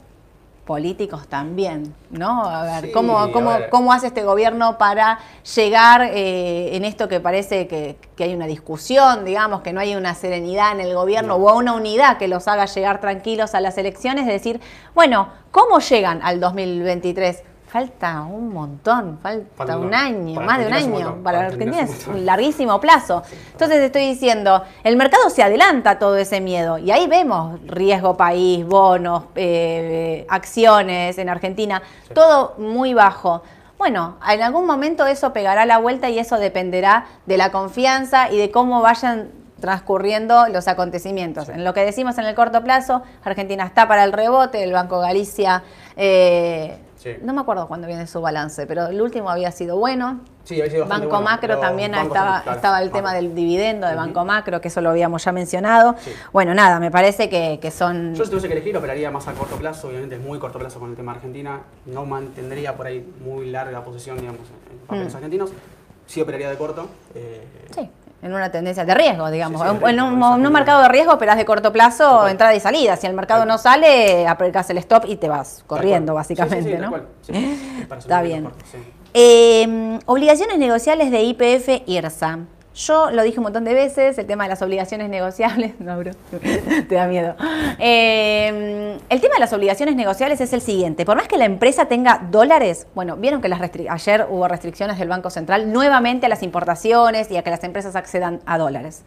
políticos 0.64 1.26
también, 1.28 1.94
¿no? 2.10 2.44
A 2.44 2.62
ver, 2.62 2.84
Sí, 2.86 2.92
¿cómo, 2.92 3.18
a 3.18 3.30
cómo, 3.30 3.50
ver. 3.50 3.68
cómo 3.70 3.92
hace 3.92 4.06
este 4.08 4.22
gobierno 4.22 4.78
para 4.78 5.18
llegar 5.54 6.02
eh, 6.12 6.74
en 6.76 6.84
esto 6.84 7.06
que 7.08 7.20
parece 7.20 7.66
que, 7.68 7.96
que 8.16 8.24
hay 8.24 8.34
una 8.34 8.46
discusión, 8.46 9.24
digamos, 9.24 9.60
que 9.62 9.72
no 9.72 9.80
hay 9.80 9.94
una 9.94 10.14
serenidad 10.14 10.72
en 10.72 10.80
el 10.80 10.94
gobierno 10.94 11.38
No. 11.38 11.44
o 11.44 11.58
una 11.58 11.74
unidad 11.74 12.16
que 12.18 12.28
los 12.28 12.48
haga 12.48 12.64
llegar 12.66 13.00
tranquilos 13.00 13.54
a 13.54 13.60
las 13.60 13.76
elecciones? 13.78 14.26
Es 14.26 14.32
decir, 14.32 14.60
bueno, 14.94 15.28
¿cómo 15.50 15.78
llegan 15.80 16.20
al 16.22 16.40
2023? 16.40 17.42
Falta 17.74 18.22
un 18.22 18.52
montón, 18.52 19.18
falta 19.20 19.48
Falta 19.56 19.78
un 19.78 19.92
año, 19.92 20.40
más 20.40 20.60
de 20.60 20.66
un 20.68 20.72
año. 20.74 20.98
Para 21.24 21.38
Para 21.38 21.40
Argentina 21.46 21.80
es 21.80 22.06
un 22.06 22.24
larguísimo 22.24 22.80
plazo. 22.80 23.24
Entonces 23.50 23.78
estoy 23.78 24.06
diciendo, 24.06 24.62
el 24.84 24.94
mercado 24.94 25.28
se 25.28 25.42
adelanta 25.42 25.90
a 25.90 25.98
todo 25.98 26.16
ese 26.16 26.40
miedo 26.40 26.78
y 26.78 26.92
ahí 26.92 27.08
vemos 27.08 27.58
riesgo 27.66 28.16
país, 28.16 28.64
bonos, 28.64 29.24
eh, 29.34 30.24
acciones 30.28 31.18
en 31.18 31.28
Argentina, 31.28 31.82
Sí. 32.06 32.14
todo 32.14 32.54
muy 32.58 32.94
bajo. 32.94 33.42
Bueno, 33.76 34.18
en 34.30 34.42
algún 34.42 34.66
momento 34.66 35.04
eso 35.08 35.32
pegará 35.32 35.66
la 35.66 35.78
vuelta 35.78 36.08
y 36.08 36.20
eso 36.20 36.36
dependerá 36.36 37.06
de 37.26 37.36
la 37.36 37.50
confianza 37.50 38.30
y 38.30 38.38
de 38.38 38.52
cómo 38.52 38.82
vayan 38.82 39.32
transcurriendo 39.60 40.46
los 40.46 40.68
acontecimientos. 40.68 41.48
En 41.48 41.64
lo 41.64 41.74
que 41.74 41.84
decimos 41.84 42.18
en 42.18 42.26
el 42.26 42.36
corto 42.36 42.62
plazo, 42.62 43.02
Argentina 43.24 43.64
está 43.64 43.88
para 43.88 44.04
el 44.04 44.12
rebote, 44.12 44.62
el 44.62 44.72
Banco 44.72 45.00
Galicia, 45.00 45.64
eh, 45.96 46.78
Sí. 47.04 47.16
no 47.22 47.34
me 47.34 47.42
acuerdo 47.42 47.68
cuándo 47.68 47.86
viene 47.86 48.06
su 48.06 48.20
balance, 48.22 48.66
pero 48.66 48.86
el 48.86 48.98
último 49.00 49.28
había 49.28 49.52
sido 49.52 49.76
bueno. 49.78 50.20
Sí, 50.44 50.58
había 50.58 50.70
sido 50.72 50.86
Banco 50.86 51.08
bueno, 51.08 51.20
Macro 51.22 51.58
también 51.58 51.94
estaba, 51.94 52.42
estaba 52.50 52.80
el 52.80 52.90
tema 52.90 53.12
del 53.12 53.34
dividendo 53.34 53.86
de. 53.86 53.94
Banco 53.94 54.24
Macro, 54.24 54.60
que 54.62 54.68
eso 54.68 54.80
lo 54.80 54.88
habíamos 54.88 55.22
ya 55.22 55.30
mencionado. 55.30 55.94
Sí. 56.00 56.10
Bueno, 56.32 56.54
nada, 56.54 56.80
me 56.80 56.90
parece 56.90 57.28
que, 57.28 57.58
que 57.60 57.70
son... 57.70 58.14
Yo 58.14 58.24
si 58.24 58.30
tuviese 58.30 58.48
que 58.48 58.54
elegir 58.54 58.74
operaría 58.76 59.10
más 59.10 59.28
a 59.28 59.34
corto 59.34 59.56
plazo, 59.56 59.88
obviamente 59.88 60.14
es 60.16 60.22
muy 60.22 60.38
corto 60.38 60.58
plazo 60.58 60.80
con 60.80 60.90
el 60.90 60.96
tema 60.96 61.12
Argentina, 61.12 61.60
no 61.84 62.06
mantendría 62.06 62.74
por 62.74 62.86
ahí 62.86 63.06
muy 63.22 63.50
larga 63.50 63.84
posición, 63.84 64.16
digamos, 64.18 64.40
en 64.72 64.78
papeles 64.86 65.12
Mm. 65.12 65.16
argentinos, 65.16 65.50
sí 66.06 66.22
operaría 66.22 66.48
de 66.48 66.56
corto. 66.56 66.88
eh, 67.14 67.46
Sí, 67.74 67.90
en 68.24 68.32
una 68.32 68.50
tendencia 68.50 68.86
de 68.86 68.94
riesgo, 68.94 69.30
digamos. 69.30 69.60
Sí, 69.60 69.68
sí, 69.68 69.84
de 69.84 69.90
en, 69.90 70.00
un, 70.00 70.52
mercado 70.52 70.80
de 70.82 70.88
riesgo 70.88 71.12
operás 71.12 71.36
de 71.36 71.44
corto 71.44 71.74
plazo, 71.74 72.26
entrada 72.26 72.54
y 72.54 72.60
salida. 72.60 72.96
Si 72.96 73.06
el 73.06 73.12
mercado 73.12 73.44
no 73.44 73.58
sale, 73.58 74.26
aplicás 74.26 74.70
el 74.70 74.78
stop 74.78 75.04
y 75.06 75.16
te 75.16 75.28
vas 75.28 75.62
corriendo, 75.66 76.14
básicamente, 76.14 76.78
¿no? 76.78 76.90
Está 77.98 78.22
bien. 78.22 78.48
Eh, 79.12 79.98
obligaciones 80.06 80.56
negociables 80.56 81.10
de 81.10 81.22
IPF 81.22 81.82
IRSA. 81.86 82.38
Yo 82.74 83.12
lo 83.12 83.22
dije 83.22 83.38
un 83.38 83.44
montón 83.44 83.62
de 83.62 83.72
veces, 83.72 84.18
el 84.18 84.26
tema 84.26 84.44
de 84.44 84.50
las 84.50 84.60
obligaciones 84.60 85.08
negociables, 85.08 85.74
no, 85.78 85.96
bro, 85.98 86.10
te 86.88 86.94
da 86.94 87.06
miedo. 87.06 87.36
Eh, 87.78 88.98
el 89.08 89.20
tema 89.20 89.34
de 89.34 89.40
las 89.40 89.52
obligaciones 89.52 89.94
negociables 89.94 90.40
es 90.40 90.52
el 90.52 90.60
siguiente, 90.60 91.04
por 91.04 91.16
más 91.16 91.28
que 91.28 91.38
la 91.38 91.44
empresa 91.44 91.86
tenga 91.86 92.20
dólares, 92.30 92.88
bueno, 92.94 93.16
vieron 93.16 93.40
que 93.40 93.48
las 93.48 93.60
ayer 93.88 94.26
hubo 94.28 94.48
restricciones 94.48 94.98
del 94.98 95.08
Banco 95.08 95.30
Central 95.30 95.72
nuevamente 95.72 96.26
a 96.26 96.28
las 96.28 96.42
importaciones 96.42 97.30
y 97.30 97.36
a 97.36 97.42
que 97.42 97.50
las 97.50 97.62
empresas 97.62 97.94
accedan 97.94 98.40
a 98.44 98.58
dólares. 98.58 99.02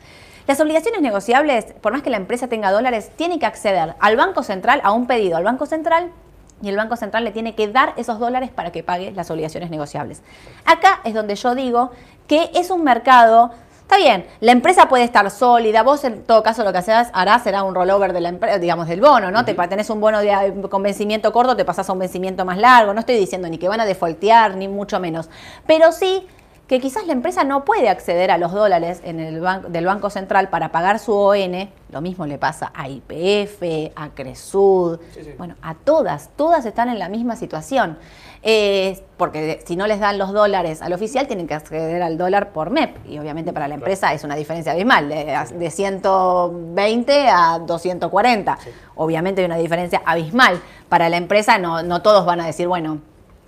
Las 0.47 0.61
obligaciones 0.61 1.01
negociables, 1.01 1.65
por 1.81 1.91
más 1.91 2.03
que 2.03 2.09
la 2.09 2.15
empresa 2.15 2.47
tenga 2.47 2.71
dólares, 2.71 3.11
tiene 3.17 3.37
que 3.37 3.45
acceder 3.45 3.95
al 3.99 4.15
Banco 4.15 4.43
Central, 4.43 4.79
a 4.85 4.93
un 4.93 5.05
pedido 5.05 5.35
al 5.35 5.43
Banco 5.43 5.65
Central, 5.65 6.11
y 6.61 6.69
el 6.69 6.75
Banco 6.75 6.95
Central 6.95 7.23
le 7.23 7.31
tiene 7.31 7.55
que 7.55 7.67
dar 7.67 7.93
esos 7.97 8.19
dólares 8.19 8.49
para 8.49 8.71
que 8.71 8.83
pague 8.83 9.11
las 9.11 9.29
obligaciones 9.29 9.69
negociables. 9.69 10.21
Acá 10.65 11.01
es 11.03 11.13
donde 11.13 11.35
yo 11.35 11.55
digo 11.55 11.91
que 12.27 12.51
es 12.55 12.71
un 12.71 12.83
mercado, 12.83 13.51
está 13.81 13.97
bien, 13.97 14.25
la 14.39 14.51
empresa 14.51 14.89
puede 14.89 15.03
estar 15.03 15.29
sólida, 15.31 15.83
vos 15.83 16.03
en 16.03 16.23
todo 16.23 16.43
caso 16.43 16.63
lo 16.63 16.71
que 16.71 16.79
haces, 16.79 17.09
harás 17.13 17.43
será 17.43 17.63
un 17.63 17.75
rollover 17.75 18.11
de 18.11 18.21
la 18.21 18.29
empresa, 18.29 18.57
digamos, 18.57 18.87
del 18.87 19.01
bono, 19.01 19.31
¿no? 19.31 19.45
Te 19.45 19.53
tenés 19.53 19.89
un 19.89 20.01
bono 20.01 20.19
de, 20.19 20.29
eh, 20.29 20.53
con 20.69 20.83
vencimiento 20.83 21.31
corto, 21.31 21.55
te 21.55 21.63
pasás 21.63 21.89
a 21.89 21.93
un 21.93 21.99
vencimiento 21.99 22.43
más 22.43 22.57
largo, 22.57 22.93
no 22.93 22.99
estoy 22.99 23.15
diciendo 23.15 23.47
ni 23.47 23.57
que 23.57 23.69
van 23.69 23.79
a 23.79 23.85
defaultear, 23.85 24.55
ni 24.55 24.67
mucho 24.67 24.99
menos, 24.99 25.29
pero 25.65 25.91
sí 25.91 26.27
que 26.67 26.79
quizás 26.81 27.07
la 27.07 27.13
empresa 27.13 27.43
no 27.45 27.63
puede 27.63 27.87
acceder 27.89 28.29
a 28.29 28.37
los 28.37 28.51
dólares 28.51 29.01
en 29.05 29.19
el 29.21 29.41
ban- 29.41 29.67
del 29.67 29.85
Banco 29.85 30.09
Central 30.09 30.49
para 30.49 30.69
pagar 30.71 30.99
su 30.99 31.13
ON, 31.13 31.69
lo 31.91 32.01
mismo 32.01 32.25
le 32.25 32.37
pasa 32.37 32.71
a 32.75 32.89
IPF, 32.89 33.93
a 33.95 34.09
Cresud, 34.09 34.99
Sí, 35.13 35.23
sí. 35.23 35.29
bueno, 35.37 35.55
a 35.61 35.75
todas, 35.75 36.29
todas 36.35 36.65
están 36.65 36.89
en 36.89 36.99
la 36.99 37.07
misma 37.07 37.35
situación. 37.37 37.97
Eh, 38.43 39.01
porque 39.17 39.61
si 39.65 39.75
no 39.75 39.87
les 39.87 39.99
dan 39.99 40.17
los 40.17 40.31
dólares 40.31 40.81
al 40.81 40.93
oficial, 40.93 41.25
tienen 41.27 41.47
que 41.47 41.53
acceder 41.55 42.01
al 42.03 42.17
dólar 42.17 42.51
por 42.51 42.69
MEP. 42.69 42.95
Y 43.07 43.17
obviamente 43.17 43.51
para 43.51 43.67
la 43.67 43.73
empresa 43.75 44.13
es 44.13 44.23
una 44.23 44.35
diferencia 44.35 44.73
abismal, 44.73 45.09
de, 45.09 45.37
de 45.55 45.71
120 45.71 47.27
a 47.29 47.59
240. 47.59 48.57
Sí. 48.63 48.69
Obviamente 48.95 49.41
hay 49.41 49.45
una 49.45 49.57
diferencia 49.57 50.01
abismal. 50.05 50.61
Para 50.89 51.09
la 51.09 51.17
empresa 51.17 51.57
no, 51.57 51.83
no 51.83 52.01
todos 52.01 52.25
van 52.25 52.41
a 52.41 52.45
decir, 52.45 52.67
bueno, 52.67 52.99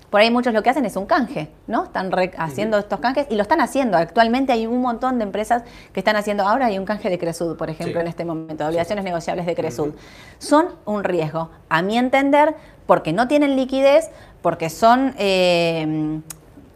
por 0.10 0.22
ahí 0.22 0.32
muchos 0.32 0.54
lo 0.54 0.64
que 0.64 0.70
hacen 0.70 0.86
es 0.86 0.96
un 0.96 1.06
canje, 1.06 1.50
¿no? 1.68 1.84
Están 1.86 2.12
re- 2.12 2.32
haciendo 2.38 2.78
estos 2.80 3.00
canjes 3.00 3.28
y 3.30 3.36
lo 3.36 3.42
están 3.44 3.62
haciendo. 3.62 3.98
Actualmente 3.98 4.52
hay 4.54 4.66
un 4.68 4.82
montón 4.82 5.18
de 5.20 5.24
empresas 5.24 5.64
que 5.94 6.00
están 6.00 6.16
haciendo. 6.16 6.48
Ahora 6.48 6.66
hay 6.68 6.78
un 6.80 6.86
canje 6.86 7.10
de 7.10 7.20
Cresud, 7.20 7.58
por 7.58 7.70
ejemplo, 7.70 7.96
Sí. 7.96 8.02
en 8.02 8.08
este 8.08 8.26
momento, 8.26 8.64
de 8.64 8.70
obligaciones 8.70 9.04
negociables 9.06 9.46
de 9.46 9.56
Cresud. 9.56 9.94
Son 10.40 10.68
un 10.86 11.04
riesgo, 11.04 11.50
a 11.70 11.82
mi 11.82 11.98
entender, 11.98 12.56
porque 12.88 13.14
no 13.14 13.28
tienen 13.28 13.56
liquidez, 13.56 14.10
porque 14.42 14.70
son 14.70 15.14
eh, 15.18 16.20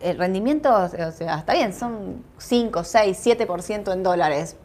eh, 0.02 0.13
rendimientos, 0.13 0.93
o 0.93 1.12
sea, 1.12 1.39
está 1.39 1.54
bien, 1.54 1.74
son 1.74 2.24
5, 2.38 2.84
6, 2.84 3.17
7% 3.26 3.93
en 3.93 4.04
dólares. 4.04 4.58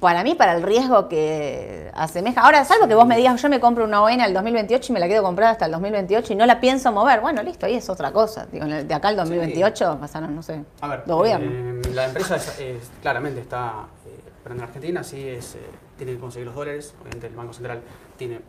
Para 0.00 0.22
mí, 0.22 0.36
para 0.36 0.54
el 0.54 0.62
riesgo 0.62 1.08
que 1.08 1.90
asemeja. 1.92 2.42
Ahora, 2.42 2.64
salvo 2.64 2.86
que 2.86 2.94
vos 2.94 3.04
me 3.06 3.16
digas, 3.16 3.42
yo 3.42 3.48
me 3.48 3.58
compro 3.58 3.84
una 3.84 4.00
ON 4.00 4.20
al 4.20 4.32
2028 4.32 4.92
y 4.92 4.94
me 4.94 5.00
la 5.00 5.08
quedo 5.08 5.24
comprada 5.24 5.50
hasta 5.52 5.66
el 5.66 5.72
2028 5.72 6.32
y 6.34 6.36
no 6.36 6.46
la 6.46 6.60
pienso 6.60 6.92
mover. 6.92 7.20
Bueno, 7.20 7.42
listo, 7.42 7.66
ahí 7.66 7.74
es 7.74 7.88
otra 7.90 8.12
cosa. 8.12 8.46
Digo, 8.46 8.64
de 8.66 8.94
acá 8.94 9.08
al 9.08 9.16
2028 9.16 9.98
pasaron, 10.00 10.36
no 10.36 10.42
sé, 10.44 10.62
A 10.80 10.86
ver, 10.88 11.02
dos 11.04 11.16
gobiernos. 11.16 11.52
eh, 11.86 11.90
la 11.94 12.04
empresa 12.06 12.36
es- 12.36 12.60
es- 12.60 12.90
claramente 13.02 13.40
está 13.40 13.86
eh, 14.06 14.50
en 14.52 14.60
Argentina, 14.60 15.02
sí, 15.02 15.28
es, 15.28 15.56
eh, 15.56 15.58
tiene 15.96 16.12
que 16.12 16.20
conseguir 16.20 16.46
los 16.46 16.54
dólares, 16.54 16.94
obviamente 17.00 17.26
el 17.26 17.34
Banco 17.34 17.52
Central 17.52 17.80
tiene 18.16 18.40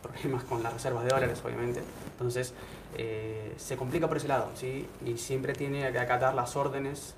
problemas 0.00 0.44
con 0.44 0.62
las 0.62 0.72
reservas 0.72 1.02
de 1.02 1.10
dólares, 1.10 1.42
obviamente, 1.44 1.82
entonces 2.12 2.54
se 3.56 3.76
complica 3.76 4.06
por 4.08 4.16
ese 4.16 4.28
lado, 4.28 4.48
¿sí? 4.54 4.88
Y 5.04 5.18
siempre 5.18 5.52
tiene 5.54 5.90
que 5.92 5.98
acatar 5.98 6.34
las 6.34 6.54
órdenes 6.56 7.14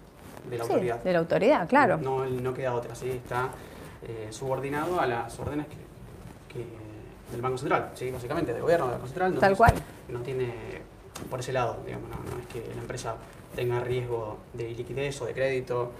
de 0.48 0.59
la 0.59 0.64
Sí, 0.64 0.72
autoridad. 0.72 1.03
de 1.03 1.12
la 1.12 1.18
autoridad, 1.18 1.68
claro. 1.68 1.98
No, 1.98 2.24
no 2.26 2.55
queda 2.55 2.74
otra, 2.74 2.94
¿sí? 2.94 3.11
Está 3.11 3.48
eh, 4.03 4.29
subordinado 4.31 4.98
a 5.00 5.07
las 5.07 5.38
órdenes 5.38 5.66
que, 5.66 5.76
que- 6.53 6.66
del 7.33 7.40
Banco 7.42 7.59
Central, 7.59 7.90
¿sí? 7.94 8.11
Básicamente, 8.11 8.53
del 8.53 8.62
gobierno 8.62 8.87
del 8.87 8.94
Banco 8.94 9.07
Central. 9.07 9.35
Tal 9.38 9.53
entonces, 9.53 9.57
cual. 9.59 9.74
No 10.09 10.20
tiene, 10.20 10.53
por 11.29 11.38
ese 11.40 11.53
lado, 11.53 11.79
digamos, 11.85 12.09
no, 12.09 12.16
no 12.16 12.40
es 12.40 12.46
que 12.48 12.74
la 12.74 12.81
empresa 12.81 13.14
tenga 13.55 13.81
riesgo 13.81 14.38
de 14.55 14.70
liquidez 14.70 15.20
o 15.22 15.26
de 15.26 15.35
crédito 15.35 15.90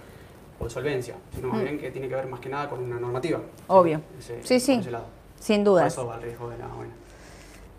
o 0.59 0.63
de 0.65 0.69
solvencia, 0.69 1.15
sino 1.33 1.49
Mm. 1.49 1.61
bien 1.63 1.79
que 1.79 1.91
tiene 1.91 2.07
que 2.09 2.15
ver 2.15 2.27
más 2.27 2.39
que 2.39 2.49
nada 2.49 2.69
con 2.69 2.79
una 2.83 2.99
normativa. 2.99 3.39
¿sí? 3.39 3.63
Obvio. 3.67 4.01
Ese- 4.19 4.43
Sí, 4.43 4.59
sí. 4.59 4.73
Por 4.73 4.81
ese 4.81 4.91
lado. 4.91 5.05
Sin 5.39 5.57
Por 5.63 5.65
dudas. 5.73 5.93
eso 5.93 6.05
va 6.05 6.15
el 6.15 6.21
riesgo 6.23 6.49
de 6.49 6.57
la 6.57 6.65
ONU. 6.67 6.89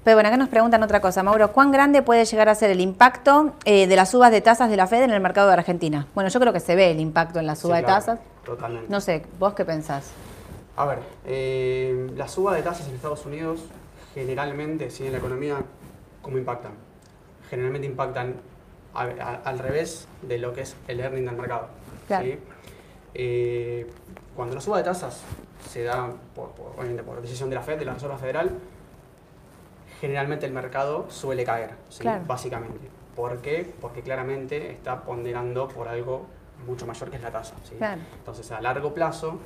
Pero 0.04 0.16
bueno, 0.16 0.28
acá 0.28 0.36
nos 0.36 0.48
preguntan 0.48 0.82
otra 0.82 1.00
cosa, 1.00 1.22
Mauro. 1.22 1.52
¿Cuán 1.52 1.70
grande 1.70 2.02
puede 2.02 2.24
llegar 2.24 2.48
a 2.48 2.54
ser 2.56 2.70
el 2.70 2.80
impacto 2.80 3.52
eh, 3.64 3.86
de 3.86 3.94
las 3.96 4.10
subas 4.10 4.32
de 4.32 4.40
tasas 4.40 4.68
de 4.68 4.76
la 4.76 4.88
Fed 4.88 5.02
en 5.02 5.12
el 5.12 5.20
mercado 5.20 5.46
de 5.48 5.54
Argentina? 5.54 6.06
Bueno, 6.14 6.28
yo 6.28 6.40
creo 6.40 6.52
que 6.52 6.58
se 6.60 6.74
ve 6.74 6.90
el 6.90 6.98
impacto 6.98 7.38
en 7.38 7.46
la 7.46 7.54
suba 7.54 7.76
Sí, 7.76 7.82
de 7.82 7.84
claro, 7.86 8.00
tasas. 8.00 8.20
Totalmente. 8.44 8.88
No 8.90 9.00
sé, 9.00 9.24
¿vos 9.38 9.54
qué 9.54 9.64
pensás? 9.64 10.10
A 10.76 10.86
ver, 10.86 10.98
eh, 11.26 12.10
la 12.16 12.26
suba 12.26 12.54
de 12.54 12.62
tasas 12.62 12.88
en 12.88 12.94
Estados 12.96 13.24
Unidos 13.26 13.60
generalmente, 14.14 14.90
sí, 14.90 15.06
en 15.06 15.12
la 15.12 15.18
economía, 15.18 15.58
¿cómo 16.20 16.38
impactan? 16.38 16.72
generalmente 17.48 17.86
impactan 17.86 18.34
a- 18.94 19.02
a- 19.02 19.40
al 19.44 19.58
revés 19.58 20.08
de 20.22 20.38
lo 20.38 20.54
que 20.54 20.62
es 20.62 20.74
el 20.88 21.00
earning 21.00 21.26
del 21.26 21.36
mercado. 21.36 21.66
Claro. 22.08 22.24
¿sí? 22.24 22.38
Eh, 23.12 23.86
cuando 24.34 24.54
la 24.54 24.60
suba 24.62 24.78
de 24.78 24.84
tasas 24.84 25.20
se 25.70 25.82
da 25.84 26.08
por, 26.34 26.52
por- 26.52 26.72
obviamente 26.78 27.02
por 27.02 27.20
decisión 27.20 27.50
de 27.50 27.56
la 27.56 27.62
Fed, 27.62 27.78
de 27.78 27.84
la 27.84 27.92
Reserva 27.92 28.16
Federal, 28.16 28.50
generalmente 30.02 30.46
el 30.46 30.52
mercado 30.52 31.06
suele 31.10 31.44
caer, 31.44 31.70
¿sí? 31.88 32.00
Claro. 32.00 32.24
básicamente. 32.26 32.88
¿Por 33.14 33.40
qué? 33.40 33.72
Porque 33.80 34.02
claramente 34.02 34.72
está 34.72 35.02
ponderando 35.02 35.68
por 35.68 35.86
algo 35.86 36.26
mucho 36.66 36.88
mayor 36.88 37.08
que 37.08 37.16
es 37.18 37.22
la 37.22 37.30
tasa. 37.30 37.54
¿sí? 37.62 37.76
Claro. 37.78 38.00
Entonces, 38.18 38.50
a 38.50 38.60
largo 38.60 38.92
plazo, 38.92 39.38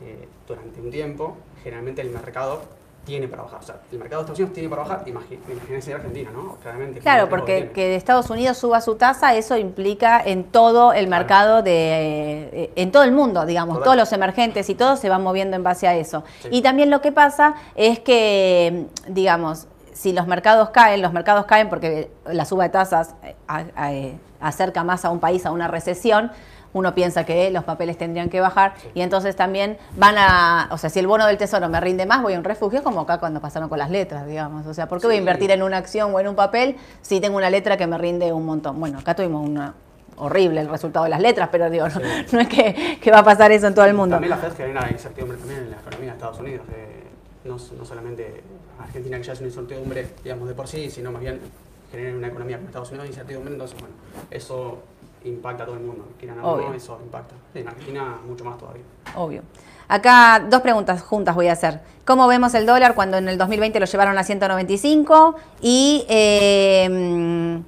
eh, 0.00 0.26
durante 0.48 0.80
un 0.80 0.90
tiempo, 0.90 1.36
generalmente 1.62 2.00
el 2.00 2.08
mercado 2.08 2.62
tiene 3.04 3.28
para 3.28 3.42
bajar. 3.42 3.60
O 3.60 3.62
sea, 3.62 3.76
el 3.92 3.98
mercado 3.98 4.22
de 4.22 4.24
Estados 4.24 4.38
Unidos 4.38 4.54
tiene 4.54 4.68
para 4.70 4.82
bajar, 4.84 5.02
imagínense 5.06 5.92
Argentina, 5.92 6.30
¿no? 6.32 6.56
Claramente. 6.62 7.00
Claro, 7.00 7.28
porque 7.28 7.70
que 7.74 7.94
Estados 7.94 8.30
Unidos 8.30 8.56
suba 8.56 8.80
su 8.80 8.94
tasa, 8.94 9.34
eso 9.34 9.58
implica 9.58 10.22
en 10.24 10.44
todo 10.44 10.94
el 10.94 11.08
Claro. 11.08 11.20
mercado 11.22 11.62
de, 11.62 12.48
eh, 12.52 12.72
en 12.74 12.90
todo 12.90 13.02
el 13.02 13.12
mundo, 13.12 13.44
digamos, 13.44 13.82
todos 13.82 13.96
los 13.96 14.10
emergentes 14.14 14.70
y 14.70 14.74
todos 14.74 14.98
se 14.98 15.10
van 15.10 15.22
moviendo 15.22 15.56
en 15.56 15.62
base 15.62 15.86
a 15.88 15.94
eso. 15.94 16.24
Sí. 16.40 16.48
Y 16.52 16.62
también 16.62 16.88
lo 16.88 17.02
que 17.02 17.12
pasa 17.12 17.54
es 17.74 18.00
que, 18.00 18.86
digamos, 19.08 19.66
si 19.92 20.12
los 20.12 20.26
mercados 20.26 20.70
caen, 20.70 21.02
los 21.02 21.12
mercados 21.12 21.46
caen 21.46 21.68
porque 21.68 22.10
la 22.26 22.44
suba 22.44 22.64
de 22.64 22.70
tasas 22.70 23.14
eh, 23.22 23.34
eh, 23.82 24.18
acerca 24.40 24.84
más 24.84 25.04
a 25.04 25.10
un 25.10 25.20
país 25.20 25.46
a 25.46 25.52
una 25.52 25.68
recesión. 25.68 26.30
Uno 26.72 26.94
piensa 26.94 27.24
que 27.24 27.50
los 27.50 27.64
papeles 27.64 27.98
tendrían 27.98 28.28
que 28.28 28.40
bajar 28.40 28.74
y 28.94 29.00
entonces 29.00 29.34
también 29.34 29.76
van 29.96 30.14
a, 30.16 30.68
o 30.70 30.78
sea, 30.78 30.88
si 30.88 31.00
el 31.00 31.08
bono 31.08 31.26
del 31.26 31.36
tesoro 31.36 31.68
me 31.68 31.80
rinde 31.80 32.06
más, 32.06 32.22
voy 32.22 32.34
a 32.34 32.38
un 32.38 32.44
refugio 32.44 32.84
como 32.84 33.00
acá 33.00 33.18
cuando 33.18 33.40
pasaron 33.40 33.68
con 33.68 33.78
las 33.78 33.90
letras, 33.90 34.24
digamos. 34.24 34.64
O 34.66 34.72
sea, 34.72 34.86
¿por 34.86 35.00
qué 35.00 35.08
voy 35.08 35.16
a 35.16 35.18
invertir 35.18 35.50
en 35.50 35.64
una 35.64 35.78
acción 35.78 36.14
o 36.14 36.20
en 36.20 36.28
un 36.28 36.36
papel 36.36 36.76
si 37.02 37.20
tengo 37.20 37.36
una 37.36 37.50
letra 37.50 37.76
que 37.76 37.88
me 37.88 37.98
rinde 37.98 38.32
un 38.32 38.46
montón? 38.46 38.78
Bueno, 38.78 39.00
acá 39.00 39.16
tuvimos 39.16 39.48
una 39.48 39.74
horrible 40.16 40.60
el 40.60 40.68
resultado 40.68 41.04
de 41.04 41.10
las 41.10 41.20
letras, 41.20 41.48
pero 41.50 41.68
digo, 41.70 41.88
no, 42.32 42.40
es 42.40 42.48
que, 42.48 42.98
que 43.00 43.10
va 43.10 43.18
a 43.18 43.24
pasar 43.24 43.50
eso 43.50 43.66
en 43.66 43.74
todo 43.74 43.86
el 43.86 43.94
mundo. 43.94 44.14
También 44.14 44.30
la 44.30 44.36
Fed 44.36 44.54
genera 44.56 44.88
incertidumbre 44.90 45.38
también 45.38 45.60
en 45.64 45.70
la 45.70 45.76
economía 45.78 46.10
de 46.10 46.16
Estados 46.16 46.38
Unidos. 46.38 46.66
eh, 46.72 46.99
no, 47.44 47.56
no 47.78 47.84
solamente 47.84 48.42
Argentina 48.78 49.18
que 49.18 49.24
ya 49.24 49.32
es 49.32 49.40
una 49.40 49.48
incertidumbre, 49.48 50.08
digamos, 50.22 50.48
de 50.48 50.54
por 50.54 50.68
sí, 50.68 50.90
sino 50.90 51.10
más 51.10 51.22
bien 51.22 51.40
genera 51.90 52.16
una 52.16 52.28
economía 52.28 52.56
como 52.56 52.68
Estados 52.68 52.90
Unidos 52.90 53.08
incertidumbre, 53.08 53.52
entonces, 53.52 53.78
bueno, 53.80 53.94
eso 54.30 54.78
impacta 55.24 55.64
a 55.64 55.66
todo 55.66 55.76
el 55.76 55.82
mundo. 55.82 56.06
Quieran 56.18 56.40
no, 56.40 56.72
eso 56.72 56.98
impacta. 57.02 57.34
En 57.54 57.68
Argentina 57.68 58.18
mucho 58.26 58.44
más 58.44 58.58
todavía. 58.58 58.82
Obvio. 59.16 59.42
Acá 59.88 60.46
dos 60.48 60.60
preguntas 60.60 61.02
juntas 61.02 61.34
voy 61.34 61.48
a 61.48 61.52
hacer. 61.52 61.80
¿Cómo 62.04 62.28
vemos 62.28 62.54
el 62.54 62.64
dólar 62.64 62.94
cuando 62.94 63.18
en 63.18 63.28
el 63.28 63.36
2020 63.38 63.80
lo 63.80 63.86
llevaron 63.86 64.16
a 64.18 64.24
195? 64.24 65.34
Y, 65.60 66.04
eh, 66.08 67.60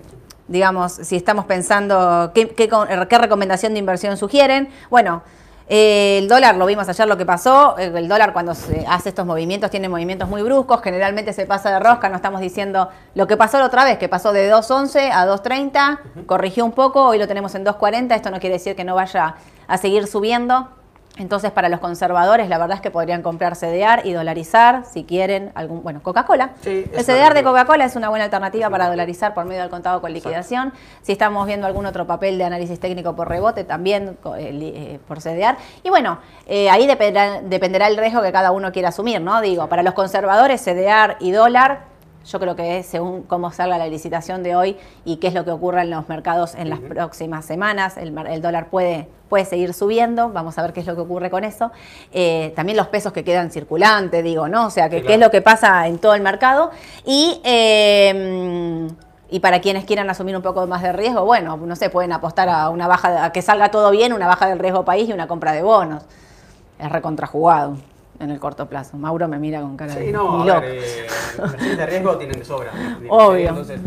digamos, 0.46 0.92
si 0.92 1.16
estamos 1.16 1.46
pensando, 1.46 2.30
¿qué, 2.34 2.48
qué, 2.50 2.68
qué 3.08 3.18
recomendación 3.18 3.72
de 3.72 3.80
inversión 3.80 4.16
sugieren? 4.16 4.68
Bueno, 4.88 5.22
eh, 5.68 6.18
el 6.18 6.28
dólar, 6.28 6.56
lo 6.56 6.66
vimos 6.66 6.88
ayer 6.88 7.06
lo 7.06 7.16
que 7.16 7.24
pasó, 7.24 7.78
eh, 7.78 7.92
el 7.94 8.08
dólar 8.08 8.32
cuando 8.32 8.54
se 8.54 8.84
hace 8.88 9.10
estos 9.10 9.26
movimientos 9.26 9.70
tiene 9.70 9.88
movimientos 9.88 10.28
muy 10.28 10.42
bruscos, 10.42 10.82
generalmente 10.82 11.32
se 11.32 11.46
pasa 11.46 11.70
de 11.70 11.78
rosca, 11.78 12.08
no 12.08 12.16
estamos 12.16 12.40
diciendo 12.40 12.88
lo 13.14 13.26
que 13.26 13.36
pasó 13.36 13.58
la 13.58 13.66
otra 13.66 13.84
vez, 13.84 13.98
que 13.98 14.08
pasó 14.08 14.32
de 14.32 14.52
2.11 14.52 15.10
a 15.12 15.26
2.30, 15.26 16.26
corrigió 16.26 16.64
un 16.64 16.72
poco, 16.72 17.06
hoy 17.06 17.18
lo 17.18 17.28
tenemos 17.28 17.54
en 17.54 17.64
2.40, 17.64 18.14
esto 18.14 18.30
no 18.30 18.40
quiere 18.40 18.54
decir 18.54 18.76
que 18.76 18.84
no 18.84 18.94
vaya 18.94 19.36
a 19.66 19.78
seguir 19.78 20.06
subiendo. 20.06 20.81
Entonces, 21.18 21.50
para 21.50 21.68
los 21.68 21.78
conservadores, 21.80 22.48
la 22.48 22.56
verdad 22.56 22.76
es 22.76 22.80
que 22.80 22.90
podrían 22.90 23.22
comprar 23.22 23.54
CDR 23.54 24.00
y 24.04 24.12
dolarizar 24.12 24.86
si 24.86 25.04
quieren 25.04 25.52
algún. 25.54 25.82
Bueno, 25.82 26.02
Coca-Cola. 26.02 26.52
Sí, 26.62 26.86
el 26.90 27.04
CDR 27.04 27.34
de. 27.34 27.42
Coca-Cola 27.42 27.84
es 27.84 27.96
una 27.96 28.08
buena 28.08 28.24
alternativa 28.24 28.70
para 28.70 28.88
dolarizar 28.88 29.34
por 29.34 29.44
medio 29.44 29.60
del 29.60 29.70
contado 29.70 30.00
con 30.00 30.10
liquidación. 30.12 30.72
Si 31.02 31.12
estamos 31.12 31.46
viendo 31.46 31.66
algún 31.66 31.84
otro 31.84 32.06
papel 32.06 32.38
de 32.38 32.44
análisis 32.44 32.80
técnico 32.80 33.14
por 33.14 33.28
rebote, 33.28 33.64
también 33.64 34.16
eh, 34.38 34.50
eh, 34.62 35.00
por 35.06 35.20
CDR. 35.20 35.56
Y 35.82 35.90
bueno, 35.90 36.18
eh, 36.46 36.70
ahí 36.70 36.86
dependerá, 36.86 37.42
dependerá 37.42 37.88
el 37.88 37.98
riesgo 37.98 38.22
que 38.22 38.32
cada 38.32 38.50
uno 38.50 38.72
quiera 38.72 38.88
asumir, 38.88 39.20
¿no? 39.20 39.42
Digo, 39.42 39.68
para 39.68 39.82
los 39.82 39.92
conservadores, 39.92 40.64
CDR 40.64 41.16
y 41.20 41.32
dólar. 41.32 41.91
Yo 42.24 42.38
creo 42.38 42.54
que 42.54 42.82
según 42.82 43.22
cómo 43.22 43.50
salga 43.50 43.78
la 43.78 43.88
licitación 43.88 44.42
de 44.42 44.54
hoy 44.54 44.76
y 45.04 45.16
qué 45.16 45.28
es 45.28 45.34
lo 45.34 45.44
que 45.44 45.50
ocurra 45.50 45.82
en 45.82 45.90
los 45.90 46.08
mercados 46.08 46.54
en 46.54 46.70
las 46.70 46.78
próximas 46.78 47.44
semanas. 47.44 47.96
El, 47.96 48.16
el 48.26 48.40
dólar 48.40 48.68
puede, 48.68 49.08
puede 49.28 49.44
seguir 49.44 49.74
subiendo, 49.74 50.28
vamos 50.28 50.58
a 50.58 50.62
ver 50.62 50.72
qué 50.72 50.80
es 50.80 50.86
lo 50.86 50.94
que 50.94 51.00
ocurre 51.00 51.30
con 51.30 51.44
eso. 51.44 51.72
Eh, 52.12 52.52
también 52.54 52.76
los 52.76 52.88
pesos 52.88 53.12
que 53.12 53.24
quedan 53.24 53.50
circulantes, 53.50 54.22
digo, 54.22 54.48
¿no? 54.48 54.66
O 54.66 54.70
sea, 54.70 54.88
que, 54.88 55.02
qué 55.02 55.14
es 55.14 55.20
lo 55.20 55.30
que 55.30 55.42
pasa 55.42 55.86
en 55.88 55.98
todo 55.98 56.14
el 56.14 56.22
mercado. 56.22 56.70
Y, 57.04 57.40
eh, 57.44 58.88
y 59.30 59.40
para 59.40 59.60
quienes 59.60 59.84
quieran 59.84 60.08
asumir 60.10 60.36
un 60.36 60.42
poco 60.42 60.66
más 60.66 60.82
de 60.82 60.92
riesgo, 60.92 61.24
bueno, 61.24 61.56
no 61.56 61.74
sé, 61.74 61.90
pueden 61.90 62.12
apostar 62.12 62.48
a 62.48 62.68
una 62.68 62.86
baja, 62.86 63.24
a 63.24 63.32
que 63.32 63.42
salga 63.42 63.70
todo 63.70 63.90
bien, 63.90 64.12
una 64.12 64.26
baja 64.26 64.46
del 64.46 64.58
riesgo 64.58 64.84
país 64.84 65.08
y 65.08 65.12
una 65.12 65.26
compra 65.26 65.52
de 65.52 65.62
bonos. 65.62 66.04
Es 66.78 66.90
recontrajugado 66.90 67.76
en 68.22 68.30
el 68.30 68.40
corto 68.40 68.68
plazo. 68.68 68.96
Mauro 68.96 69.28
me 69.28 69.38
mira 69.38 69.60
con 69.60 69.76
cara 69.76 69.94
de 69.94 70.06
Sí, 70.06 70.12
no, 70.12 70.44
"Ni 70.44 70.50
a 70.50 70.54
loco". 70.54 70.66
ver, 70.66 70.78
eh, 70.82 71.76
de 71.76 71.86
riesgo 71.86 72.16
tienen 72.16 72.38
de 72.38 72.44
sobra. 72.44 72.70
Obvio. 73.08 73.48
Entonces, 73.50 73.80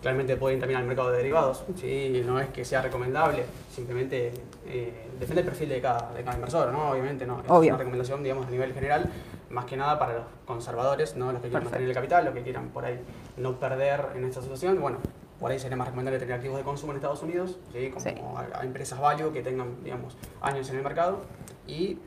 claramente 0.00 0.36
pueden 0.36 0.60
también 0.60 0.80
al 0.80 0.86
mercado 0.86 1.10
de 1.10 1.16
derivados. 1.18 1.64
Sí, 1.76 2.22
no 2.26 2.38
es 2.40 2.48
que 2.48 2.64
sea 2.64 2.82
recomendable, 2.82 3.44
simplemente 3.74 4.32
eh, 4.66 5.06
depende 5.18 5.36
del 5.42 5.44
perfil 5.46 5.68
de 5.70 5.80
cada, 5.80 6.12
de 6.12 6.22
cada 6.22 6.36
inversor, 6.36 6.70
¿no? 6.72 6.90
Obviamente, 6.90 7.26
¿no? 7.26 7.40
Es 7.40 7.50
Obvio. 7.50 7.70
una 7.70 7.78
recomendación, 7.78 8.22
digamos, 8.22 8.46
a 8.46 8.50
nivel 8.50 8.72
general, 8.74 9.10
más 9.50 9.64
que 9.64 9.76
nada 9.76 9.98
para 9.98 10.14
los 10.14 10.22
conservadores, 10.46 11.16
¿no? 11.16 11.32
Los 11.32 11.40
que 11.40 11.48
quieran 11.48 11.62
Perfecto. 11.64 11.70
mantener 11.70 11.88
el 11.88 11.94
capital, 11.94 12.24
los 12.26 12.34
que 12.34 12.42
quieran 12.42 12.68
por 12.68 12.84
ahí 12.84 13.00
no 13.38 13.54
perder 13.58 14.06
en 14.14 14.24
esta 14.24 14.42
situación. 14.42 14.80
Bueno, 14.80 14.98
por 15.40 15.50
ahí 15.50 15.58
sería 15.58 15.76
más 15.76 15.86
recomendable 15.88 16.18
tener 16.18 16.34
activos 16.34 16.58
de 16.58 16.64
consumo 16.64 16.92
en 16.92 16.96
Estados 16.98 17.22
Unidos, 17.22 17.58
¿sí? 17.72 17.90
Como 17.90 18.00
Sí. 18.04 18.14
A, 18.54 18.60
a 18.60 18.64
empresas 18.64 19.00
value 19.00 19.32
que 19.32 19.42
tengan, 19.42 19.82
digamos, 19.82 20.16
años 20.42 20.68
en 20.70 20.76
el 20.76 20.82
mercado. 20.82 21.20
Y 21.66 21.98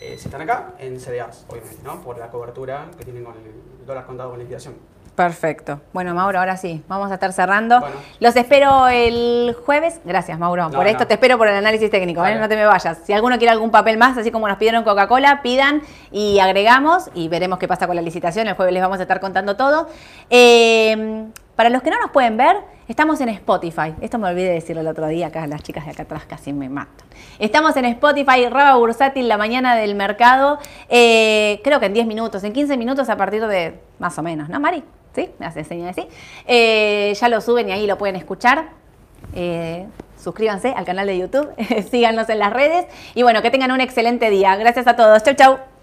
eh, 0.00 0.16
si 0.18 0.26
están 0.26 0.42
acá, 0.42 0.74
en 0.78 0.98
CDRs, 0.98 1.46
obviamente, 1.48 1.82
¿no? 1.82 2.00
Por 2.02 2.18
la 2.18 2.28
cobertura 2.28 2.86
que 2.96 3.04
tienen 3.04 3.24
con 3.24 3.34
el 3.34 3.86
dólar 3.86 4.06
contado 4.06 4.30
con 4.30 4.38
liquidación. 4.38 4.74
Perfecto. 5.18 5.80
Bueno, 5.92 6.14
Mauro, 6.14 6.38
ahora 6.38 6.56
sí, 6.56 6.84
vamos 6.86 7.10
a 7.10 7.14
estar 7.14 7.32
cerrando. 7.32 7.80
Bueno. 7.80 7.96
Los 8.20 8.36
espero 8.36 8.86
el 8.86 9.56
jueves. 9.66 10.00
Gracias, 10.04 10.38
Mauro. 10.38 10.68
No, 10.68 10.76
por 10.76 10.86
esto 10.86 11.00
no. 11.00 11.06
te 11.08 11.14
espero 11.14 11.36
por 11.36 11.48
el 11.48 11.56
análisis 11.56 11.90
técnico, 11.90 12.24
¿eh? 12.24 12.36
No 12.36 12.48
te 12.48 12.54
me 12.54 12.64
vayas. 12.64 12.98
Si 13.04 13.12
alguno 13.12 13.36
quiere 13.36 13.50
algún 13.50 13.72
papel 13.72 13.98
más, 13.98 14.16
así 14.16 14.30
como 14.30 14.46
nos 14.46 14.58
pidieron 14.58 14.84
Coca-Cola, 14.84 15.42
pidan 15.42 15.82
y 16.12 16.38
agregamos 16.38 17.10
y 17.14 17.26
veremos 17.26 17.58
qué 17.58 17.66
pasa 17.66 17.88
con 17.88 17.96
la 17.96 18.02
licitación. 18.02 18.46
El 18.46 18.54
jueves 18.54 18.72
les 18.72 18.80
vamos 18.80 19.00
a 19.00 19.02
estar 19.02 19.18
contando 19.18 19.56
todo. 19.56 19.88
Eh, 20.30 21.26
para 21.56 21.68
los 21.70 21.82
que 21.82 21.90
no 21.90 21.98
nos 21.98 22.12
pueden 22.12 22.36
ver, 22.36 22.56
estamos 22.88 23.20
en 23.20 23.28
Spotify. 23.28 23.94
Esto 24.00 24.18
me 24.18 24.28
olvidé 24.28 24.50
decirlo 24.50 24.80
el 24.80 24.88
otro 24.88 25.06
día, 25.06 25.28
acá 25.28 25.46
las 25.46 25.62
chicas 25.62 25.84
de 25.84 25.92
acá 25.92 26.02
atrás 26.02 26.24
casi 26.26 26.52
me 26.52 26.68
matan. 26.68 27.06
Estamos 27.38 27.76
en 27.76 27.84
Spotify, 27.84 28.48
Raba 28.48 28.76
Bursátil, 28.76 29.28
la 29.28 29.36
mañana 29.36 29.76
del 29.76 29.94
mercado. 29.94 30.58
Eh, 30.88 31.60
creo 31.62 31.80
que 31.80 31.86
en 31.86 31.92
10 31.92 32.06
minutos, 32.06 32.42
en 32.44 32.52
15 32.52 32.76
minutos 32.76 33.08
a 33.08 33.16
partir 33.16 33.46
de 33.46 33.78
más 33.98 34.18
o 34.18 34.22
menos, 34.22 34.48
¿no, 34.48 34.58
Mari? 34.58 34.82
¿Sí? 35.14 35.30
Me 35.38 35.46
hace 35.46 35.64
señal 35.64 35.94
de 35.94 36.02
sí. 36.02 36.08
Eh, 36.46 37.14
ya 37.18 37.28
lo 37.28 37.40
suben 37.40 37.68
y 37.68 37.72
ahí 37.72 37.86
lo 37.86 37.98
pueden 37.98 38.16
escuchar. 38.16 38.70
Eh, 39.34 39.86
suscríbanse 40.18 40.72
al 40.72 40.84
canal 40.84 41.06
de 41.06 41.18
YouTube, 41.18 41.48
síganos 41.90 42.28
en 42.28 42.38
las 42.38 42.52
redes 42.52 42.86
y 43.14 43.22
bueno, 43.22 43.42
que 43.42 43.50
tengan 43.50 43.70
un 43.70 43.80
excelente 43.80 44.30
día. 44.30 44.56
Gracias 44.56 44.86
a 44.86 44.96
todos. 44.96 45.22
Chau, 45.22 45.34
chau. 45.34 45.77